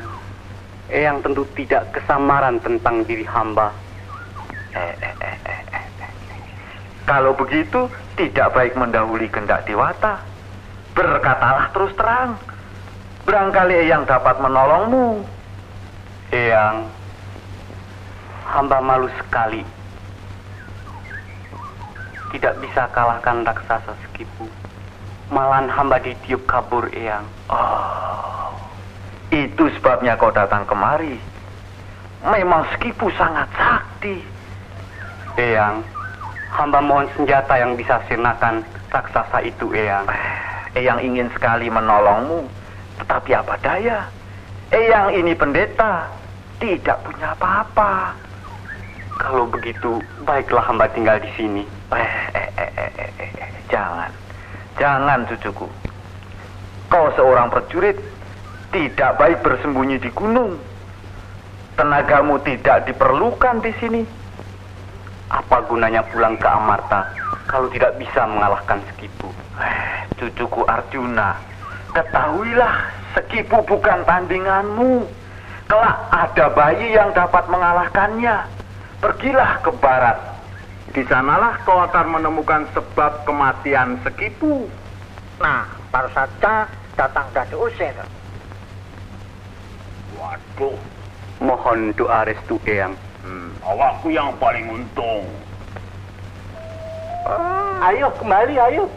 Eyang 0.92 1.24
tentu 1.24 1.48
tidak 1.56 1.88
kesamaran 1.96 2.60
tentang 2.60 3.00
diri 3.08 3.24
hamba. 3.24 3.72
Eh, 4.76 4.92
eh, 5.00 5.14
eh, 5.24 5.38
eh, 5.48 5.62
eh. 5.72 5.86
Kalau 7.08 7.32
begitu, 7.32 7.88
tidak 8.18 8.52
baik 8.52 8.76
mendahului 8.76 9.30
kendak 9.32 9.64
Dewata. 9.64 10.20
Berkatalah 10.92 11.72
terus 11.72 11.96
terang. 11.96 12.36
Barangkali 13.24 13.88
Eyang 13.88 14.04
dapat 14.04 14.36
menolongmu. 14.42 15.24
Eyang, 16.34 16.90
hamba 18.50 18.78
malu 18.84 19.08
sekali. 19.16 19.83
Tidak 22.34 22.58
bisa 22.58 22.90
kalahkan 22.90 23.46
raksasa 23.46 23.94
sekipu. 24.02 24.50
Malahan 25.30 25.70
hamba 25.70 26.02
ditiup 26.02 26.42
kabur, 26.50 26.90
Eyang. 26.90 27.22
Oh, 27.46 28.50
itu 29.30 29.70
sebabnya 29.78 30.18
kau 30.18 30.34
datang 30.34 30.66
kemari. 30.66 31.14
Memang 32.26 32.66
Skipu 32.74 33.06
sangat 33.14 33.46
sakti. 33.54 34.18
Eyang, 35.38 35.86
hamba 36.50 36.82
mohon 36.82 37.06
senjata 37.14 37.54
yang 37.54 37.78
bisa 37.78 38.02
sirnakan 38.10 38.66
raksasa 38.90 39.46
itu, 39.46 39.70
Eyang. 39.70 40.10
Eyang 40.74 40.98
ingin 41.06 41.30
sekali 41.38 41.70
menolongmu, 41.70 42.50
tetapi 42.98 43.30
apa 43.30 43.54
daya? 43.62 44.10
Eyang 44.74 45.14
ini 45.14 45.38
pendeta, 45.38 46.10
tidak 46.58 46.98
punya 47.06 47.30
apa-apa. 47.38 48.10
Kalau 49.22 49.46
begitu, 49.46 50.02
baiklah 50.26 50.66
hamba 50.66 50.90
tinggal 50.90 51.22
di 51.22 51.30
sini. 51.38 51.62
Eh, 51.94 52.10
eh, 52.34 52.50
eh, 52.58 52.70
eh, 52.74 52.90
eh, 52.98 53.30
eh, 53.38 53.50
Jangan 53.70 54.10
Jangan 54.74 55.22
cucuku. 55.30 55.70
Kau 56.90 57.06
seorang 57.14 57.46
prajurit, 57.46 57.94
tidak 58.74 59.22
baik 59.22 59.38
bersembunyi 59.46 60.02
di 60.02 60.10
gunung. 60.10 60.58
Tenagamu 61.78 62.42
tidak 62.42 62.90
diperlukan 62.90 63.62
di 63.62 63.72
sini. 63.78 64.02
Apa 65.30 65.62
gunanya 65.66 66.02
pulang 66.10 66.38
ke 66.38 66.46
Amarta 66.46 67.06
kalau 67.46 67.70
tidak 67.70 67.98
bisa 67.98 68.26
mengalahkan 68.26 68.82
Sekipu? 68.90 69.30
Eh, 69.58 70.06
cucuku 70.18 70.66
Arjuna, 70.66 71.38
ketahuilah 71.94 72.90
Sekipu 73.14 73.62
bukan 73.62 74.02
tandinganmu. 74.06 75.06
Kelak 75.70 75.98
ada 76.10 76.46
bayi 76.50 76.98
yang 76.98 77.14
dapat 77.14 77.46
mengalahkannya. 77.46 78.42
Pergilah 78.98 79.62
ke 79.62 79.70
barat. 79.78 80.33
Di 80.94 81.02
sanalah 81.10 81.58
kau 81.66 81.82
akan 81.82 82.06
menemukan 82.22 82.70
sebab 82.70 83.26
kematian 83.26 83.98
Sekipu. 84.06 84.70
Nah, 85.42 85.66
baru 85.90 86.06
saja 86.14 86.70
datang 86.94 87.26
dan 87.34 87.50
diusir. 87.50 87.90
Waduh, 90.14 90.78
mohon 91.42 91.90
doa 91.98 92.22
restu 92.22 92.62
Eyang. 92.62 92.94
Hmm, 93.26 93.50
awakku 93.66 94.14
yang 94.14 94.30
paling 94.38 94.70
untung. 94.70 95.26
Ayo 97.82 98.14
kembali, 98.14 98.54
ayo. 98.54 98.86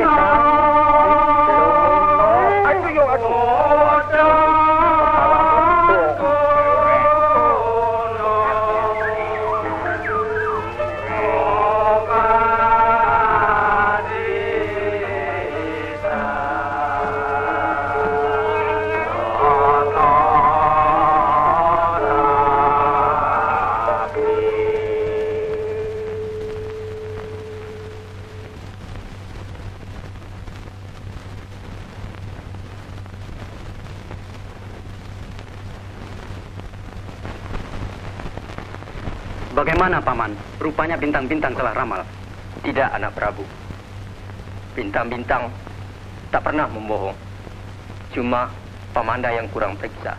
Aduh, 0.00 1.19
Rupanya 40.70 40.94
bintang-bintang 40.94 41.58
telah 41.58 41.74
ramal. 41.74 42.06
Tidak, 42.62 42.94
anak 42.94 43.10
Prabu. 43.18 43.42
Bintang-bintang 44.78 45.50
tak 46.30 46.46
pernah 46.46 46.70
membohong. 46.70 47.18
Cuma 48.14 48.46
pamanda 48.94 49.34
yang 49.34 49.50
kurang 49.50 49.74
periksa. 49.74 50.14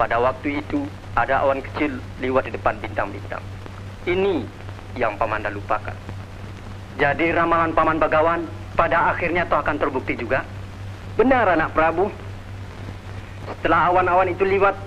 Pada 0.00 0.24
waktu 0.24 0.64
itu 0.64 0.88
ada 1.12 1.44
awan 1.44 1.60
kecil 1.60 2.00
lewat 2.24 2.48
di 2.48 2.56
depan 2.56 2.80
bintang-bintang. 2.80 3.44
Ini 4.08 4.40
yang 4.96 5.20
pamanda 5.20 5.52
lupakan. 5.52 5.92
Jadi 6.96 7.28
ramalan 7.28 7.76
Paman 7.76 8.00
Bagawan 8.00 8.48
pada 8.72 9.12
akhirnya 9.12 9.44
toh 9.52 9.60
akan 9.60 9.76
terbukti 9.76 10.16
juga? 10.16 10.48
Benar 11.20 11.44
anak 11.44 11.76
Prabu. 11.76 12.08
Setelah 13.60 13.92
awan-awan 13.92 14.32
itu 14.32 14.48
lewat, 14.48 14.80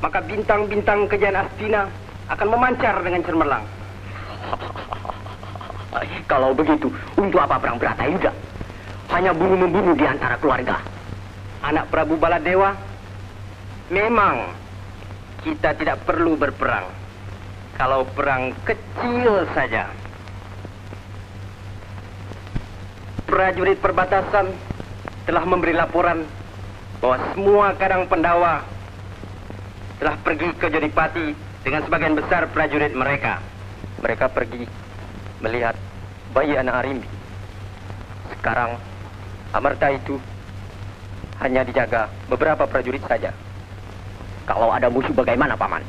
maka 0.00 0.24
bintang-bintang 0.24 1.12
kejayaan 1.12 1.44
Astina 1.44 1.92
akan 2.32 2.48
memancar 2.56 3.04
dengan 3.04 3.20
cemerlang. 3.20 3.83
Kalau 6.30 6.50
begitu, 6.56 6.90
untuk 7.14 7.40
apa 7.40 7.60
perang 7.60 7.78
Bratayuda? 7.78 8.32
Hanya 9.12 9.30
bunuh-membunuh 9.36 9.94
di 9.94 10.06
antara 10.08 10.40
keluarga. 10.40 10.80
Anak 11.64 11.88
Prabu 11.88 12.18
Baladewa, 12.18 12.76
memang 13.88 14.52
kita 15.44 15.76
tidak 15.76 16.02
perlu 16.08 16.34
berperang. 16.34 16.88
Kalau 17.76 18.06
perang 18.06 18.54
kecil 18.64 19.44
saja. 19.52 19.90
Prajurit 23.24 23.80
perbatasan 23.80 24.52
telah 25.24 25.44
memberi 25.48 25.72
laporan 25.74 26.22
bahwa 27.00 27.16
semua 27.32 27.66
kadang 27.76 28.06
pendawa 28.06 28.62
telah 29.98 30.16
pergi 30.20 30.48
ke 30.54 30.66
Jodipati 30.68 31.26
dengan 31.64 31.80
sebagian 31.88 32.14
besar 32.14 32.46
prajurit 32.52 32.92
mereka. 32.92 33.40
Mereka 34.04 34.28
pergi 34.36 34.68
melihat 35.40 35.72
bayi 36.36 36.60
anak 36.60 36.84
Arimbi. 36.84 37.08
Sekarang 38.36 38.76
Amarta 39.56 39.88
itu 39.88 40.20
hanya 41.40 41.64
dijaga 41.64 42.12
beberapa 42.28 42.68
prajurit 42.68 43.00
saja. 43.08 43.32
Kalau 44.44 44.68
ada 44.68 44.92
musuh 44.92 45.16
bagaimana, 45.16 45.56
Paman? 45.56 45.80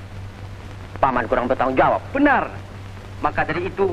Paman 1.03 1.27
kurang 1.27 1.51
bertanggung 1.51 1.75
jawab. 1.75 1.99
Benar. 2.15 2.47
Maka 3.19 3.43
dari 3.43 3.67
itu, 3.67 3.91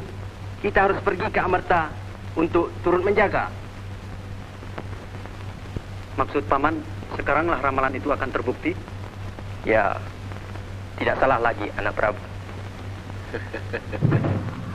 kita 0.63 0.87
harus 0.87 1.03
pergi 1.03 1.27
ke 1.27 1.41
Amerta 1.43 1.91
untuk 2.39 2.71
turut 2.87 3.03
menjaga. 3.03 3.51
Maksud 6.15 6.47
Paman, 6.47 6.79
sekaranglah 7.19 7.59
ramalan 7.59 7.99
itu 7.99 8.07
akan 8.07 8.31
terbukti? 8.31 8.77
Ya, 9.67 9.99
tidak 11.03 11.19
salah 11.19 11.43
lagi, 11.43 11.67
anak 11.75 11.99
Prabu. 11.99 12.32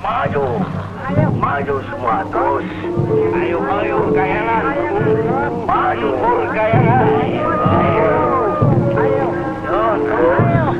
Maju, 0.01 0.43
maju 1.37 1.75
semua 1.93 2.25
terus. 2.33 2.65
Ayo, 3.37 3.59
ayo, 3.61 3.97
kayalah. 4.17 4.63
Maju, 5.61 6.09
pur, 6.17 6.41
kayalah. 6.49 7.05
Ayo, 7.69 8.09
ayo, 8.97 9.29
terus. 9.61 10.77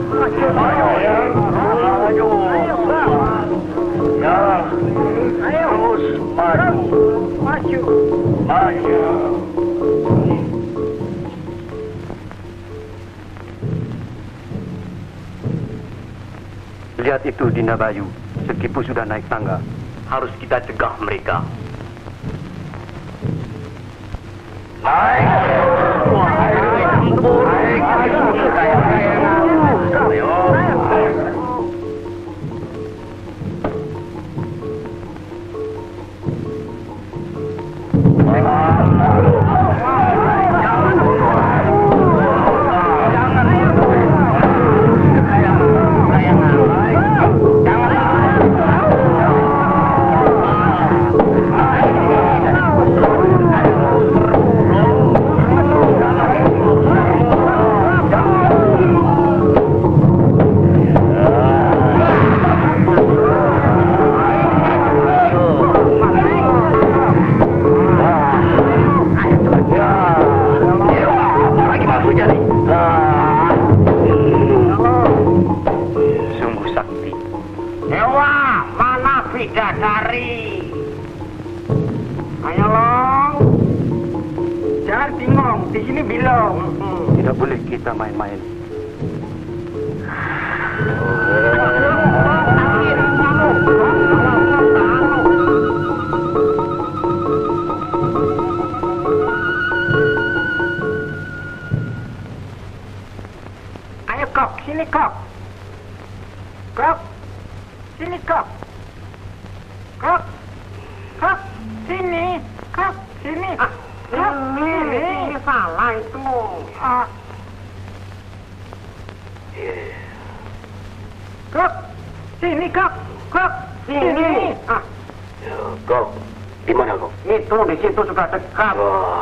Lihat 16.97 17.21
itu 17.29 17.53
Dinda 17.53 17.77
Bayu, 17.77 18.09
Sekipu 18.49 18.81
sudah 18.81 19.05
naik 19.05 19.29
tangga. 19.29 19.61
Harus 20.09 20.33
kita 20.41 20.57
cegah 20.65 20.97
mereka. 20.97 21.45
Naik. 24.81 25.25
Naik, 26.09 26.57
campur. 26.81 27.45
Naik, 27.45 27.81
Ayo. 30.07 30.33
Sungguh 30.87 31.36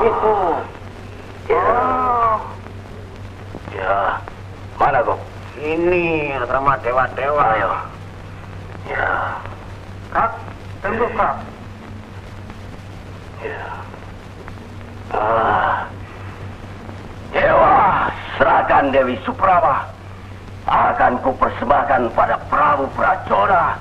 Itu. 0.05 0.33
Oh. 1.49 2.37
Ya, 3.73 4.21
mana 4.77 5.01
kok? 5.01 5.19
Ini 5.57 6.37
sama 6.45 6.77
dewa-dewa. 6.85 7.45
Ayo. 7.57 7.71
Ya, 8.85 9.41
Kak, 10.13 10.31
tunggu 10.85 11.09
kak. 11.17 11.35
ya. 13.41 13.65
Ah. 15.09 15.89
Dewa, 17.33 18.07
serahkan 18.37 18.93
Dewi 18.93 19.17
Suprama. 19.25 19.89
Akan 20.65 21.17
kupersembahkan 21.21 22.13
pada 22.13 22.37
Prabu 22.49 22.85
Pracona. 22.93 23.77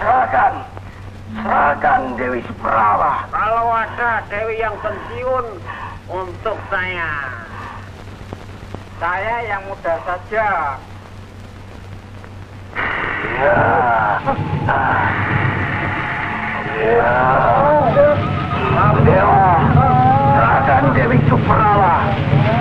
Serahkan. 0.00 0.52
Serahkan 1.34 2.14
Dewi 2.14 2.40
Suprama. 2.46 3.26
Kalau 3.32 3.66
ada 3.72 4.22
Dewi 4.30 4.60
yang 4.60 4.76
pensiun 4.78 5.46
untuk 6.06 6.56
saya. 6.70 7.10
Saya 9.02 9.36
yang 9.48 9.62
muda 9.66 9.94
saja. 10.06 10.48
Ya. 13.34 13.62
Ah. 14.70 15.06
Ya. 16.84 17.16
Dewa, 19.04 19.46
serahkan 20.38 20.84
Dewi 20.94 21.18
Suprama. 21.26 21.94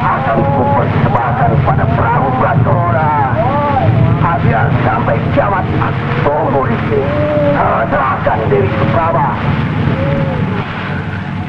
Akan 0.03 0.37
kupersembahkan 0.43 1.51
pada 1.61 1.85
Prabu 1.93 2.29
Pracona. 2.41 3.11
Biar 4.43 4.67
sampai 4.83 5.15
kiamat 5.31 5.63
aku 5.79 6.03
tunggu 6.27 6.61
di 6.67 6.75
sini. 6.91 7.07
Ah, 7.55 7.87
Serahkan 7.87 8.39
Dewi 8.51 8.67
Suprama. 8.75 9.39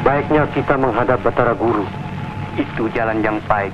Baiknya 0.07 0.47
kita 0.55 0.79
menghadap 0.79 1.19
Batara 1.27 1.59
Guru. 1.59 1.83
Itu 2.75 2.91
jalan 2.91 3.23
yang 3.23 3.39
baik. 3.47 3.71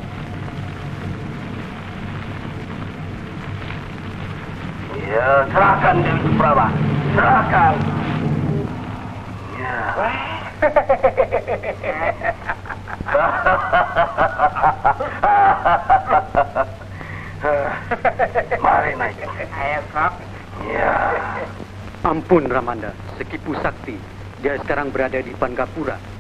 Ya, 5.09 5.49
serahkan 5.49 6.05
Dewi 6.05 6.21
Suprama. 6.21 6.69
Serahkan. 7.17 7.81
Ya. 9.57 9.81
Mari 18.61 18.93
naik. 19.01 19.17
Ayo 19.49 19.81
kak. 19.97 20.13
Ya. 20.69 20.93
Ampun 22.05 22.53
Ramanda, 22.53 22.93
Sekipu 23.17 23.57
Sakti. 23.65 23.97
Dia 24.45 24.61
sekarang 24.61 24.93
berada 24.93 25.25
di 25.25 25.33
Pangapura. 25.33 26.20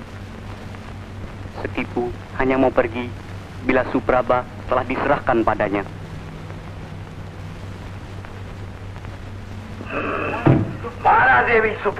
Hanya 2.41 2.57
mau 2.57 2.73
pergi 2.73 3.05
bila 3.69 3.85
Supraba 3.93 4.49
telah 4.65 4.81
diserahkan 4.89 5.45
padanya. 5.45 5.85
Mana 11.05 11.45
Dewi? 11.45 11.77
Oh, 11.85 11.93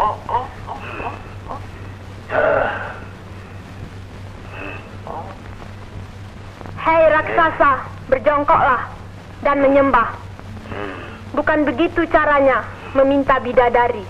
oh, 0.00 0.16
oh, 0.32 0.46
oh, 0.64 1.12
oh. 1.52 1.60
Hei 6.80 7.02
raksasa, 7.12 7.84
berjongkoklah 8.08 8.80
dan 9.44 9.60
menyembah. 9.60 10.08
Bukan 11.36 11.68
begitu 11.68 12.08
caranya 12.08 12.64
meminta 12.96 13.36
bidadari. 13.44 14.08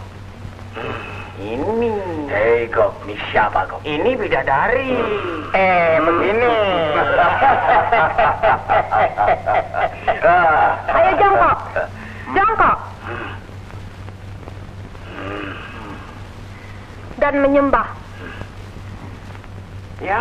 Ini. 1.43 2.14
Hei 2.35 2.67
kok, 2.67 2.99
ini 3.07 3.15
siapa 3.31 3.63
kok? 3.71 3.79
Ini 3.87 4.19
bidadari. 4.19 4.91
Eh, 5.55 6.03
begini. 6.03 6.51
Ayo 10.99 11.11
jongkok, 11.15 11.59
jongkok. 12.35 12.79
Dan 17.23 17.35
menyembah. 17.39 17.87
Ya. 20.03 20.19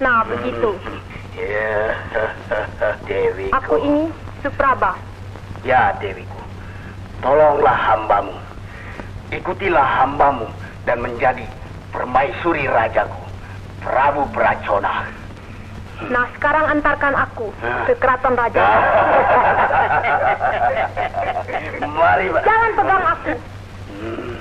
Nah, 0.00 0.24
begitu. 0.24 0.72
Ya, 1.36 1.92
Dewi. 3.04 3.52
Aku 3.52 3.76
ini 3.84 4.08
Supraba. 4.40 5.09
Ya, 5.60 5.92
Dewiku. 6.00 6.40
Tolonglah 7.20 7.76
hambamu. 7.76 8.32
Ikutilah 9.30 9.84
hambamu 10.02 10.48
dan 10.88 11.04
menjadi 11.04 11.44
permaisuri 11.92 12.64
rajaku, 12.66 13.20
Prabu 13.84 14.24
Pracona. 14.32 15.04
Nah, 16.08 16.24
sekarang 16.32 16.64
antarkan 16.72 17.12
aku 17.12 17.52
ke 17.84 17.92
keraton 18.00 18.32
raja. 18.32 18.64
Mari, 22.00 22.32
Mbak. 22.32 22.42
Jangan 22.48 22.70
pegang 22.72 23.04
aku. 23.04 23.32
Hmm. 24.00 24.32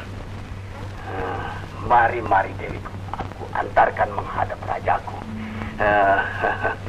Mari, 1.83 2.23
mari 2.23 2.51
Dewiku. 2.55 2.95
Aku 3.11 3.43
antarkan 3.51 4.07
menghadap 4.15 4.55
rajaku. 4.63 5.17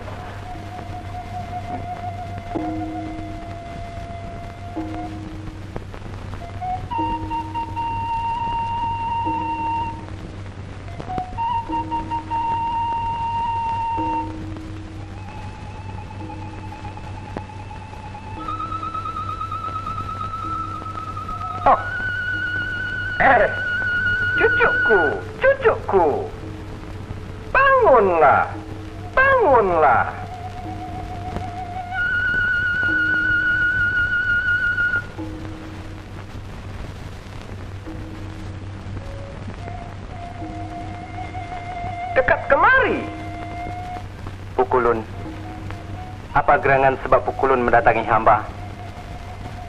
Apa 46.71 46.79
gerangan 46.79 47.03
sebab 47.03 47.27
Pukulun 47.27 47.67
mendatangi 47.67 48.07
hamba? 48.07 48.47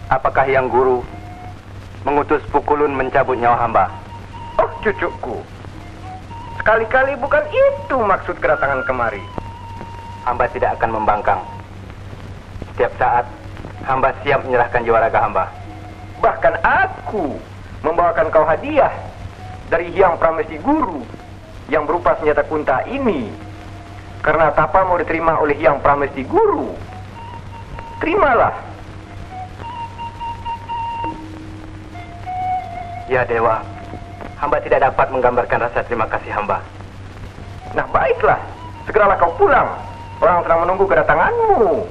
Apakah 0.06 0.46
yang 0.46 0.70
guru 0.70 1.02
mengutus 2.06 2.38
Pukulun 2.54 2.94
mencabut 2.94 3.34
nyawa 3.42 3.58
hamba? 3.58 3.90
Oh, 4.62 4.70
cucuku. 4.86 5.42
Sekali-kali 6.62 7.18
bukan 7.18 7.42
itu 7.50 7.98
maksud 7.98 8.38
kedatangan 8.38 8.86
kemari. 8.86 9.18
Hamba 10.22 10.46
tidak 10.54 10.78
akan 10.78 11.02
membangkang. 11.02 11.42
Setiap 12.70 12.94
saat 13.02 13.26
hamba 13.82 14.14
siap 14.22 14.46
menyerahkan 14.46 14.86
jiwa 14.86 15.02
raga 15.02 15.26
hamba. 15.26 15.50
Bahkan 16.22 16.54
aku 16.62 17.34
membawakan 17.82 18.30
kau 18.30 18.46
hadiah 18.46 18.94
dari 19.74 19.90
Hyang 19.90 20.22
Pramesti 20.22 20.54
Guru 20.62 21.02
yang 21.66 21.82
berupa 21.82 22.14
senjata 22.22 22.46
kunta 22.46 22.86
ini. 22.86 23.26
Karena 24.22 24.54
tapamu 24.54 25.02
diterima 25.02 25.42
oleh 25.42 25.58
Hyang 25.58 25.82
Pramesti 25.82 26.22
Guru. 26.30 26.91
Terimalah. 28.02 28.50
Ya 33.06 33.22
Dewa, 33.22 33.62
hamba 34.42 34.58
tidak 34.58 34.90
dapat 34.90 35.06
menggambarkan 35.14 35.70
rasa 35.70 35.86
terima 35.86 36.10
kasih 36.10 36.34
hamba. 36.34 36.58
Nah 37.78 37.86
baiklah, 37.94 38.42
segeralah 38.90 39.14
kau 39.22 39.30
pulang. 39.38 39.70
Orang 40.18 40.42
sedang 40.42 40.66
menunggu 40.66 40.82
kedatanganmu. 40.90 41.86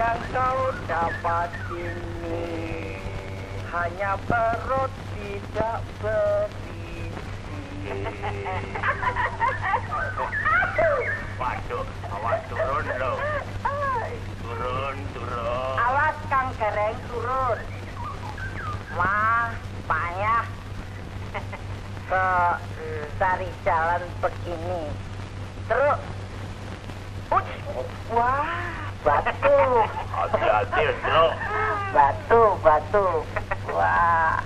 Yang 0.00 0.16
kau 0.32 0.72
dapat 0.88 1.52
ini 1.76 2.96
hanya 3.68 4.16
perut 4.24 4.88
tidak 5.12 5.84
berisi. 6.00 7.12
Waduh, 11.36 11.84
awas 12.16 12.40
turun 12.48 12.86
lo. 12.96 13.12
Turun, 14.40 14.96
turun. 15.12 15.76
Awas 15.76 16.16
Kang 16.32 16.48
Gereng 16.56 16.96
turun. 17.12 17.60
Wah, 18.96 19.52
payah. 19.84 20.48
Kok 22.08 22.56
mm, 22.56 23.04
cari 23.20 23.48
jalan 23.68 24.02
begini. 24.24 24.82
Terus. 25.68 26.00
Uts. 27.28 27.52
Wah, 28.10 28.89
batu. 29.04 29.56
Hati-hati, 30.12 30.84
lo. 31.08 31.26
Batu, 31.90 32.42
batu. 32.60 33.06
Wah. 33.72 34.38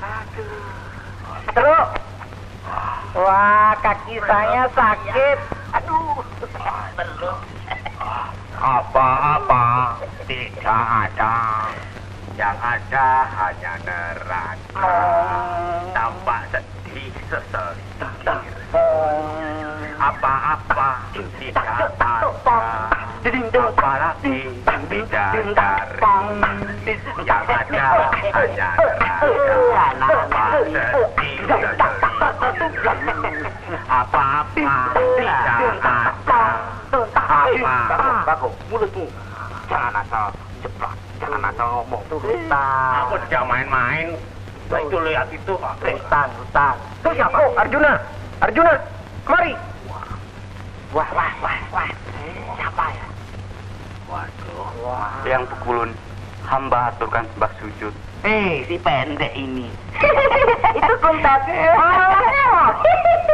Aduh. 0.00 1.52
Terus. 1.54 1.88
Wah, 3.10 3.72
kaki 3.82 4.16
saya 4.22 4.64
sakit. 4.74 5.38
Aduh. 5.78 6.22
Belum. 6.98 7.38
Apa-apa 8.60 9.64
tidak 10.28 10.84
ada. 11.08 11.36
Yang 12.36 12.58
ada 12.60 13.08
hanya 13.36 13.74
neraka. 13.84 14.92
Tampak 15.92 16.42
sedih 16.52 17.12
sesekir. 17.28 18.54
Apa-apa 20.00 20.90
tidak 21.12 21.68
ada. 21.68 23.09
Bidadari. 23.20 24.40
Yang 27.20 27.44
ada. 28.32 28.68
Apa? 33.90 34.24
Bagus, 38.24 38.54
mulutmu. 38.72 39.04
Jangan 39.68 40.04
cepat. 40.64 40.96
Jangan 41.20 41.52
ngomong. 41.60 42.02
Aku 42.08 43.14
main-main. 43.44 44.16
Itu 44.70 44.98
lihat 45.04 45.28
itu. 45.28 45.54
Arjuna. 47.60 47.92
Arjuna, 48.40 48.72
kemari. 49.28 49.52
Wah, 50.90 51.06
wah, 51.12 51.32
wah, 51.44 51.58
wah. 51.70 51.90
Siapa 52.56 52.84
ya? 52.90 53.09
Waduh, 54.10 55.22
yang 55.22 55.46
pukulun 55.46 55.94
hamba 56.42 56.90
aturkan 56.90 57.22
sembah 57.30 57.52
sujud. 57.62 57.94
Eh, 58.26 58.66
si 58.66 58.74
pendek 58.82 59.30
ini. 59.38 59.70
Itu 60.78 60.94
kuntat. 60.98 61.46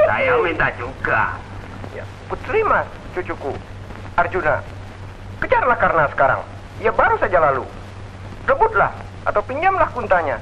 Saya 0.04 0.36
minta 0.44 0.68
juga. 0.76 1.40
Putri 2.26 2.60
mas, 2.66 2.84
cucuku. 3.14 3.54
Arjuna, 4.18 4.60
kejarlah 5.40 5.78
karena 5.78 6.04
sekarang. 6.12 6.42
Ia 6.82 6.92
baru 6.92 7.16
saja 7.22 7.38
lalu. 7.38 7.64
Rebutlah 8.44 8.92
atau 9.26 9.42
pinjamlah 9.46 9.90
kuntanya 9.94 10.38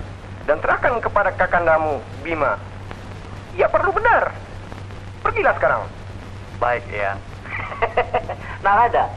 dan 0.50 0.60
serahkan 0.60 0.98
kepada 1.00 1.30
kakandamu 1.36 2.00
Bima. 2.24 2.58
Ia 3.54 3.70
perlu 3.70 3.92
benar. 3.94 4.32
Pergilah 5.22 5.54
sekarang. 5.56 5.82
Baik, 6.58 6.84
ya. 6.90 7.16
Narada, 8.64 9.08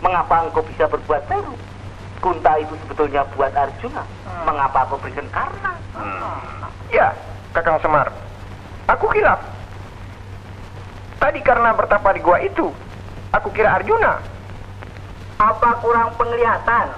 mengapa 0.00 0.48
engkau 0.48 0.64
bisa 0.66 0.84
berbuat 0.88 1.22
baru? 1.28 1.54
Kunta 2.20 2.58
itu 2.58 2.74
sebetulnya 2.84 3.22
buat 3.36 3.52
Arjuna. 3.52 4.02
Mengapa 4.48 4.88
kau 4.88 4.98
berikan 5.00 5.28
karena? 5.30 5.72
Ya, 6.90 7.12
Kakang 7.52 7.78
Semar. 7.80 8.08
Aku 8.88 9.10
kilap. 9.10 9.42
Tadi 11.16 11.40
karena 11.42 11.72
bertapa 11.74 12.14
di 12.14 12.20
gua 12.22 12.38
itu, 12.44 12.70
aku 13.32 13.48
kira 13.52 13.80
Arjuna. 13.80 14.20
Apa 15.36 15.80
kurang 15.84 16.12
penglihatan? 16.16 16.88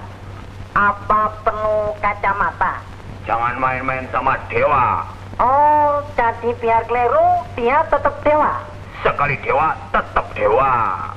Apa 0.75 1.33
penuh 1.43 1.91
kacamata? 1.99 2.79
Jangan 3.27 3.59
main-main 3.59 4.07
sama 4.13 4.39
dewa. 4.47 5.03
Oh, 5.39 6.03
jadi 6.15 6.51
biar 6.59 6.83
keliru, 6.87 7.43
dia 7.55 7.83
tetap 7.87 8.15
dewa. 8.23 8.59
Sekali 9.03 9.35
dewa, 9.39 9.75
tetap 9.91 10.27
dewa. 10.35 10.73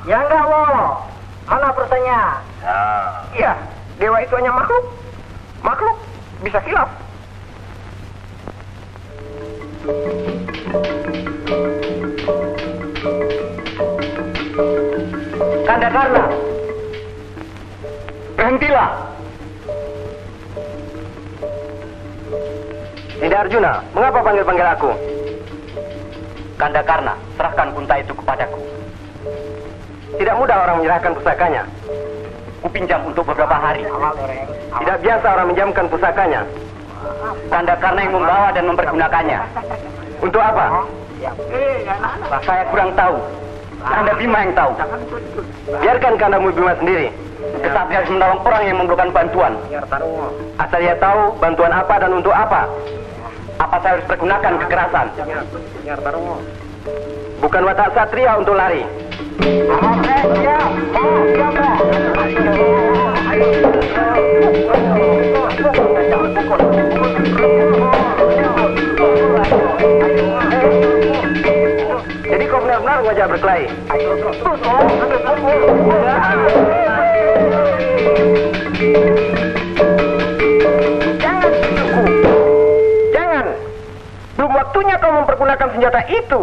Ya 0.07 0.23
enggak, 0.23 0.45
wo. 0.47 0.63
Mana 1.47 1.69
pertanyaan? 1.75 2.39
Nah, 2.63 3.09
Iya, 3.35 3.53
dewa 3.99 4.19
itu 4.23 4.35
hanya 4.39 4.53
makhluk. 4.55 4.85
Makhluk 5.63 5.97
bisa 6.43 6.59
kilap. 6.63 6.91
Kanda 15.63 15.89
Karna, 15.89 16.25
berhentilah. 18.37 18.91
Tidak 23.23 23.39
Arjuna, 23.39 23.73
mengapa 23.95 24.19
panggil-panggil 24.23 24.67
aku? 24.75 24.91
Kanda 26.59 26.83
Karna, 26.83 27.15
serahkan 27.39 27.71
kunta 27.75 27.95
itu 28.03 28.13
kepadaku. 28.15 28.61
Tidak 30.19 30.35
mudah 30.37 30.57
orang 30.69 30.77
menyerahkan 30.83 31.13
pusakanya. 31.17 31.63
Kupinjam 32.63 33.01
untuk 33.09 33.25
beberapa 33.27 33.57
hari. 33.57 33.83
Tidak 34.81 34.99
biasa 35.03 35.27
orang 35.27 35.47
menjamkan 35.51 35.85
pusakanya. 35.89 36.43
Kanda 37.51 37.75
Karna 37.81 38.01
yang 38.07 38.15
membawa 38.15 38.49
dan 38.55 38.65
mempergunakannya. 38.71 39.41
Untuk 40.23 40.43
apa? 40.43 40.87
Saya 42.47 42.63
kurang 42.71 42.95
tahu. 42.95 43.17
Kanda 43.83 44.13
Bima 44.15 44.39
yang 44.47 44.55
tahu. 44.55 44.71
Biarkan 45.83 46.15
Kandamu 46.21 46.55
Bima 46.55 46.73
sendiri. 46.79 47.11
Tetapi 47.43 47.91
harus 47.91 48.11
menolong 48.15 48.41
orang 48.47 48.63
yang 48.63 48.77
memerlukan 48.79 49.11
bantuan. 49.11 49.53
Asal 50.63 50.79
dia 50.79 50.95
tahu 51.03 51.35
bantuan 51.43 51.75
apa 51.75 51.95
dan 51.99 52.15
untuk 52.15 52.31
apa. 52.31 52.71
Apa 53.59 53.77
saya 53.83 53.99
harus 53.99 54.07
pergunakan 54.07 54.53
kekerasan? 54.63 55.07
Bukan 57.43 57.63
watak 57.67 57.91
satria 57.95 58.39
untuk 58.39 58.55
lari. 58.55 58.87
Jadi 72.33 72.45
kau 72.49 72.61
benar-benar 72.61 72.99
wajah 73.05 73.27
berkelahi. 73.29 73.67
Jangan. 81.21 81.53
Jangan. 83.13 83.47
Belum 84.37 84.53
waktunya 84.53 84.97
kau 85.01 85.13
mempergunakan 85.13 85.69
senjata 85.77 86.01
itu. 86.09 86.43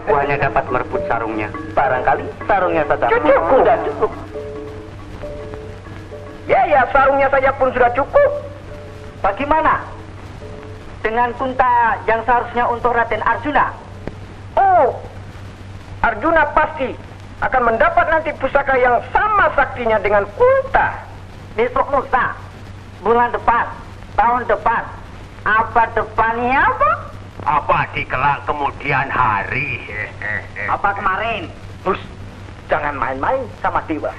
Aku 0.00 0.10
hanya 0.18 0.36
dapat 0.48 0.64
merebut 0.70 1.02
sarungnya. 1.06 1.48
Barangkali 1.72 2.24
sarungnya 2.46 2.84
saja. 2.90 3.06
Cukup. 3.08 3.42
Sudah 3.62 3.76
cukup. 3.86 4.10
Ya, 6.50 6.60
ya, 6.66 6.80
sarungnya 6.90 7.28
saja 7.30 7.50
pun 7.54 7.70
sudah 7.70 7.90
cukup. 7.94 8.30
Bagaimana? 9.22 9.78
Dengan 11.02 11.30
kunta 11.38 11.98
yang 12.10 12.22
seharusnya 12.26 12.66
untuk 12.66 12.94
Raden 12.94 13.22
Arjuna. 13.22 13.74
Oh, 14.58 14.98
Arjuna 16.02 16.50
pasti 16.50 16.94
akan 17.42 17.62
mendapat 17.74 18.06
nanti 18.06 18.30
pusaka 18.38 18.78
yang 18.78 19.02
sama 19.10 19.50
saktinya 19.54 19.98
dengan 19.98 20.22
Kunta. 20.38 20.94
Besok 21.58 21.84
lusa, 21.92 22.32
bulan 23.04 23.28
depan, 23.28 23.66
tahun 24.16 24.42
depan, 24.48 24.82
apa 25.44 25.82
depannya 25.92 26.58
apa? 26.64 27.11
Apa 27.42 27.90
di 27.90 28.06
kelak 28.06 28.46
kemudian 28.46 29.10
hari? 29.10 29.82
Apa 30.70 30.94
kemarin? 30.94 31.50
Terus, 31.82 31.98
jangan 32.70 32.94
main-main 32.94 33.42
sama 33.58 33.82
Dewa. 33.90 34.14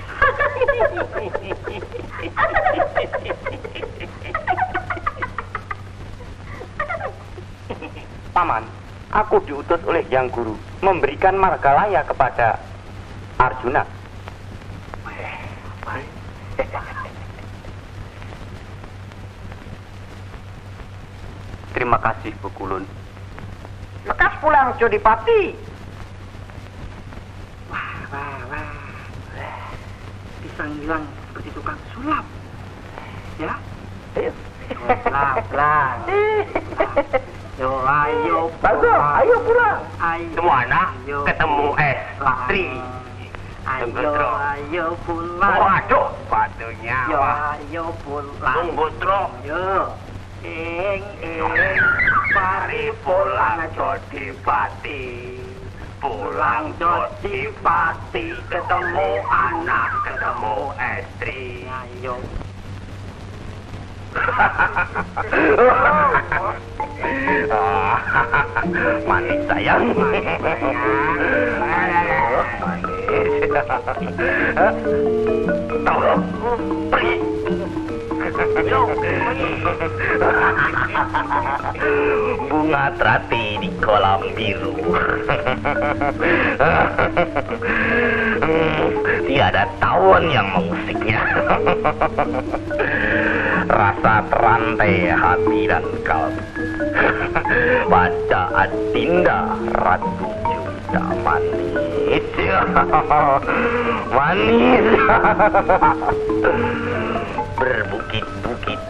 Paman, 8.34 8.64
aku 9.14 9.40
diutus 9.48 9.80
oleh 9.88 10.04
Yang 10.12 10.28
Guru 10.36 10.56
memberikan 10.84 11.38
margalaya 11.40 12.04
kepada 12.04 12.60
Arjuna. 13.40 13.86
Terima 21.74 21.98
kasih, 21.98 22.32
Bukulun. 22.40 23.03
Lekas 24.04 24.34
pulang, 24.44 24.76
Jodipati. 24.76 25.56
Wah, 27.72 27.96
wah, 28.12 28.40
wah. 28.52 28.76
Pisang 30.44 30.76
hilang 30.84 31.08
seperti 31.32 31.50
tukang 31.56 31.80
sulap. 31.96 32.26
Ya? 33.40 33.56
Ayo. 34.20 34.32
Yo, 37.56 37.70
ayo. 37.88 38.38
Bagus, 38.60 39.00
ayo 39.24 39.36
pulang. 39.48 39.80
Ayo. 40.04 40.28
Semua 40.36 40.56
anak 40.68 40.88
Ayo. 41.08 41.20
ketemu 41.24 41.68
Estri. 41.80 42.66
Ayo, 43.64 44.12
ayo 44.36 44.86
pulang. 45.08 45.56
Waduh, 45.64 46.12
batunya. 46.28 47.00
Yo, 47.08 47.18
Wah. 47.24 47.56
ayo 47.56 47.84
pulang. 48.04 48.56
Tunggu, 48.60 48.86
Tro. 49.00 49.32
Yo. 49.48 49.96
Ing, 50.44 51.00
ing. 51.24 51.56
Mari 52.36 52.92
pulang, 53.08 53.64
Jodipati. 53.80 55.40
Pulang, 56.04 56.76
Jodipati. 56.76 58.36
Ketemu 58.52 59.24
anak, 59.24 60.04
ketemu 60.04 60.76
istri. 60.76 61.64
Ayo. 61.72 62.20
Manis 69.08 69.40
sayang. 69.48 69.96
Tolong, 75.88 76.24
pergi. 76.92 77.16
Bunga 82.50 82.86
terati 82.98 83.62
di 83.62 83.70
kolam 83.78 84.26
biru. 84.34 84.74
Tiada 89.30 89.70
tawon 89.78 90.34
yang 90.34 90.50
mengusiknya. 90.50 91.22
Rasa 93.70 94.26
terantai 94.34 95.14
hati 95.14 95.70
dan 95.70 95.86
kalbu. 96.02 96.42
Baca 97.86 98.44
Adinda 98.66 99.54
Ratu 99.78 100.10
Juda 100.42 101.06
manis. 101.22 102.26
manis. 104.10 104.90
Berbukit-bukit, 107.64 108.82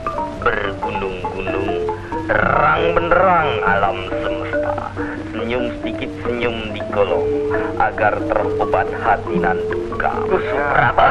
bergunung-gunung, 0.41 1.93
terang 2.25 2.97
benderang 2.97 3.61
alam 3.69 4.09
semesta. 4.09 4.89
Senyum 5.29 5.77
sedikit 5.77 6.09
senyum 6.25 6.73
di 6.73 6.81
kolong, 6.89 7.53
agar 7.77 8.17
terobat 8.25 8.89
hati 8.97 9.37
nan 9.37 9.61
duka. 9.69 10.25
Supraba, 10.25 11.09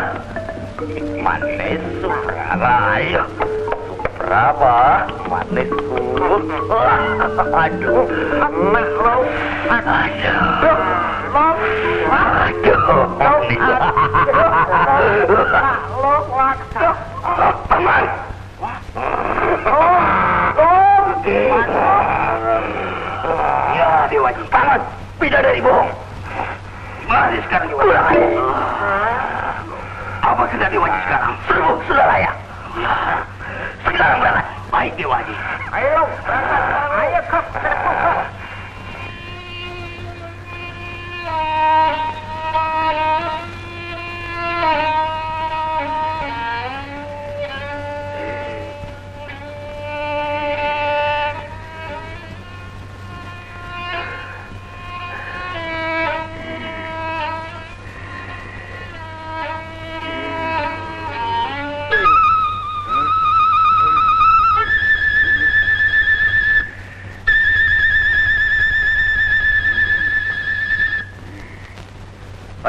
manis 1.23 1.79
Supraba, 2.03 2.99
ayo. 2.99 3.31
Supraba, 4.23 5.03
manisku. 5.27 5.99
Aduh, 6.23 8.07
aduh, 8.39 9.27
aduh, 9.67 9.99
aduh. 9.99 10.79
Paman. 17.67 18.05
Ya, 23.75 24.07
Dewaji. 24.07 24.43
Paman, 24.55 24.81
bidadari 25.19 25.59
bohong. 25.59 25.91
Mari 27.11 27.43
sekarang 27.51 27.75
Dewaji. 27.75 28.23
Apa 30.23 30.43
sudah 30.47 30.69
Dewaji 30.71 30.99
sekarang? 31.11 31.35
Sudah 31.91 32.07
layak. 32.07 32.39
Ya, 33.83 33.91
sekarang 33.91 34.19
berangkat. 34.23 34.47
Baik 34.71 34.93
Dewaji. 34.95 35.35
Ayo, 35.75 36.07
ayo 37.03 37.21
kau. 37.27 37.43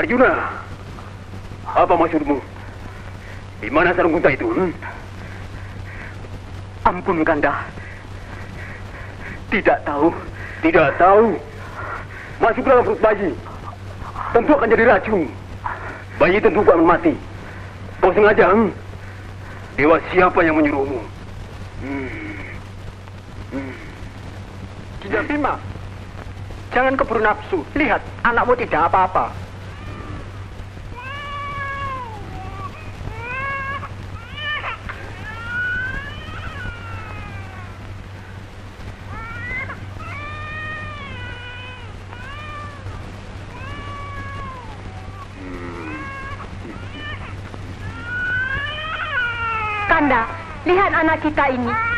Arjuna, 0.04 0.36
apa 1.64 1.96
maksudmu? 1.96 2.36
Di 3.64 3.72
mana 3.72 3.96
sarung 3.96 4.20
unta 4.20 4.36
itu? 4.36 4.52
Hmm? 4.52 4.76
Ampun, 6.84 7.24
Kanda. 7.24 7.56
Tidak 9.48 9.80
tahu. 9.88 10.12
Tidak 10.60 11.00
tahu. 11.00 11.40
Masuk 12.44 12.68
dalam 12.68 12.84
perut 12.84 13.00
bayi. 13.00 13.32
Tentu 14.36 14.52
akan 14.52 14.74
jadi 14.76 14.92
racun. 14.92 15.24
Bayi 16.20 16.44
tentu 16.44 16.60
akan 16.68 16.84
mati. 16.84 17.16
Kau 18.04 18.12
sengaja, 18.12 18.52
hmm? 18.52 18.76
Dewa 19.80 20.04
siapa 20.12 20.44
yang 20.44 20.60
menyuruhmu? 20.60 21.00
Hmm. 21.80 22.12
Hmm. 23.56 23.74
Tidak 25.00 25.24
Bima. 25.32 25.56
Jangan 26.76 27.00
keburu 27.00 27.24
nafsu. 27.24 27.64
Lihat, 27.72 28.04
anakmu 28.28 28.52
tidak 28.60 28.92
apa-apa. 28.92 29.32
Kanda, 49.94 50.26
lihat 50.66 50.90
anak 51.04 51.20
kita 51.20 51.44
ini. 51.52 51.93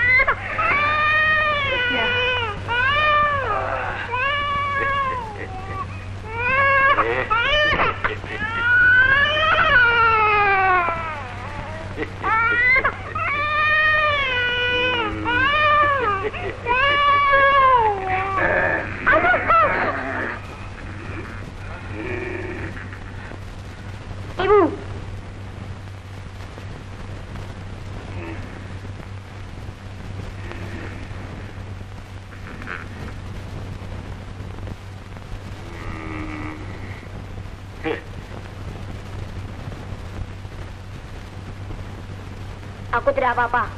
Aku 43.06 43.14
tidak 43.14 43.38
apa-apa. 43.38 43.70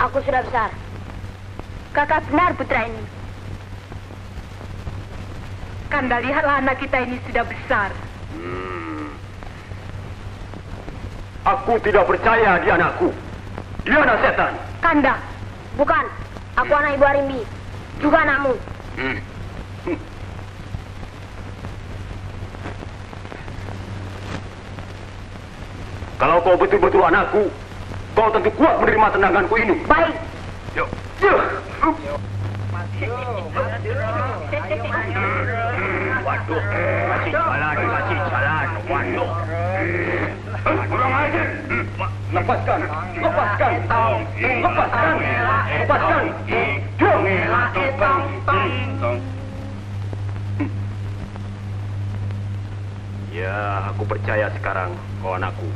Aku 0.00 0.16
sudah 0.24 0.40
besar. 0.40 0.72
Kakak 1.92 2.24
benar 2.32 2.56
putra 2.56 2.88
ini. 2.88 3.04
Kanda 5.92 6.24
lihatlah 6.24 6.64
anak 6.64 6.80
kita 6.80 7.04
ini 7.04 7.20
sudah 7.28 7.44
besar. 7.44 7.92
Aku 11.44 11.76
tidak 11.84 12.08
percaya 12.08 12.56
dia 12.64 12.80
anakku. 12.80 13.12
Dia 13.84 14.00
anak 14.00 14.24
setan. 14.24 14.56
Kanda, 14.80 15.20
bukan. 15.76 16.04
Aku 16.56 16.72
anak 16.72 16.96
Ibu 16.96 17.04
Arimbi, 17.04 17.40
juga 18.00 18.24
anakmu. 18.24 18.56
Hmm. 18.96 19.18
Kalau 26.16 26.36
kau 26.40 26.56
betul-betul 26.56 27.04
anakku, 27.04 27.52
kau 28.14 28.28
tentu 28.34 28.50
kuat 28.58 28.74
menerima 28.82 29.06
tendanganku 29.14 29.54
ini. 29.58 29.74
Baik. 29.86 30.14
Yuk. 30.76 30.88
Yuk. 31.22 31.38
Waduh, 36.20 36.62
masih 37.10 37.32
jalan, 37.32 37.74
masih 37.80 38.18
jalan. 38.28 38.66
Waduh. 38.90 39.30
Kurang 40.60 41.12
ajar. 41.16 41.48
Lepaskan, 42.30 42.80
lepaskan, 43.18 43.72
lepaskan, 44.38 45.14
lepaskan. 45.82 46.24
Ya, 53.30 53.88
aku 53.88 54.02
percaya 54.04 54.46
sekarang 54.52 54.94
kau 55.24 55.34
anakku. 55.34 55.66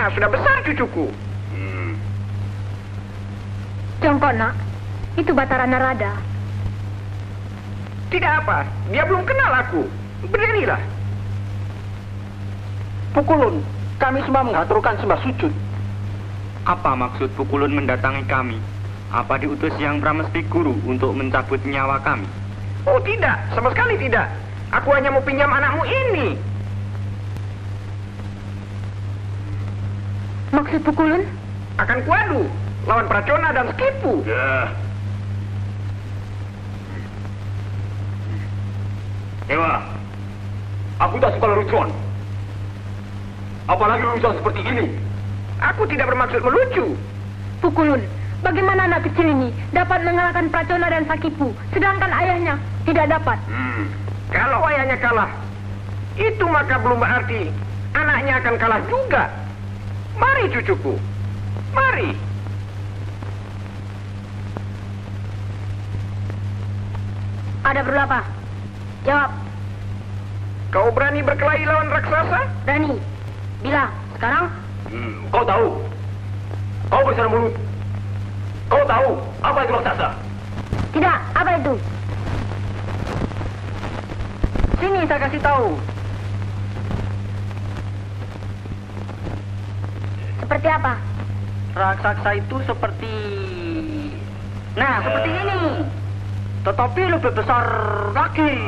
Nah, 0.00 0.08
sudah 0.16 0.32
besar 0.32 0.64
cucuku. 0.64 1.12
Jongkok, 4.00 4.32
nak. 4.32 4.56
Itu 5.20 5.36
Batara 5.36 5.68
Narada. 5.68 6.16
Tidak 8.08 8.32
apa, 8.40 8.64
dia 8.88 9.04
belum 9.04 9.28
kenal 9.28 9.60
aku. 9.60 9.84
Berdirilah. 10.24 10.80
Pukulun, 13.12 13.60
kami 14.00 14.24
semua 14.24 14.40
mengaturkan 14.40 14.96
sembah 15.04 15.20
sujud. 15.20 15.52
Apa 16.64 16.96
maksud 16.96 17.28
Pukulun 17.36 17.76
mendatangi 17.76 18.24
kami? 18.24 18.56
Apa 19.12 19.36
diutus 19.36 19.76
yang 19.76 20.00
Pramesti 20.00 20.48
Guru 20.48 20.80
untuk 20.88 21.12
mencabut 21.12 21.60
nyawa 21.68 22.00
kami? 22.00 22.24
Oh 22.88 22.96
tidak, 23.04 23.36
sama 23.52 23.68
sekali 23.68 24.00
tidak. 24.00 24.32
Aku 24.72 24.96
hanya 24.96 25.12
mau 25.12 25.20
pinjam 25.20 25.52
anakmu 25.52 25.84
ini. 25.84 26.40
Maksud 30.70 30.86
Pukulun? 30.86 31.26
Akan 31.82 31.98
kuadu 32.06 32.46
lawan 32.86 33.10
Pracona 33.10 33.50
dan 33.50 33.74
Skipu. 33.74 34.22
Ya. 34.22 34.70
Dewa, 39.50 39.82
aku 41.02 41.18
tak 41.18 41.34
suka 41.34 41.46
lelucon. 41.50 41.90
Apalagi 43.66 44.14
lelucon 44.14 44.38
seperti 44.38 44.62
ini. 44.62 44.86
Aku 45.58 45.90
tidak 45.90 46.06
bermaksud 46.06 46.38
melucu. 46.38 46.94
Pukulun, 47.58 47.98
bagaimana 48.46 48.94
anak 48.94 49.10
kecil 49.10 49.26
ini 49.26 49.50
dapat 49.74 50.06
mengalahkan 50.06 50.54
Pracona 50.54 50.86
dan 50.86 51.02
Sakipu, 51.10 51.50
sedangkan 51.74 52.14
ayahnya 52.14 52.54
tidak 52.86 53.10
dapat? 53.10 53.42
Hmm. 53.50 53.90
Kalau 54.30 54.62
ayahnya 54.70 55.02
kalah, 55.02 55.34
itu 56.14 56.46
maka 56.46 56.78
belum 56.78 57.02
berarti 57.02 57.50
anaknya 57.98 58.38
akan 58.38 58.54
kalah 58.54 58.80
juga. 58.86 59.39
Mari 60.18 60.44
cucuku, 60.50 60.94
mari. 61.70 62.10
Ada 67.60 67.80
perlu 67.84 68.00
apa? 68.00 68.20
Jawab. 69.06 69.30
Kau 70.70 70.88
berani 70.94 71.20
berkelahi 71.22 71.66
lawan 71.66 71.92
raksasa? 71.92 72.40
Berani. 72.64 72.94
Bila, 73.60 73.90
sekarang? 74.16 74.46
Hmm, 74.88 75.14
kau 75.28 75.44
tahu? 75.44 75.66
Kau 76.90 77.02
bersara 77.06 77.28
mulut. 77.28 77.54
Kau 78.70 78.82
tahu 78.86 79.08
apa 79.42 79.58
itu 79.66 79.72
raksasa? 79.76 80.08
Tidak, 80.90 81.18
apa 81.36 81.50
itu? 81.58 81.74
Sini 84.80 85.00
saya 85.04 85.20
kasih 85.28 85.40
tahu. 85.44 85.66
Seperti 90.50 90.66
apa? 90.66 90.98
Raksasa 91.78 92.42
itu 92.42 92.58
seperti... 92.66 93.14
Nah, 94.74 94.98
seperti 94.98 95.30
ini. 95.30 95.62
Tetapi 96.66 97.00
lebih 97.06 97.30
besar 97.38 97.64
lagi. 98.10 98.58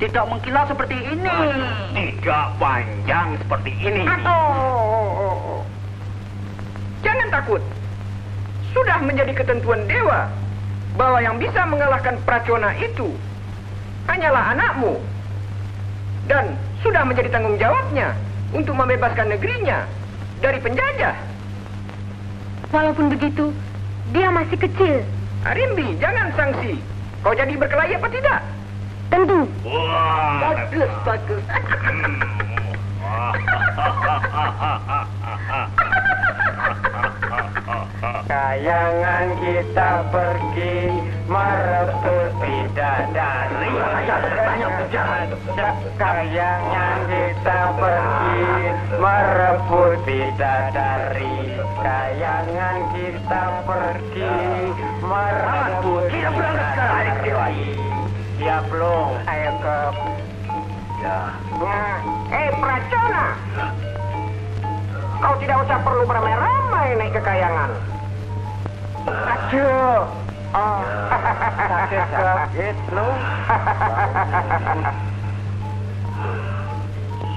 Tidak 0.00 0.24
mengkilat 0.24 0.72
seperti 0.72 0.96
ini. 0.96 1.36
Tidak 1.92 2.46
panjang 2.56 3.36
seperti 3.36 3.72
ini. 3.84 4.08
Atau... 4.08 4.40
Jangan 7.04 7.28
takut. 7.28 7.60
Sudah 8.72 9.04
menjadi 9.04 9.44
ketentuan 9.44 9.84
dewa 9.92 10.24
bahwa 10.96 11.20
yang 11.20 11.36
bisa 11.36 11.68
mengalahkan 11.68 12.16
Pracona 12.24 12.72
itu 12.80 13.12
hanyalah 14.08 14.56
anakmu. 14.56 14.96
Dan 16.32 16.56
sudah 16.80 17.04
menjadi 17.04 17.28
tanggung 17.28 17.60
jawabnya 17.60 18.16
untuk 18.56 18.72
membebaskan 18.72 19.36
negerinya 19.36 19.84
dari 20.40 20.60
penjajah. 20.60 21.16
Walaupun 22.72 23.12
begitu, 23.12 23.52
dia 24.10 24.32
masih 24.32 24.56
kecil. 24.56 25.04
Arimbi, 25.44 25.96
jangan 26.00 26.32
sanksi. 26.36 26.80
Kau 27.20 27.36
jadi 27.36 27.52
berkelahi 27.56 27.94
apa 27.96 28.08
tidak? 28.08 28.40
Tentu. 29.12 29.44
Wah. 29.64 30.40
Bagus, 30.40 30.90
bagus. 31.04 31.44
Kayangan 38.30 39.42
kita 39.42 40.06
pergi 40.14 41.02
merebut 41.26 42.30
bidadari. 42.38 43.74
Kayangan 45.98 46.98
kita 47.10 47.58
pergi 47.74 48.46
merebut 49.02 49.98
bidadari. 50.06 51.58
Kayangan 51.82 52.78
kita 52.94 53.42
pergi 53.66 54.34
merebut 55.02 56.06
bidadari. 56.14 57.66
Ya 58.38 58.62
belum. 58.70 59.10
Ayo 59.26 59.52
ke. 59.58 59.78
Ya. 61.02 61.18
Eh, 62.30 62.48
Pracona. 62.62 63.26
Kau 65.18 65.34
tidak 65.42 65.66
usah 65.66 65.78
perlu 65.82 66.06
beramai-ramai 66.06 66.94
naik 66.94 67.18
ke 67.18 67.22
kayangan. 67.26 67.99
Aduh. 69.08 70.04
Oh, 70.50 70.82
sakit 72.10 72.76
lu. 72.90 73.06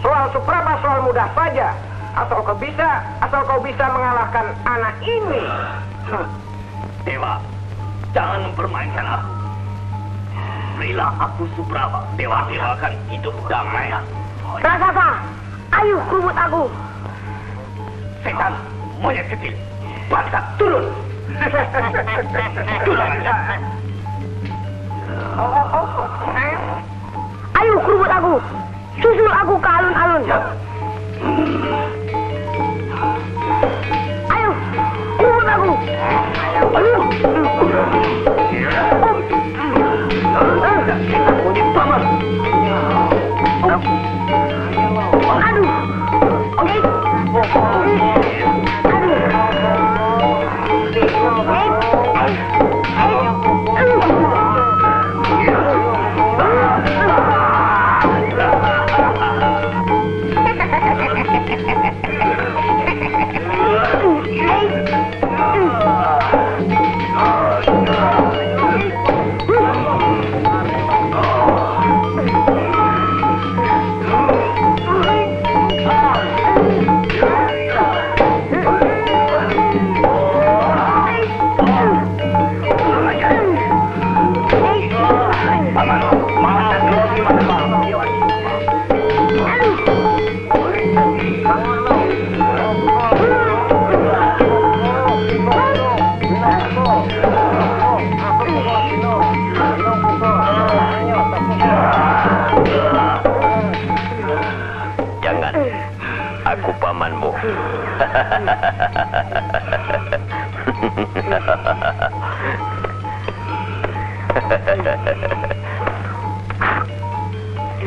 Soal 0.02 0.26
Supraba 0.34 0.74
soal 0.82 1.00
mudah 1.06 1.30
saja. 1.38 1.78
Asal 2.14 2.42
kau 2.42 2.58
bisa, 2.58 3.06
asal 3.22 3.42
kau 3.46 3.62
bisa 3.62 3.86
mengalahkan 3.90 4.50
anak 4.66 4.98
ini. 5.06 5.46
Dewa, 7.06 7.38
jangan 8.18 8.50
mempermainkan 8.50 9.06
aku. 9.06 9.30
Berilah 10.82 11.14
aku 11.22 11.46
Subrama. 11.54 12.02
Dewa 12.18 12.50
Dewa 12.50 12.78
akan 12.82 12.94
hidup 13.14 13.36
damai. 13.46 13.94
Raksasa, 14.58 15.10
ayo 15.78 16.02
kubut 16.10 16.34
aku. 16.34 16.66
Setan, 18.26 18.54
monyet 18.98 19.30
kecil. 19.30 19.54
Bangsa, 20.10 20.42
turun. 20.58 21.13
Ayo 27.64 27.80
kubut 27.80 28.12
aku. 28.12 28.36
Susul 29.00 29.32
aku 29.32 29.56
ke 29.56 29.70
alun-alun. 29.72 30.24
Ayo, 34.28 34.52
kubut 35.16 35.48
aku. 35.48 35.72
Paman. 41.74 42.04
Aduh. 45.24 45.68
Oke. 46.60 48.23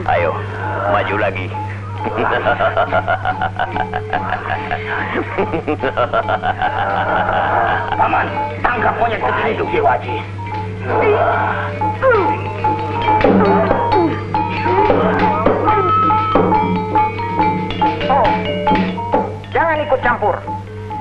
Ayo, 0.06 0.32
maju 0.88 1.16
lagi. 1.20 1.52
Paman, 7.96 8.26
tangkap 8.64 8.94
monyet 8.96 9.20
kecil 9.20 9.48
itu, 9.52 9.64
Dewaji. 9.68 10.16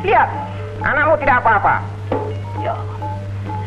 Lihat, 0.06 0.30
anakmu 0.86 1.18
tidak 1.18 1.42
apa-apa. 1.42 1.82
Ya, 2.62 2.78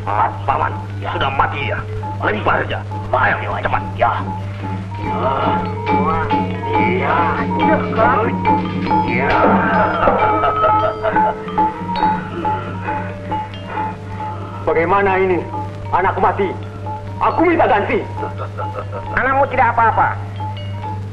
Mat, 0.06 0.30
paman, 0.46 0.70
sudah 1.02 1.30
mati 1.34 1.66
ya. 1.66 1.78
Lempar 2.22 2.62
saja. 2.62 2.78
Ayo, 3.10 3.58
cepat. 3.58 3.82
Ya. 3.98 4.12
Ya. 6.94 7.18
Ya. 9.10 9.30
Bagaimana 14.62 15.10
ini? 15.18 15.38
Anakku 15.90 16.22
mati. 16.22 16.48
Aku 17.18 17.40
minta 17.42 17.66
ganti. 17.66 17.98
Anakmu 19.18 19.42
tidak 19.50 19.74
apa-apa. 19.74 20.14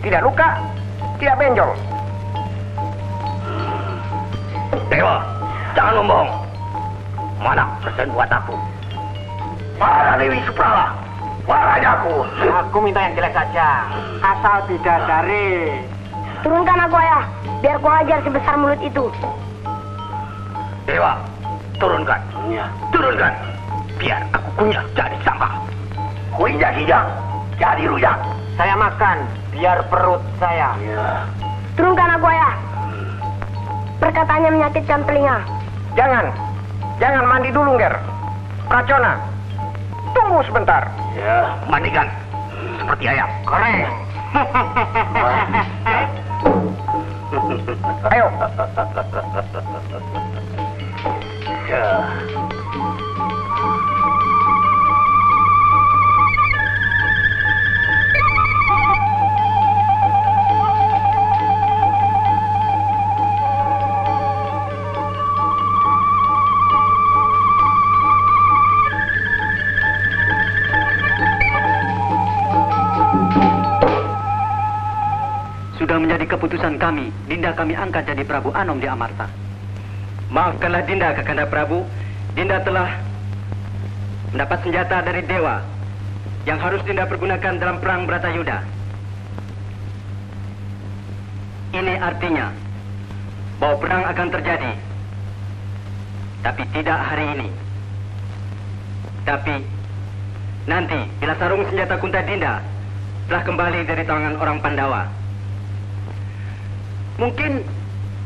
Tidak 0.05 0.21
luka, 0.21 0.61
tidak 1.17 1.41
benjol. 1.41 1.73
Dewa, 4.95 5.19
jangan 5.75 5.99
ngomong. 5.99 6.27
Mana 7.43 7.67
persen 7.83 8.07
buat 8.15 8.31
aku? 8.31 8.55
Para 9.75 10.15
Dewi 10.15 10.39
Suprala, 10.47 10.95
waranya 11.43 11.99
aku. 11.99 12.23
Aku 12.47 12.77
minta 12.79 13.03
yang 13.03 13.19
jelek 13.19 13.35
saja. 13.35 13.91
Asal 14.23 14.63
bidadari. 14.71 15.83
Turunkan 16.47 16.87
aku 16.87 16.95
ayah, 16.95 17.27
biar 17.59 17.75
ku 17.83 17.91
ajar 17.91 18.23
sebesar 18.23 18.55
mulut 18.55 18.79
itu. 18.79 19.11
Dewa, 20.87 21.19
turunkan. 21.75 22.23
Turunkan. 22.95 23.33
Biar 23.99 24.23
aku 24.31 24.47
kunyah 24.63 24.85
jadi 24.95 25.17
sampah. 25.27 25.59
Kuinjak 26.39 26.71
hijak 26.71 27.03
jadi 27.59 27.83
rujak. 27.83 28.15
Saya 28.55 28.79
makan, 28.79 29.27
biar 29.51 29.83
perut 29.91 30.23
saya. 30.39 30.71
Turunkan 31.75 32.15
aku 32.15 32.31
ayah. 32.31 32.64
Perkataannya 34.05 34.53
menyakitkan 34.53 35.01
telinga. 35.09 35.41
Jangan, 35.97 36.29
jangan 37.01 37.25
mandi 37.25 37.49
dulu, 37.49 37.73
Ger. 37.81 37.97
Racona, 38.69 39.17
tunggu 40.13 40.45
sebentar. 40.45 40.85
Ya, 41.17 41.57
mandikan. 41.65 42.05
Seperti 42.85 43.09
ayam. 43.09 43.25
Keren. 43.49 43.89
Ayo. 48.13 48.29
Ya. 51.65 52.05
Sudah 75.95 76.11
menjadi 76.11 76.27
keputusan 76.27 76.75
kami, 76.75 77.07
Dinda 77.23 77.55
kami 77.55 77.71
angkat 77.71 78.03
jadi 78.03 78.27
Prabu 78.27 78.51
Anom 78.51 78.83
di 78.83 78.87
Amarta. 78.91 79.31
Maafkanlah 80.27 80.83
Dinda, 80.83 81.15
Kakanda 81.15 81.47
Prabu. 81.47 81.87
Dinda 82.35 82.59
telah 82.67 82.99
mendapat 84.35 84.59
senjata 84.67 84.99
dari 85.07 85.23
Dewa 85.23 85.63
yang 86.43 86.59
harus 86.59 86.83
Dinda 86.83 87.07
pergunakan 87.07 87.63
dalam 87.63 87.79
perang 87.79 88.03
Bratayuda. 88.03 88.59
Ini 91.79 91.95
artinya 91.95 92.51
bahwa 93.63 93.75
perang 93.79 94.03
akan 94.11 94.27
terjadi. 94.35 94.71
Tapi 96.43 96.61
tidak 96.75 96.99
hari 97.07 97.25
ini. 97.39 97.47
Tapi 99.23 99.55
nanti 100.67 100.99
bila 101.23 101.39
sarung 101.39 101.63
senjata 101.71 101.95
Kunta 102.03 102.19
Dinda 102.19 102.59
telah 103.31 103.43
kembali 103.47 103.79
dari 103.87 104.03
tangan 104.03 104.35
orang 104.43 104.59
Pandawa. 104.59 105.23
Mungkin 107.15 107.63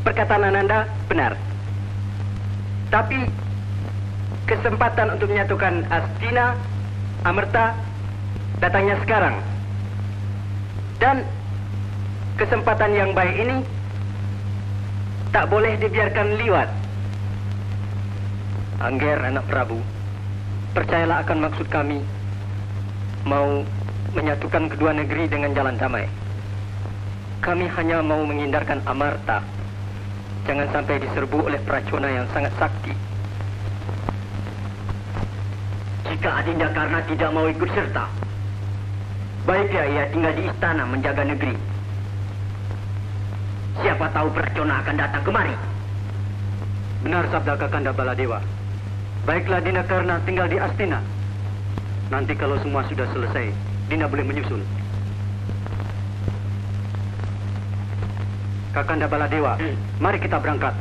perkataan 0.01 0.49
Ananda 0.49 0.89
benar. 1.05 1.37
Tapi 2.89 3.29
kesempatan 4.49 5.13
untuk 5.13 5.29
menyatukan 5.29 5.85
Astina, 5.93 6.57
Amerta 7.21 7.77
datangnya 8.57 8.97
sekarang. 9.05 9.35
Dan 10.97 11.21
kesempatan 12.41 12.91
yang 12.97 13.11
baik 13.13 13.35
ini 13.37 13.61
tak 15.29 15.45
boleh 15.53 15.77
dibiarkan 15.77 16.41
liwat. 16.41 16.69
Angger 18.79 19.19
anak 19.21 19.45
Prabu, 19.51 19.77
percayalah 20.73 21.21
akan 21.21 21.37
maksud 21.45 21.67
kami 21.67 21.99
mau 23.27 23.61
menyatukan 24.15 24.71
kedua 24.71 24.95
negeri 24.95 25.27
dengan 25.29 25.51
jalan 25.53 25.75
damai. 25.77 26.07
Kami 27.39 27.71
hanya 27.71 28.03
mau 28.03 28.19
menghindarkan 28.27 28.83
Amarta. 28.83 29.39
Jangan 30.43 30.67
sampai 30.75 30.99
diserbu 30.99 31.47
oleh 31.47 31.59
Pracona 31.63 32.11
yang 32.11 32.27
sangat 32.35 32.51
sakti. 32.59 32.91
Jika 36.11 36.29
Adinda 36.43 36.67
karena 36.75 36.99
tidak 37.07 37.29
mau 37.31 37.47
ikut 37.47 37.69
serta, 37.71 38.11
baiknya 39.47 39.83
ia 39.87 40.03
tinggal 40.11 40.33
di 40.35 40.43
istana 40.51 40.83
menjaga 40.83 41.23
negeri. 41.23 41.55
Siapa 43.79 44.11
tahu 44.11 44.27
Pracona 44.35 44.83
akan 44.83 44.95
datang 44.99 45.23
kemari. 45.23 45.55
Benar 47.07 47.23
sabda 47.31 47.55
Kakanda 47.55 47.95
Baladewa. 47.95 48.43
Baiklah 49.23 49.63
Dinda 49.63 49.87
karena 49.87 50.19
tinggal 50.27 50.51
di 50.51 50.59
Astina. 50.59 50.99
Nanti 52.11 52.35
kalau 52.35 52.59
semua 52.59 52.83
sudah 52.91 53.07
selesai, 53.15 53.55
Dinda 53.87 54.11
boleh 54.11 54.27
menyusul. 54.27 54.59
Kakanda 58.79 59.11
Baladewa, 59.11 59.59
mari 59.99 60.23
kita 60.23 60.39
berangkat. 60.39 60.71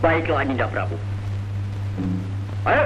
Baiklah 0.00 0.40
Dinda 0.48 0.64
Prabu. 0.72 0.96
Ayo. 2.64 2.84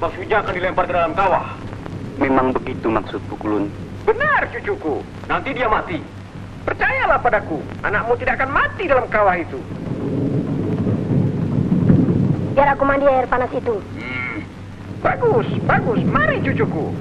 Maksudnya 0.00 0.40
akan 0.40 0.52
dilempar 0.56 0.88
ke 0.88 0.96
dalam 0.96 1.12
kawah. 1.12 1.44
Memang 2.16 2.56
begitu 2.56 2.88
maksud 2.88 3.20
Pukulun. 3.28 3.68
Benar 4.08 4.48
cucuku. 4.48 5.04
Nanti 5.28 5.52
dia 5.52 5.68
mati. 5.68 6.00
Percayalah 6.64 7.20
padaku, 7.20 7.60
anakmu 7.84 8.16
tidak 8.16 8.40
akan 8.40 8.50
mati 8.52 8.88
dalam 8.88 9.04
kawah 9.12 9.36
itu. 9.36 9.60
Biar 12.56 12.76
aku 12.76 12.84
mandi 12.84 13.08
air 13.08 13.28
panas 13.28 13.52
itu. 13.52 13.76
Bagus, 15.04 15.48
bagus. 15.64 16.00
Mari 16.04 16.44
cucuku. 16.44 16.92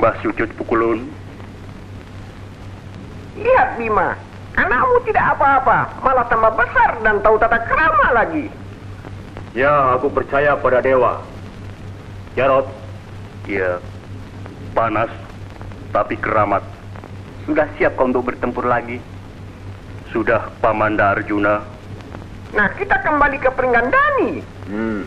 Sembah 0.00 0.16
sujud 0.24 0.48
Pukulun. 0.56 1.04
Lihat 3.36 3.76
Bima, 3.76 4.16
anakmu 4.56 4.96
tidak 5.04 5.36
apa-apa, 5.36 5.92
malah 6.00 6.24
tambah 6.24 6.56
besar 6.56 6.96
dan 7.04 7.20
tahu 7.20 7.36
tata 7.36 7.60
krama 7.68 8.08
lagi. 8.16 8.48
Ya, 9.52 9.92
aku 9.92 10.08
percaya 10.08 10.56
pada 10.56 10.80
dewa. 10.80 11.20
Jarot. 12.32 12.64
Ya, 13.44 13.76
panas, 14.72 15.12
tapi 15.92 16.16
keramat. 16.16 16.64
Sudah 17.44 17.68
siap 17.76 18.00
kau 18.00 18.08
untuk 18.08 18.32
bertempur 18.32 18.64
lagi? 18.64 19.04
Sudah, 20.16 20.48
Pamanda 20.64 21.12
Arjuna. 21.12 21.60
Nah, 22.56 22.72
kita 22.72 23.04
kembali 23.04 23.36
ke 23.36 23.52
Pringgandani. 23.52 24.40
Hmm. 24.64 25.04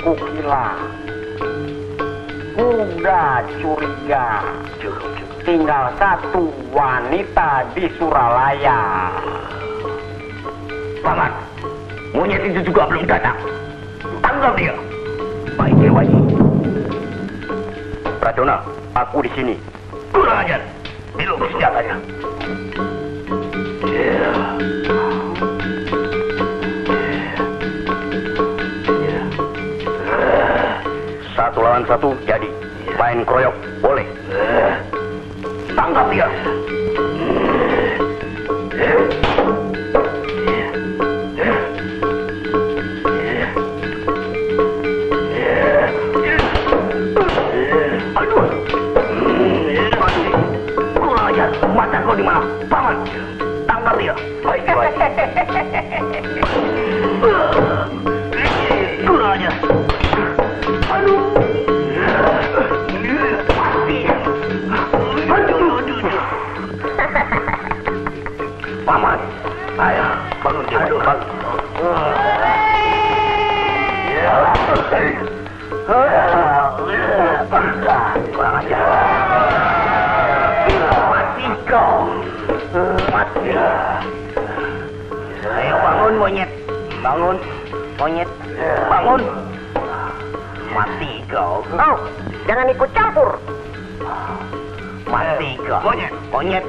Wisma 0.00 0.16
Kukila. 0.16 0.66
Kuda 2.56 3.44
curiga. 3.60 4.26
Tinggal 5.44 5.92
satu 5.96 6.52
wanita 6.72 7.64
di 7.72 7.88
Suralaya. 7.96 9.08
Paman, 11.00 11.32
monyet 12.12 12.44
itu 12.44 12.60
juga 12.68 12.84
belum 12.88 13.08
datang. 13.08 13.36
Tangkap 14.20 14.52
dia. 14.56 14.76
Baik, 15.56 15.76
Dewani. 15.80 16.16
Racona, 18.20 18.56
aku 18.92 19.24
di 19.24 19.30
sini. 19.32 19.54
Kurang 20.12 20.44
ajar. 20.44 20.60
Belum 21.16 21.40
senjatanya. 21.48 21.96
Satu 31.60 31.68
lawan 31.68 31.84
satu 31.84 32.08
jadi. 32.24 32.48
Main 32.96 33.20
kroyok 33.20 33.52
boleh. 33.84 34.08
Tangkap 35.76 36.08
dia. 36.08 36.24
Aduh. 48.16 48.48
Kurang 50.96 51.24
ajar. 51.28 51.48
Mata 51.76 51.98
kau 52.08 52.16
di 52.16 52.24
mana? 52.24 52.40
Paman. 52.72 52.96
Kurang 78.30 78.62
ajar. 78.62 78.78
Mati 81.10 81.46
kau. 81.66 82.06
Mati. 83.10 83.50
Ayo 85.50 85.74
bangun 85.82 86.14
monyet. 86.22 86.46
Bangun. 87.02 87.42
Monyet. 87.98 88.30
Bangun. 88.86 89.22
Mati 90.70 91.26
kau. 91.26 91.66
Oh, 91.74 91.98
jangan 92.46 92.70
ikut 92.70 92.90
campur. 92.94 93.34
Mati 95.10 95.58
kau. 95.58 95.82
Monyet. 95.82 96.14
Monyet. 96.30 96.62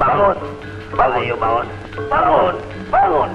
Bangun. 0.00 0.40
Bangun. 0.96 1.20
Ayo 1.20 1.36
bangun. 1.36 1.68
Bangun. 2.08 2.56
Bangun. 2.88 3.28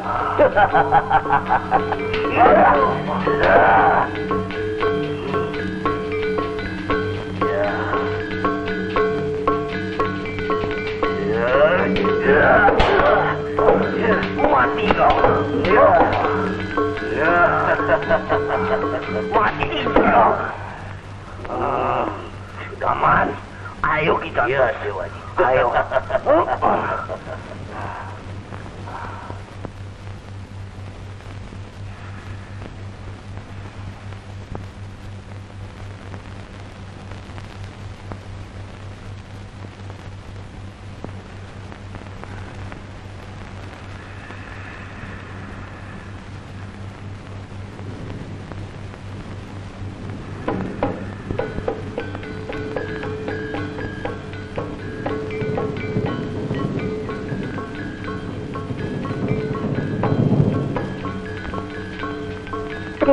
Mati 14.49 14.85
kau. 14.91 15.15
Mati 19.35 19.67
kau. 19.87 20.31
Sudah 22.67 22.95
man. 22.99 23.27
Ayo 23.79 24.19
kita. 24.19 24.43
Ya, 24.51 24.67
Dewaji. 24.83 25.19
Ayo. 25.39 25.71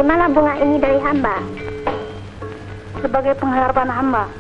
Terimalah 0.07 0.31
bunga 0.31 0.55
ini 0.63 0.79
dari 0.79 1.03
hamba 1.03 1.43
sebagai 3.03 3.35
pengharapan 3.43 3.91
hamba. 3.91 4.31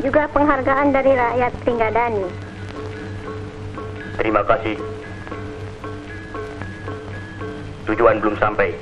Juga 0.00 0.24
penghargaan 0.32 0.88
dari 0.88 1.12
rakyat 1.12 1.52
Trenggadani. 1.60 2.24
Terima 4.16 4.40
kasih. 4.48 4.80
Tujuan 7.92 8.24
belum 8.24 8.40
sampai. 8.40 8.72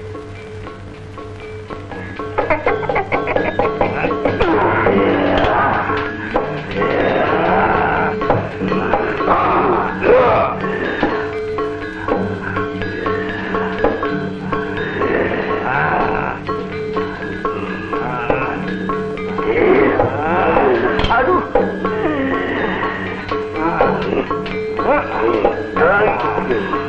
Bangun. 26.48 26.87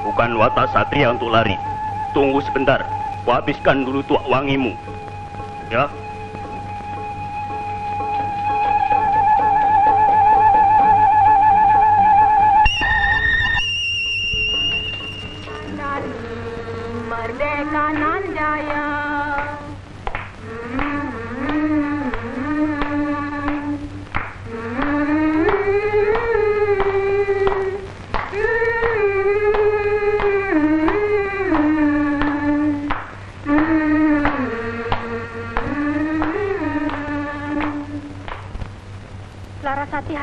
Bukan 0.00 0.30
watak 0.40 0.72
satria 0.72 1.12
untuk 1.12 1.28
lari. 1.28 1.60
Tunggu 2.16 2.40
sebentar. 2.40 2.80
Ku 3.20 3.36
habiskan 3.36 3.84
dulu 3.84 4.00
tuak 4.08 4.24
wangimu. 4.24 4.72
Ya. 5.68 5.92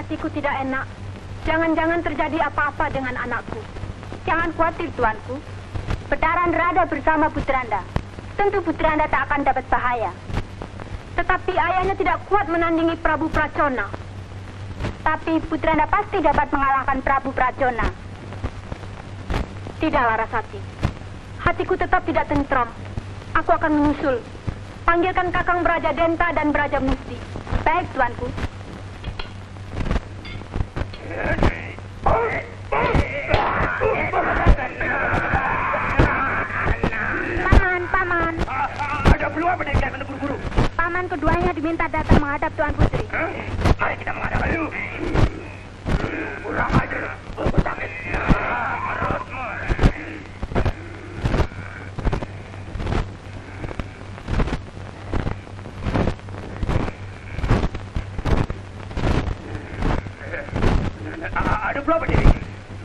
Hatiku 0.07 0.31
tidak 0.31 0.55
enak. 0.63 0.87
Jangan-jangan 1.43 1.99
terjadi 1.99 2.47
apa-apa 2.47 2.87
dengan 2.95 3.11
anakku. 3.27 3.59
Jangan 4.23 4.55
khawatir, 4.55 4.87
tuanku. 4.95 5.35
Bedaran 6.07 6.55
rada 6.55 6.87
bersama 6.87 7.27
Putranda. 7.27 7.83
Tentu 8.39 8.63
Putranda 8.63 9.03
tak 9.11 9.27
akan 9.27 9.43
dapat 9.43 9.67
bahaya. 9.67 10.15
Tetapi 11.19 11.51
ayahnya 11.59 11.99
tidak 11.99 12.23
kuat 12.31 12.47
menandingi 12.47 12.95
Prabu 13.03 13.27
Pracona. 13.27 13.91
Tapi 15.03 15.43
Putranda 15.43 15.83
pasti 15.91 16.23
dapat 16.23 16.55
mengalahkan 16.55 17.03
Prabu 17.03 17.35
Pracona. 17.35 17.91
Tidak, 19.83 20.03
Larasati. 20.07 20.59
Hatiku 21.43 21.75
tetap 21.75 22.07
tidak 22.07 22.31
tentram. 22.31 22.71
Aku 23.35 23.51
akan 23.51 23.75
menyusul. 23.75 24.23
Panggilkan 24.87 25.35
Kakang 25.35 25.67
Beraja 25.67 25.91
Denta 25.91 26.31
dan 26.31 26.55
Beraja 26.55 26.79
Musti. 26.79 27.19
Baik, 27.67 27.91
tuanku. 27.91 28.46
Paman, 31.17 31.33
paman. 37.89 38.37
Ada 39.09 39.25
perlu 39.33 39.49
apa 39.49 39.65
dengan 39.65 39.81
kata 39.81 40.05
guru-guru? 40.05 40.37
Paman 40.77 41.09
keduanya 41.09 41.57
diminta 41.57 41.89
datang 41.89 42.21
menghadap 42.21 42.53
Tuan 42.53 42.69
Putri. 42.77 43.01
Mari 43.81 43.97
kita 43.97 44.13
menghadap 44.13 44.45
dulu. 44.45 44.69
Kurang 46.45 46.69
ajar. 46.85 47.17
Aku 47.33 47.57
sakit. 47.65 47.89
Perutmu. 48.85 49.41
Ada 61.67 61.83
perlu 61.83 61.99
apa 61.99 62.07
diri? 62.07 62.23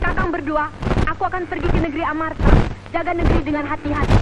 Kakang 0.03 0.35
berdua, 0.53 0.69
aku 1.09 1.23
akan 1.25 1.49
pergi 1.49 1.65
ke 1.65 1.79
negeri 1.81 2.03
Amarta. 2.05 2.53
Jaga 2.93 3.09
negeri 3.17 3.41
dengan 3.41 3.65
hati-hati. 3.65 4.21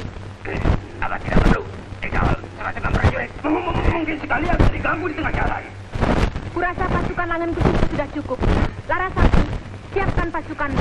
Apa 1.03 1.19
tidak 1.19 1.43
perlu? 1.43 1.61
Tinggal 1.99 2.27
sama-sama 2.55 2.87
prajurit. 2.95 3.31
Mungkin 3.43 4.15
sekali 4.15 4.45
akan 4.47 4.69
diganggu 4.71 5.05
di 5.11 5.15
tengah 5.19 5.33
jalan. 5.35 5.61
Kurasa 6.55 6.85
pasukan 6.87 7.27
Langen 7.27 7.51
Kusuku 7.51 7.83
sudah 7.91 8.07
cukup. 8.15 8.39
Larasati, 8.87 9.43
siapkan 9.91 10.27
pasukan. 10.31 10.71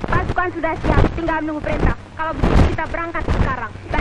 Pasukan 0.00 0.48
sudah 0.56 0.72
siap, 0.80 1.04
tinggal 1.12 1.38
menunggu 1.44 1.60
perintah. 1.60 1.96
Kalau 2.16 2.32
begitu 2.40 2.62
kita 2.72 2.84
berangkat 2.88 3.24
sekarang. 3.36 3.72
Baik. 3.92 3.99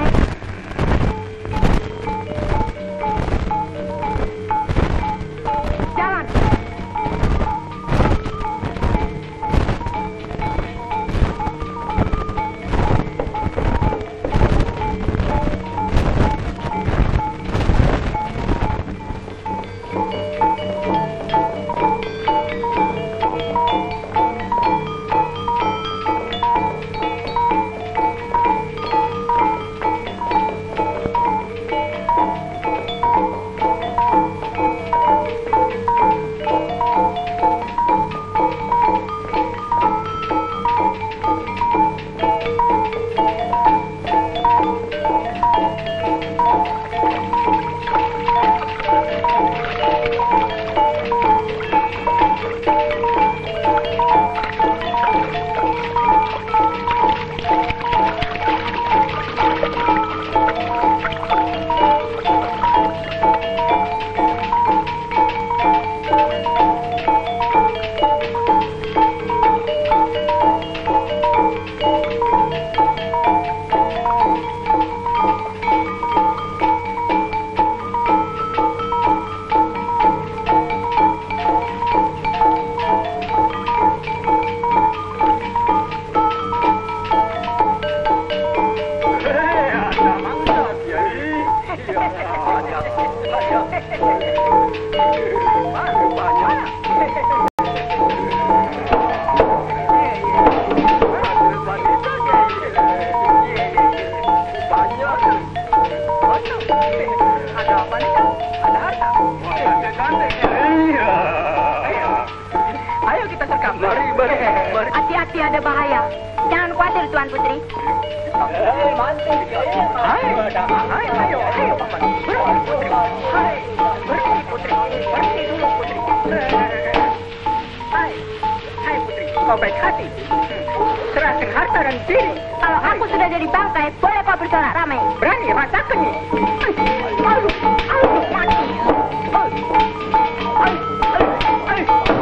Gatot, 141.85 142.18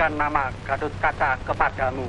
ku 0.00 0.08
berikan 0.08 0.16
nama 0.16 0.48
Gadot 0.64 0.94
Kaca 0.96 1.36
kepadamu. 1.44 2.08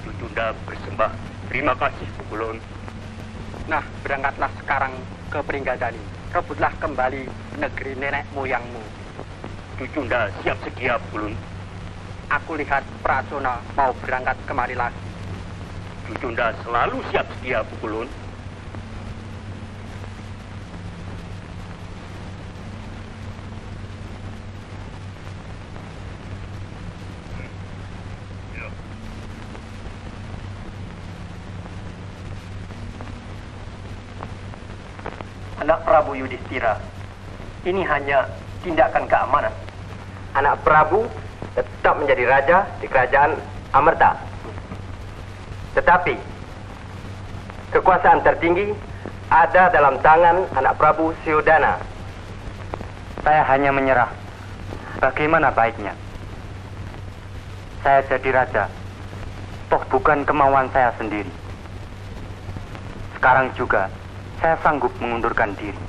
Cucunda 0.00 0.56
bersembah. 0.64 1.12
Terima 1.52 1.76
kasih, 1.76 2.08
Pukulun. 2.16 2.56
Nah, 3.68 3.84
berangkatlah 4.00 4.48
sekarang 4.64 4.96
ke 5.28 5.44
Pringgadani. 5.44 6.00
Rebutlah 6.32 6.72
kembali 6.80 7.28
negeri 7.60 7.92
nenek 8.00 8.24
moyangmu. 8.32 8.80
Cucunda 9.76 10.32
siap 10.40 10.56
sedia, 10.64 10.96
Pukulun. 10.96 11.36
Aku 12.32 12.56
lihat 12.56 12.80
Prasona 13.04 13.60
mau 13.76 13.92
berangkat 14.00 14.40
kemari 14.48 14.72
lagi. 14.72 14.96
Cucunda 16.08 16.56
selalu 16.64 17.04
siap 17.12 17.28
sedia, 17.36 17.60
Pukulun. 17.76 18.08
Anak 35.62 35.78
Prabu 36.12 36.28
Yudhistira, 36.28 36.76
ini 37.64 37.88
hanya 37.88 38.28
tindakan 38.60 39.08
keamanan. 39.08 39.48
Anak 40.36 40.60
Prabu 40.60 41.08
tetap 41.56 41.96
menjadi 41.96 42.28
raja 42.28 42.68
di 42.84 42.84
kerajaan 42.84 43.32
Amerta. 43.72 44.20
Tetapi 45.72 46.12
kekuasaan 47.72 48.20
tertinggi 48.20 48.76
ada 49.32 49.72
dalam 49.72 49.96
tangan 50.04 50.52
anak 50.52 50.76
Prabu 50.76 51.16
Siudana. 51.24 51.80
Saya 53.24 53.48
hanya 53.48 53.72
menyerah. 53.72 54.12
Bagaimana 55.00 55.48
baiknya? 55.48 55.96
Saya 57.80 58.04
jadi 58.04 58.36
raja. 58.36 58.68
Toh 59.72 59.80
bukan 59.88 60.28
kemauan 60.28 60.68
saya 60.76 60.92
sendiri. 61.00 61.32
Sekarang 63.16 63.48
juga 63.56 63.88
saya 64.44 64.60
sanggup 64.60 64.92
mengundurkan 65.00 65.56
diri. 65.56 65.80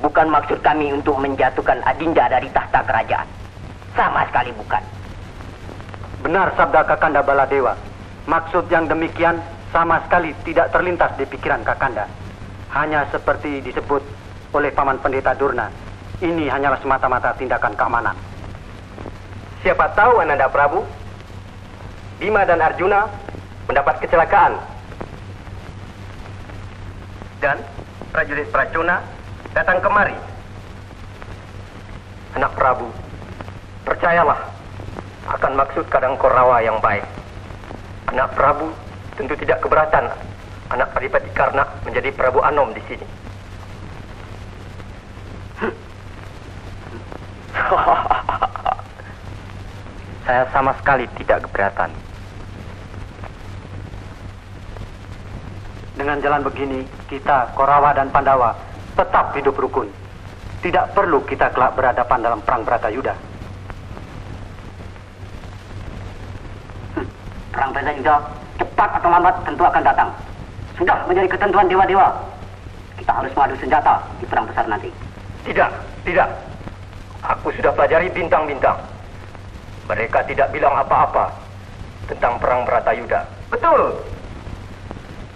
bukan 0.00 0.26
maksud 0.42 0.58
kami 0.58 0.90
untuk 0.90 1.22
menjatuhkan 1.22 1.78
Adinda 1.86 2.26
dari 2.26 2.50
tahta 2.50 2.82
kerajaan. 2.82 3.30
Sama 3.94 4.26
sekali 4.26 4.50
bukan. 4.58 4.82
Benar 6.26 6.50
sabda 6.58 6.82
Kakanda 6.82 7.22
Baladewa. 7.22 7.78
Maksud 8.26 8.66
yang 8.66 8.90
demikian 8.90 9.38
sama 9.70 10.02
sekali 10.02 10.34
tidak 10.42 10.74
terlintas 10.74 11.14
di 11.14 11.30
pikiran 11.30 11.62
Kakanda. 11.62 12.10
Hanya 12.74 13.06
seperti 13.14 13.62
disebut 13.62 14.02
oleh 14.50 14.74
Paman 14.74 14.98
Pendeta 14.98 15.30
Durna. 15.38 15.70
Ini 16.18 16.50
hanyalah 16.50 16.82
semata-mata 16.82 17.38
tindakan 17.38 17.78
keamanan. 17.78 18.18
Siapa 19.62 19.94
tahu 19.94 20.18
Ananda 20.26 20.50
Prabu, 20.50 20.82
Bima 22.18 22.42
dan 22.42 22.58
Arjuna 22.58 23.06
mendapat 23.70 24.02
kecelakaan. 24.02 24.58
Dan 27.38 27.62
prajurit 28.10 28.50
Pracuna 28.50 29.02
datang 29.54 29.78
kemari. 29.78 30.31
Anak 32.32 32.56
Prabu, 32.56 32.88
percayalah 33.84 34.40
akan 35.28 35.52
maksud 35.52 35.84
kadang 35.92 36.16
Korawa 36.16 36.64
yang 36.64 36.80
baik. 36.80 37.04
Anak 38.08 38.32
Prabu 38.32 38.72
tentu 39.20 39.36
tidak 39.36 39.60
keberatan 39.60 40.08
anak 40.72 40.88
Adipati 40.96 41.28
Karna 41.36 41.68
menjadi 41.84 42.08
Prabu 42.16 42.40
Anom 42.40 42.72
di 42.72 42.80
sini. 42.88 43.04
Saya 50.24 50.48
sama 50.56 50.72
sekali 50.80 51.04
tidak 51.20 51.44
keberatan. 51.44 51.92
Dengan 55.92 56.16
jalan 56.24 56.40
begini, 56.40 56.88
kita, 57.12 57.52
Korawa 57.52 57.92
dan 57.92 58.08
Pandawa, 58.08 58.56
tetap 58.96 59.36
hidup 59.36 59.52
rukun. 59.60 59.92
Tidak 60.62 60.94
perlu 60.94 61.18
kita 61.26 61.50
kelak 61.50 61.74
berhadapan 61.74 62.22
dalam 62.22 62.38
perang 62.46 62.62
Bratayuda. 62.62 63.18
Perang 67.50 67.70
Bratayuda 67.74 68.14
cepat 68.62 68.90
atau 69.02 69.08
lambat 69.10 69.34
tentu 69.42 69.66
akan 69.66 69.82
datang. 69.82 70.08
Sudah 70.78 71.02
menjadi 71.10 71.34
ketentuan 71.34 71.66
dewa-dewa. 71.66 72.14
Kita 72.94 73.10
harus 73.10 73.34
mengadu 73.34 73.58
senjata 73.58 74.06
di 74.22 74.24
perang 74.30 74.46
besar 74.46 74.70
nanti. 74.70 74.86
Tidak, 75.42 75.70
tidak. 76.06 76.30
Aku 77.26 77.50
sudah 77.58 77.74
pelajari 77.74 78.06
bintang-bintang. 78.14 78.78
Mereka 79.90 80.22
tidak 80.30 80.54
bilang 80.54 80.78
apa-apa 80.78 81.34
tentang 82.06 82.38
perang 82.38 82.62
Bratayuda. 82.62 83.26
Betul. 83.50 83.98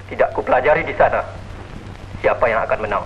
Tidak 0.07 0.31
kupelajari 0.39 0.87
di 0.87 0.95
sana. 0.95 1.19
Siapa 2.23 2.47
yang 2.47 2.63
akan 2.63 2.79
menang? 2.79 3.03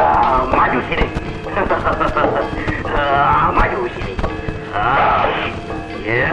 Ya, 0.00 0.48
maju 0.48 0.80
sini. 0.88 1.06
Ah, 2.90 3.52
maju 3.52 3.84
sini. 3.92 4.16
Ah, 4.72 5.28
ya. 6.00 6.32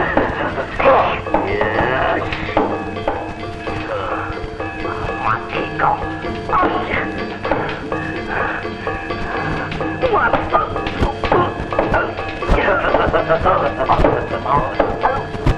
Ya. 1.44 1.68
Mati 5.20 5.62
kau. 5.76 6.00
Mata. 10.08 10.60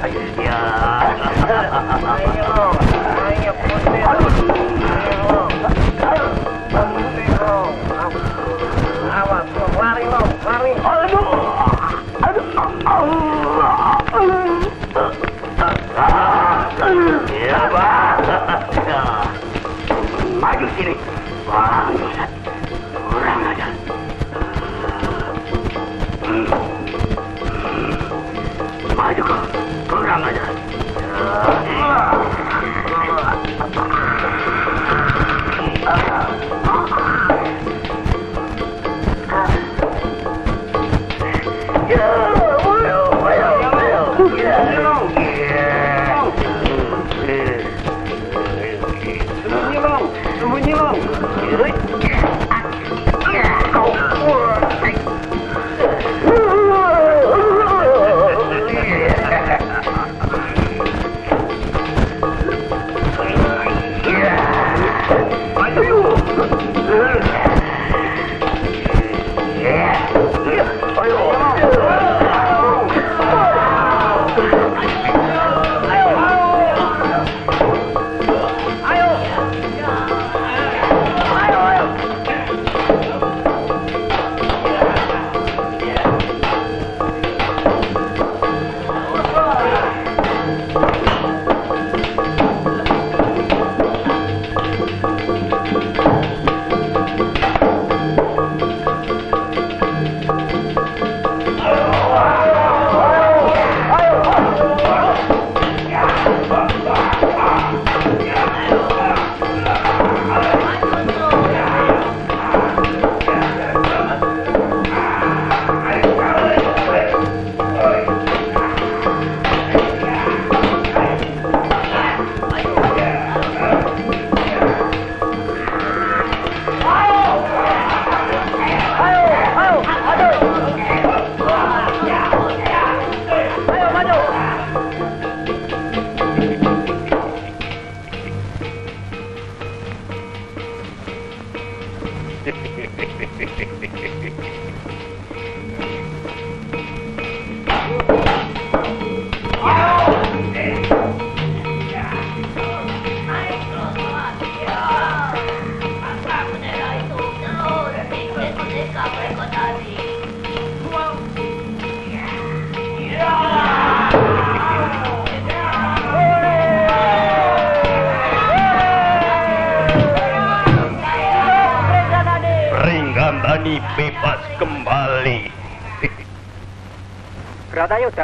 Ayo, 0.02 0.22
ya. 0.42 0.58
Ayo, 2.10 2.58
ayo, 3.30 3.52
putih. 3.54 4.49
Maju 20.80 21.89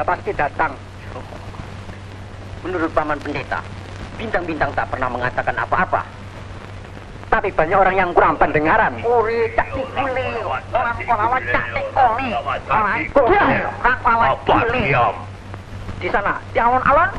pasti 0.06 0.30
datang. 0.30 0.72
Menurut 2.62 2.90
Paman 2.94 3.18
Pendeta, 3.18 3.58
bintang-bintang 4.14 4.70
tak 4.78 4.86
pernah 4.94 5.10
mengatakan 5.10 5.58
apa-apa. 5.58 6.02
Tapi 7.26 7.50
banyak 7.50 7.74
orang 7.74 7.96
yang 7.98 8.10
kurang 8.14 8.38
pendengaran. 8.38 9.02
Uri 9.02 9.50
cak 9.58 9.66
kuli, 9.74 10.30
orang 10.46 10.96
Korawa 11.02 11.38
cak 11.42 11.66
kuli, 11.74 12.28
orang 12.70 13.02
kuli, 13.10 13.36
orang 13.82 13.98
Korawa 14.00 14.28
kuli. 14.46 14.84
Di 15.98 16.08
sana, 16.14 16.38
di 16.54 16.58
alun-alun, 16.62 17.10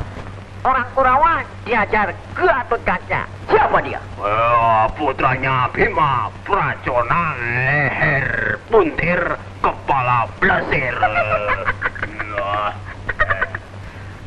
orang 0.64 0.86
Kurawa 0.96 1.32
diajar 1.68 2.08
Gatot 2.32 2.80
Kaca. 2.88 3.22
Siapa 3.52 3.78
dia? 3.84 4.00
Oh, 4.16 4.88
putranya 4.96 5.68
Bima, 5.72 6.32
Pracona, 6.44 7.36
leher, 7.36 8.56
puntir, 8.72 9.20
kepala 9.60 10.28
blesir. 10.40 10.96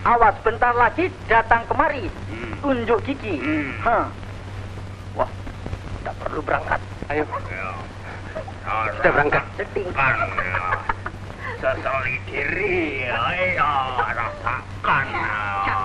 Awas 0.01 0.35
bentar 0.41 0.73
lagi 0.73 1.13
datang 1.29 1.61
kemari. 1.69 2.09
Tunjuk 2.61 2.99
gigi. 3.05 3.37
Hah. 3.85 4.09
Wah, 5.13 5.29
tidak 6.01 6.15
perlu 6.25 6.41
berangkat. 6.41 6.81
Ayo. 7.13 7.23
Kita 8.97 9.09
berangkat. 9.13 9.43
Kan, 9.93 10.17
sesali 11.61 12.15
diri, 12.25 13.05
ayo 13.05 13.71
rasakan. 14.01 15.05
Ya. 15.13 15.77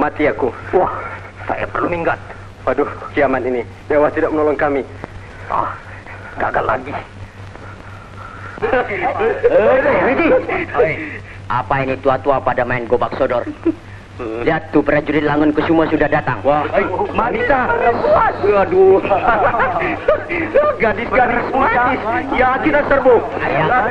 Mati 0.00 0.24
aku. 0.32 0.48
Wah, 0.72 0.92
saya 1.44 1.68
perlu 1.68 1.92
minggat. 1.92 2.16
Waduh, 2.64 2.88
kiamat 3.12 3.44
ini. 3.44 3.60
Dewa 3.84 4.08
tidak 4.08 4.32
menolong 4.32 4.56
kami. 4.56 4.80
Ah, 5.52 5.76
gagal 6.40 6.64
lagi. 6.64 6.92
Apa 11.50 11.74
ini 11.82 11.96
tua-tua 11.98 12.38
pada 12.44 12.62
main 12.62 12.84
gobak 12.84 13.16
sodor? 13.16 13.48
Lihat 14.20 14.68
tuh 14.76 14.84
prajurit 14.84 15.24
Langun 15.24 15.48
Kusumo 15.56 15.88
sudah 15.88 16.04
datang. 16.04 16.44
Wah, 16.44 16.68
Manisa. 17.16 17.72
Waduh. 18.44 19.00
Gadis-gadis 20.76 21.46
manis. 21.56 22.00
Ya, 22.36 22.60
kita 22.60 22.84
serbu. 22.84 23.16
Ya, 23.40 23.88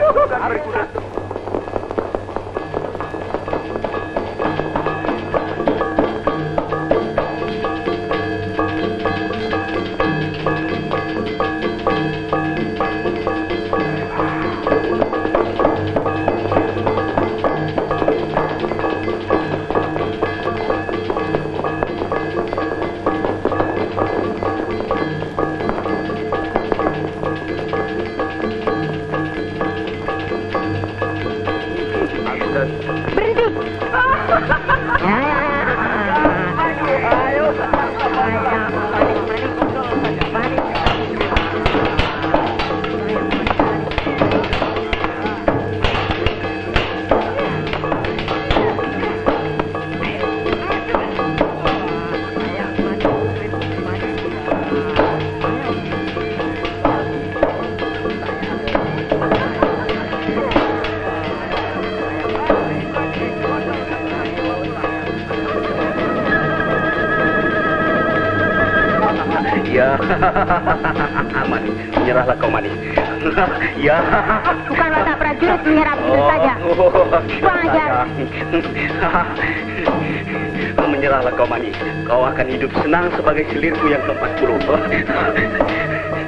senang 82.89 83.13
sebagai 83.13 83.45
selirku 83.53 83.85
yang 83.93 84.01
ke-40. 84.01 84.49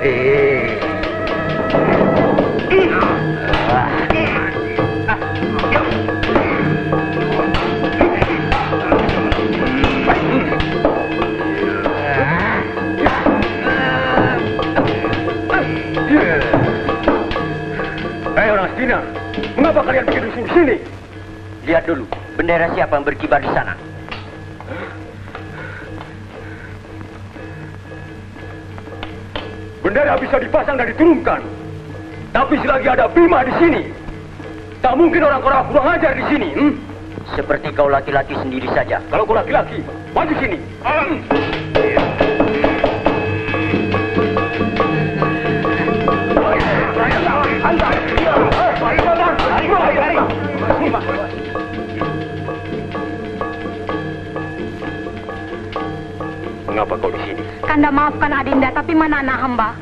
eh. 0.05 0.77
Hei 18.37 18.49
orang 18.53 18.69
Cina, 18.77 19.01
mengapa 19.57 19.81
kalian 19.81 20.05
bikin 20.05 20.29
rusuh 20.29 20.43
di 20.45 20.51
sini? 20.53 20.75
Lihat 21.65 21.89
dulu, 21.89 22.05
bendera 22.37 22.69
siapa 22.77 23.01
yang 23.01 23.05
berkibar 23.09 23.41
di 23.41 23.49
sana? 23.49 23.80
Bisa 30.31 30.47
dipasang 30.47 30.79
dan 30.79 30.87
diturunkan. 30.87 31.43
Tapi 32.31 32.55
selagi 32.63 32.87
ada 32.87 33.11
Bima 33.11 33.43
di 33.43 33.51
sini, 33.59 33.83
tak 34.79 34.95
mungkin 34.95 35.27
orang 35.27 35.43
orang 35.43 35.67
kurang 35.67 35.91
ajar 35.91 36.15
di 36.15 36.23
sini. 36.31 36.49
Hmm? 36.55 36.71
Seperti 37.35 37.67
kau 37.75 37.91
laki-laki 37.91 38.31
sendiri 38.39 38.63
saja. 38.71 39.03
Kalau 39.11 39.27
kau 39.27 39.35
laki-laki, 39.35 39.83
maju 40.15 40.31
sini. 40.39 40.55
Mengapa 56.71 56.95
kau 56.95 57.11
di 57.11 57.19
sini? 57.27 57.43
Kanda 57.67 57.91
maafkan 57.91 58.31
Adinda, 58.31 58.71
tapi 58.71 58.95
mana 58.95 59.19
anak 59.19 59.39
hamba? 59.43 59.80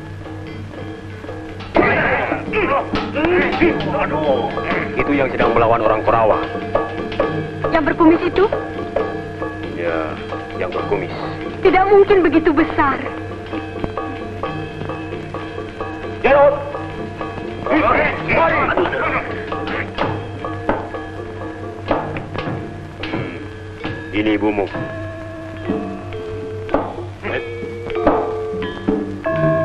Itu 3.60 5.12
yang 5.12 5.28
sedang 5.28 5.52
melawan 5.52 5.84
orang 5.84 6.00
Korawa. 6.00 6.40
Yang 7.68 7.92
berkumis 7.92 8.22
itu 8.24 8.44
Ya, 9.76 10.12
yang 10.56 10.72
berkumis. 10.72 11.12
tidak 11.60 11.84
mungkin 11.88 12.20
begitu 12.20 12.52
besar. 12.52 12.96
Jarod! 16.20 16.56
Ini 24.10 24.36
ibumu. 24.36 24.66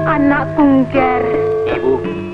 Anak 0.05 0.47
Kungger. 0.55 1.23
Ibu. 1.67 2.24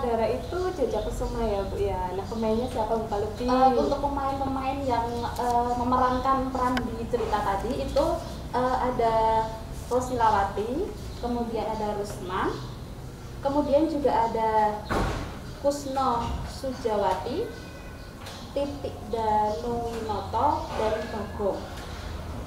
Sutradara 0.00 0.32
itu 0.32 0.58
Jaja 0.80 1.04
Kusuma 1.04 1.44
ya 1.44 1.60
Bu 1.68 1.76
ya. 1.76 2.00
Nah 2.16 2.24
pemainnya 2.24 2.64
siapa 2.72 2.96
Bu 2.96 3.04
Palupi? 3.12 3.44
Eh, 3.44 3.68
untuk 3.76 4.00
pemain-pemain 4.00 4.80
yang 4.88 5.06
eh, 5.20 5.72
memerankan 5.76 6.48
peran 6.48 6.74
di 6.80 7.04
cerita 7.12 7.36
tadi 7.44 7.84
itu 7.84 8.04
eh, 8.56 8.76
ada 8.80 9.44
Rosilawati, 9.92 10.88
kemudian 11.20 11.66
ada 11.68 12.00
Rusman, 12.00 12.48
kemudian 13.44 13.92
juga 13.92 14.30
ada 14.30 14.80
Kusno 15.60 16.24
Sujawati, 16.48 17.44
Titik 18.56 18.96
Danuwinoto, 19.12 20.64
dan 20.80 20.94
Bagong. 21.12 21.60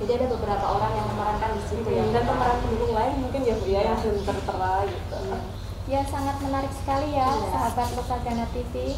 Jadi 0.02 0.12
ada 0.18 0.28
beberapa 0.34 0.66
orang 0.74 0.92
yang 0.98 1.06
memerankan 1.14 1.52
di 1.54 1.64
situ 1.70 1.86
ya. 1.86 2.02
dan 2.10 2.26
pemeran 2.26 2.58
pendukung 2.66 2.98
lain 2.98 3.14
mungkin 3.22 3.42
ya 3.46 3.56
Bu 3.62 3.68
ya 3.70 3.82
yang 3.94 3.98
belum 4.02 4.26
tertera 4.26 4.90
gitu. 4.90 5.22
Ya 5.84 6.00
sangat 6.08 6.40
menarik 6.40 6.72
sekali 6.72 7.12
ya 7.12 7.28
Iya. 7.28 7.50
sahabat 7.52 7.90
Lokagana 8.00 8.48
TV 8.56 8.96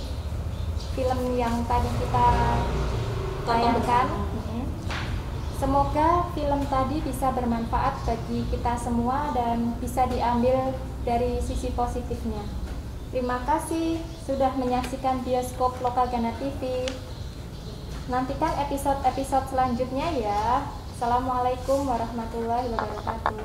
film 0.95 1.19
yang 1.35 1.65
tadi 1.67 1.89
kita 1.99 2.27
tayangkan. 3.43 4.07
Semoga 5.55 6.27
film 6.35 6.67
tadi 6.67 6.99
bisa 6.99 7.31
bermanfaat 7.31 7.95
bagi 8.03 8.43
kita 8.51 8.75
semua 8.75 9.31
dan 9.31 9.71
bisa 9.79 10.03
diambil 10.11 10.75
dari 11.07 11.39
sisi 11.39 11.71
positifnya. 11.71 12.43
Terima 13.15 13.39
kasih 13.47 14.03
sudah 14.27 14.51
menyaksikan 14.59 15.23
bioskop 15.23 15.79
Lokagana 15.79 16.35
TV. 16.37 16.83
Nantikan 18.11 18.51
episode-episode 18.67 19.47
selanjutnya 19.55 20.11
ya. 20.19 20.67
Assalamualaikum 20.95 21.87
warahmatullahi 21.87 22.67
wabarakatuh. 22.75 23.39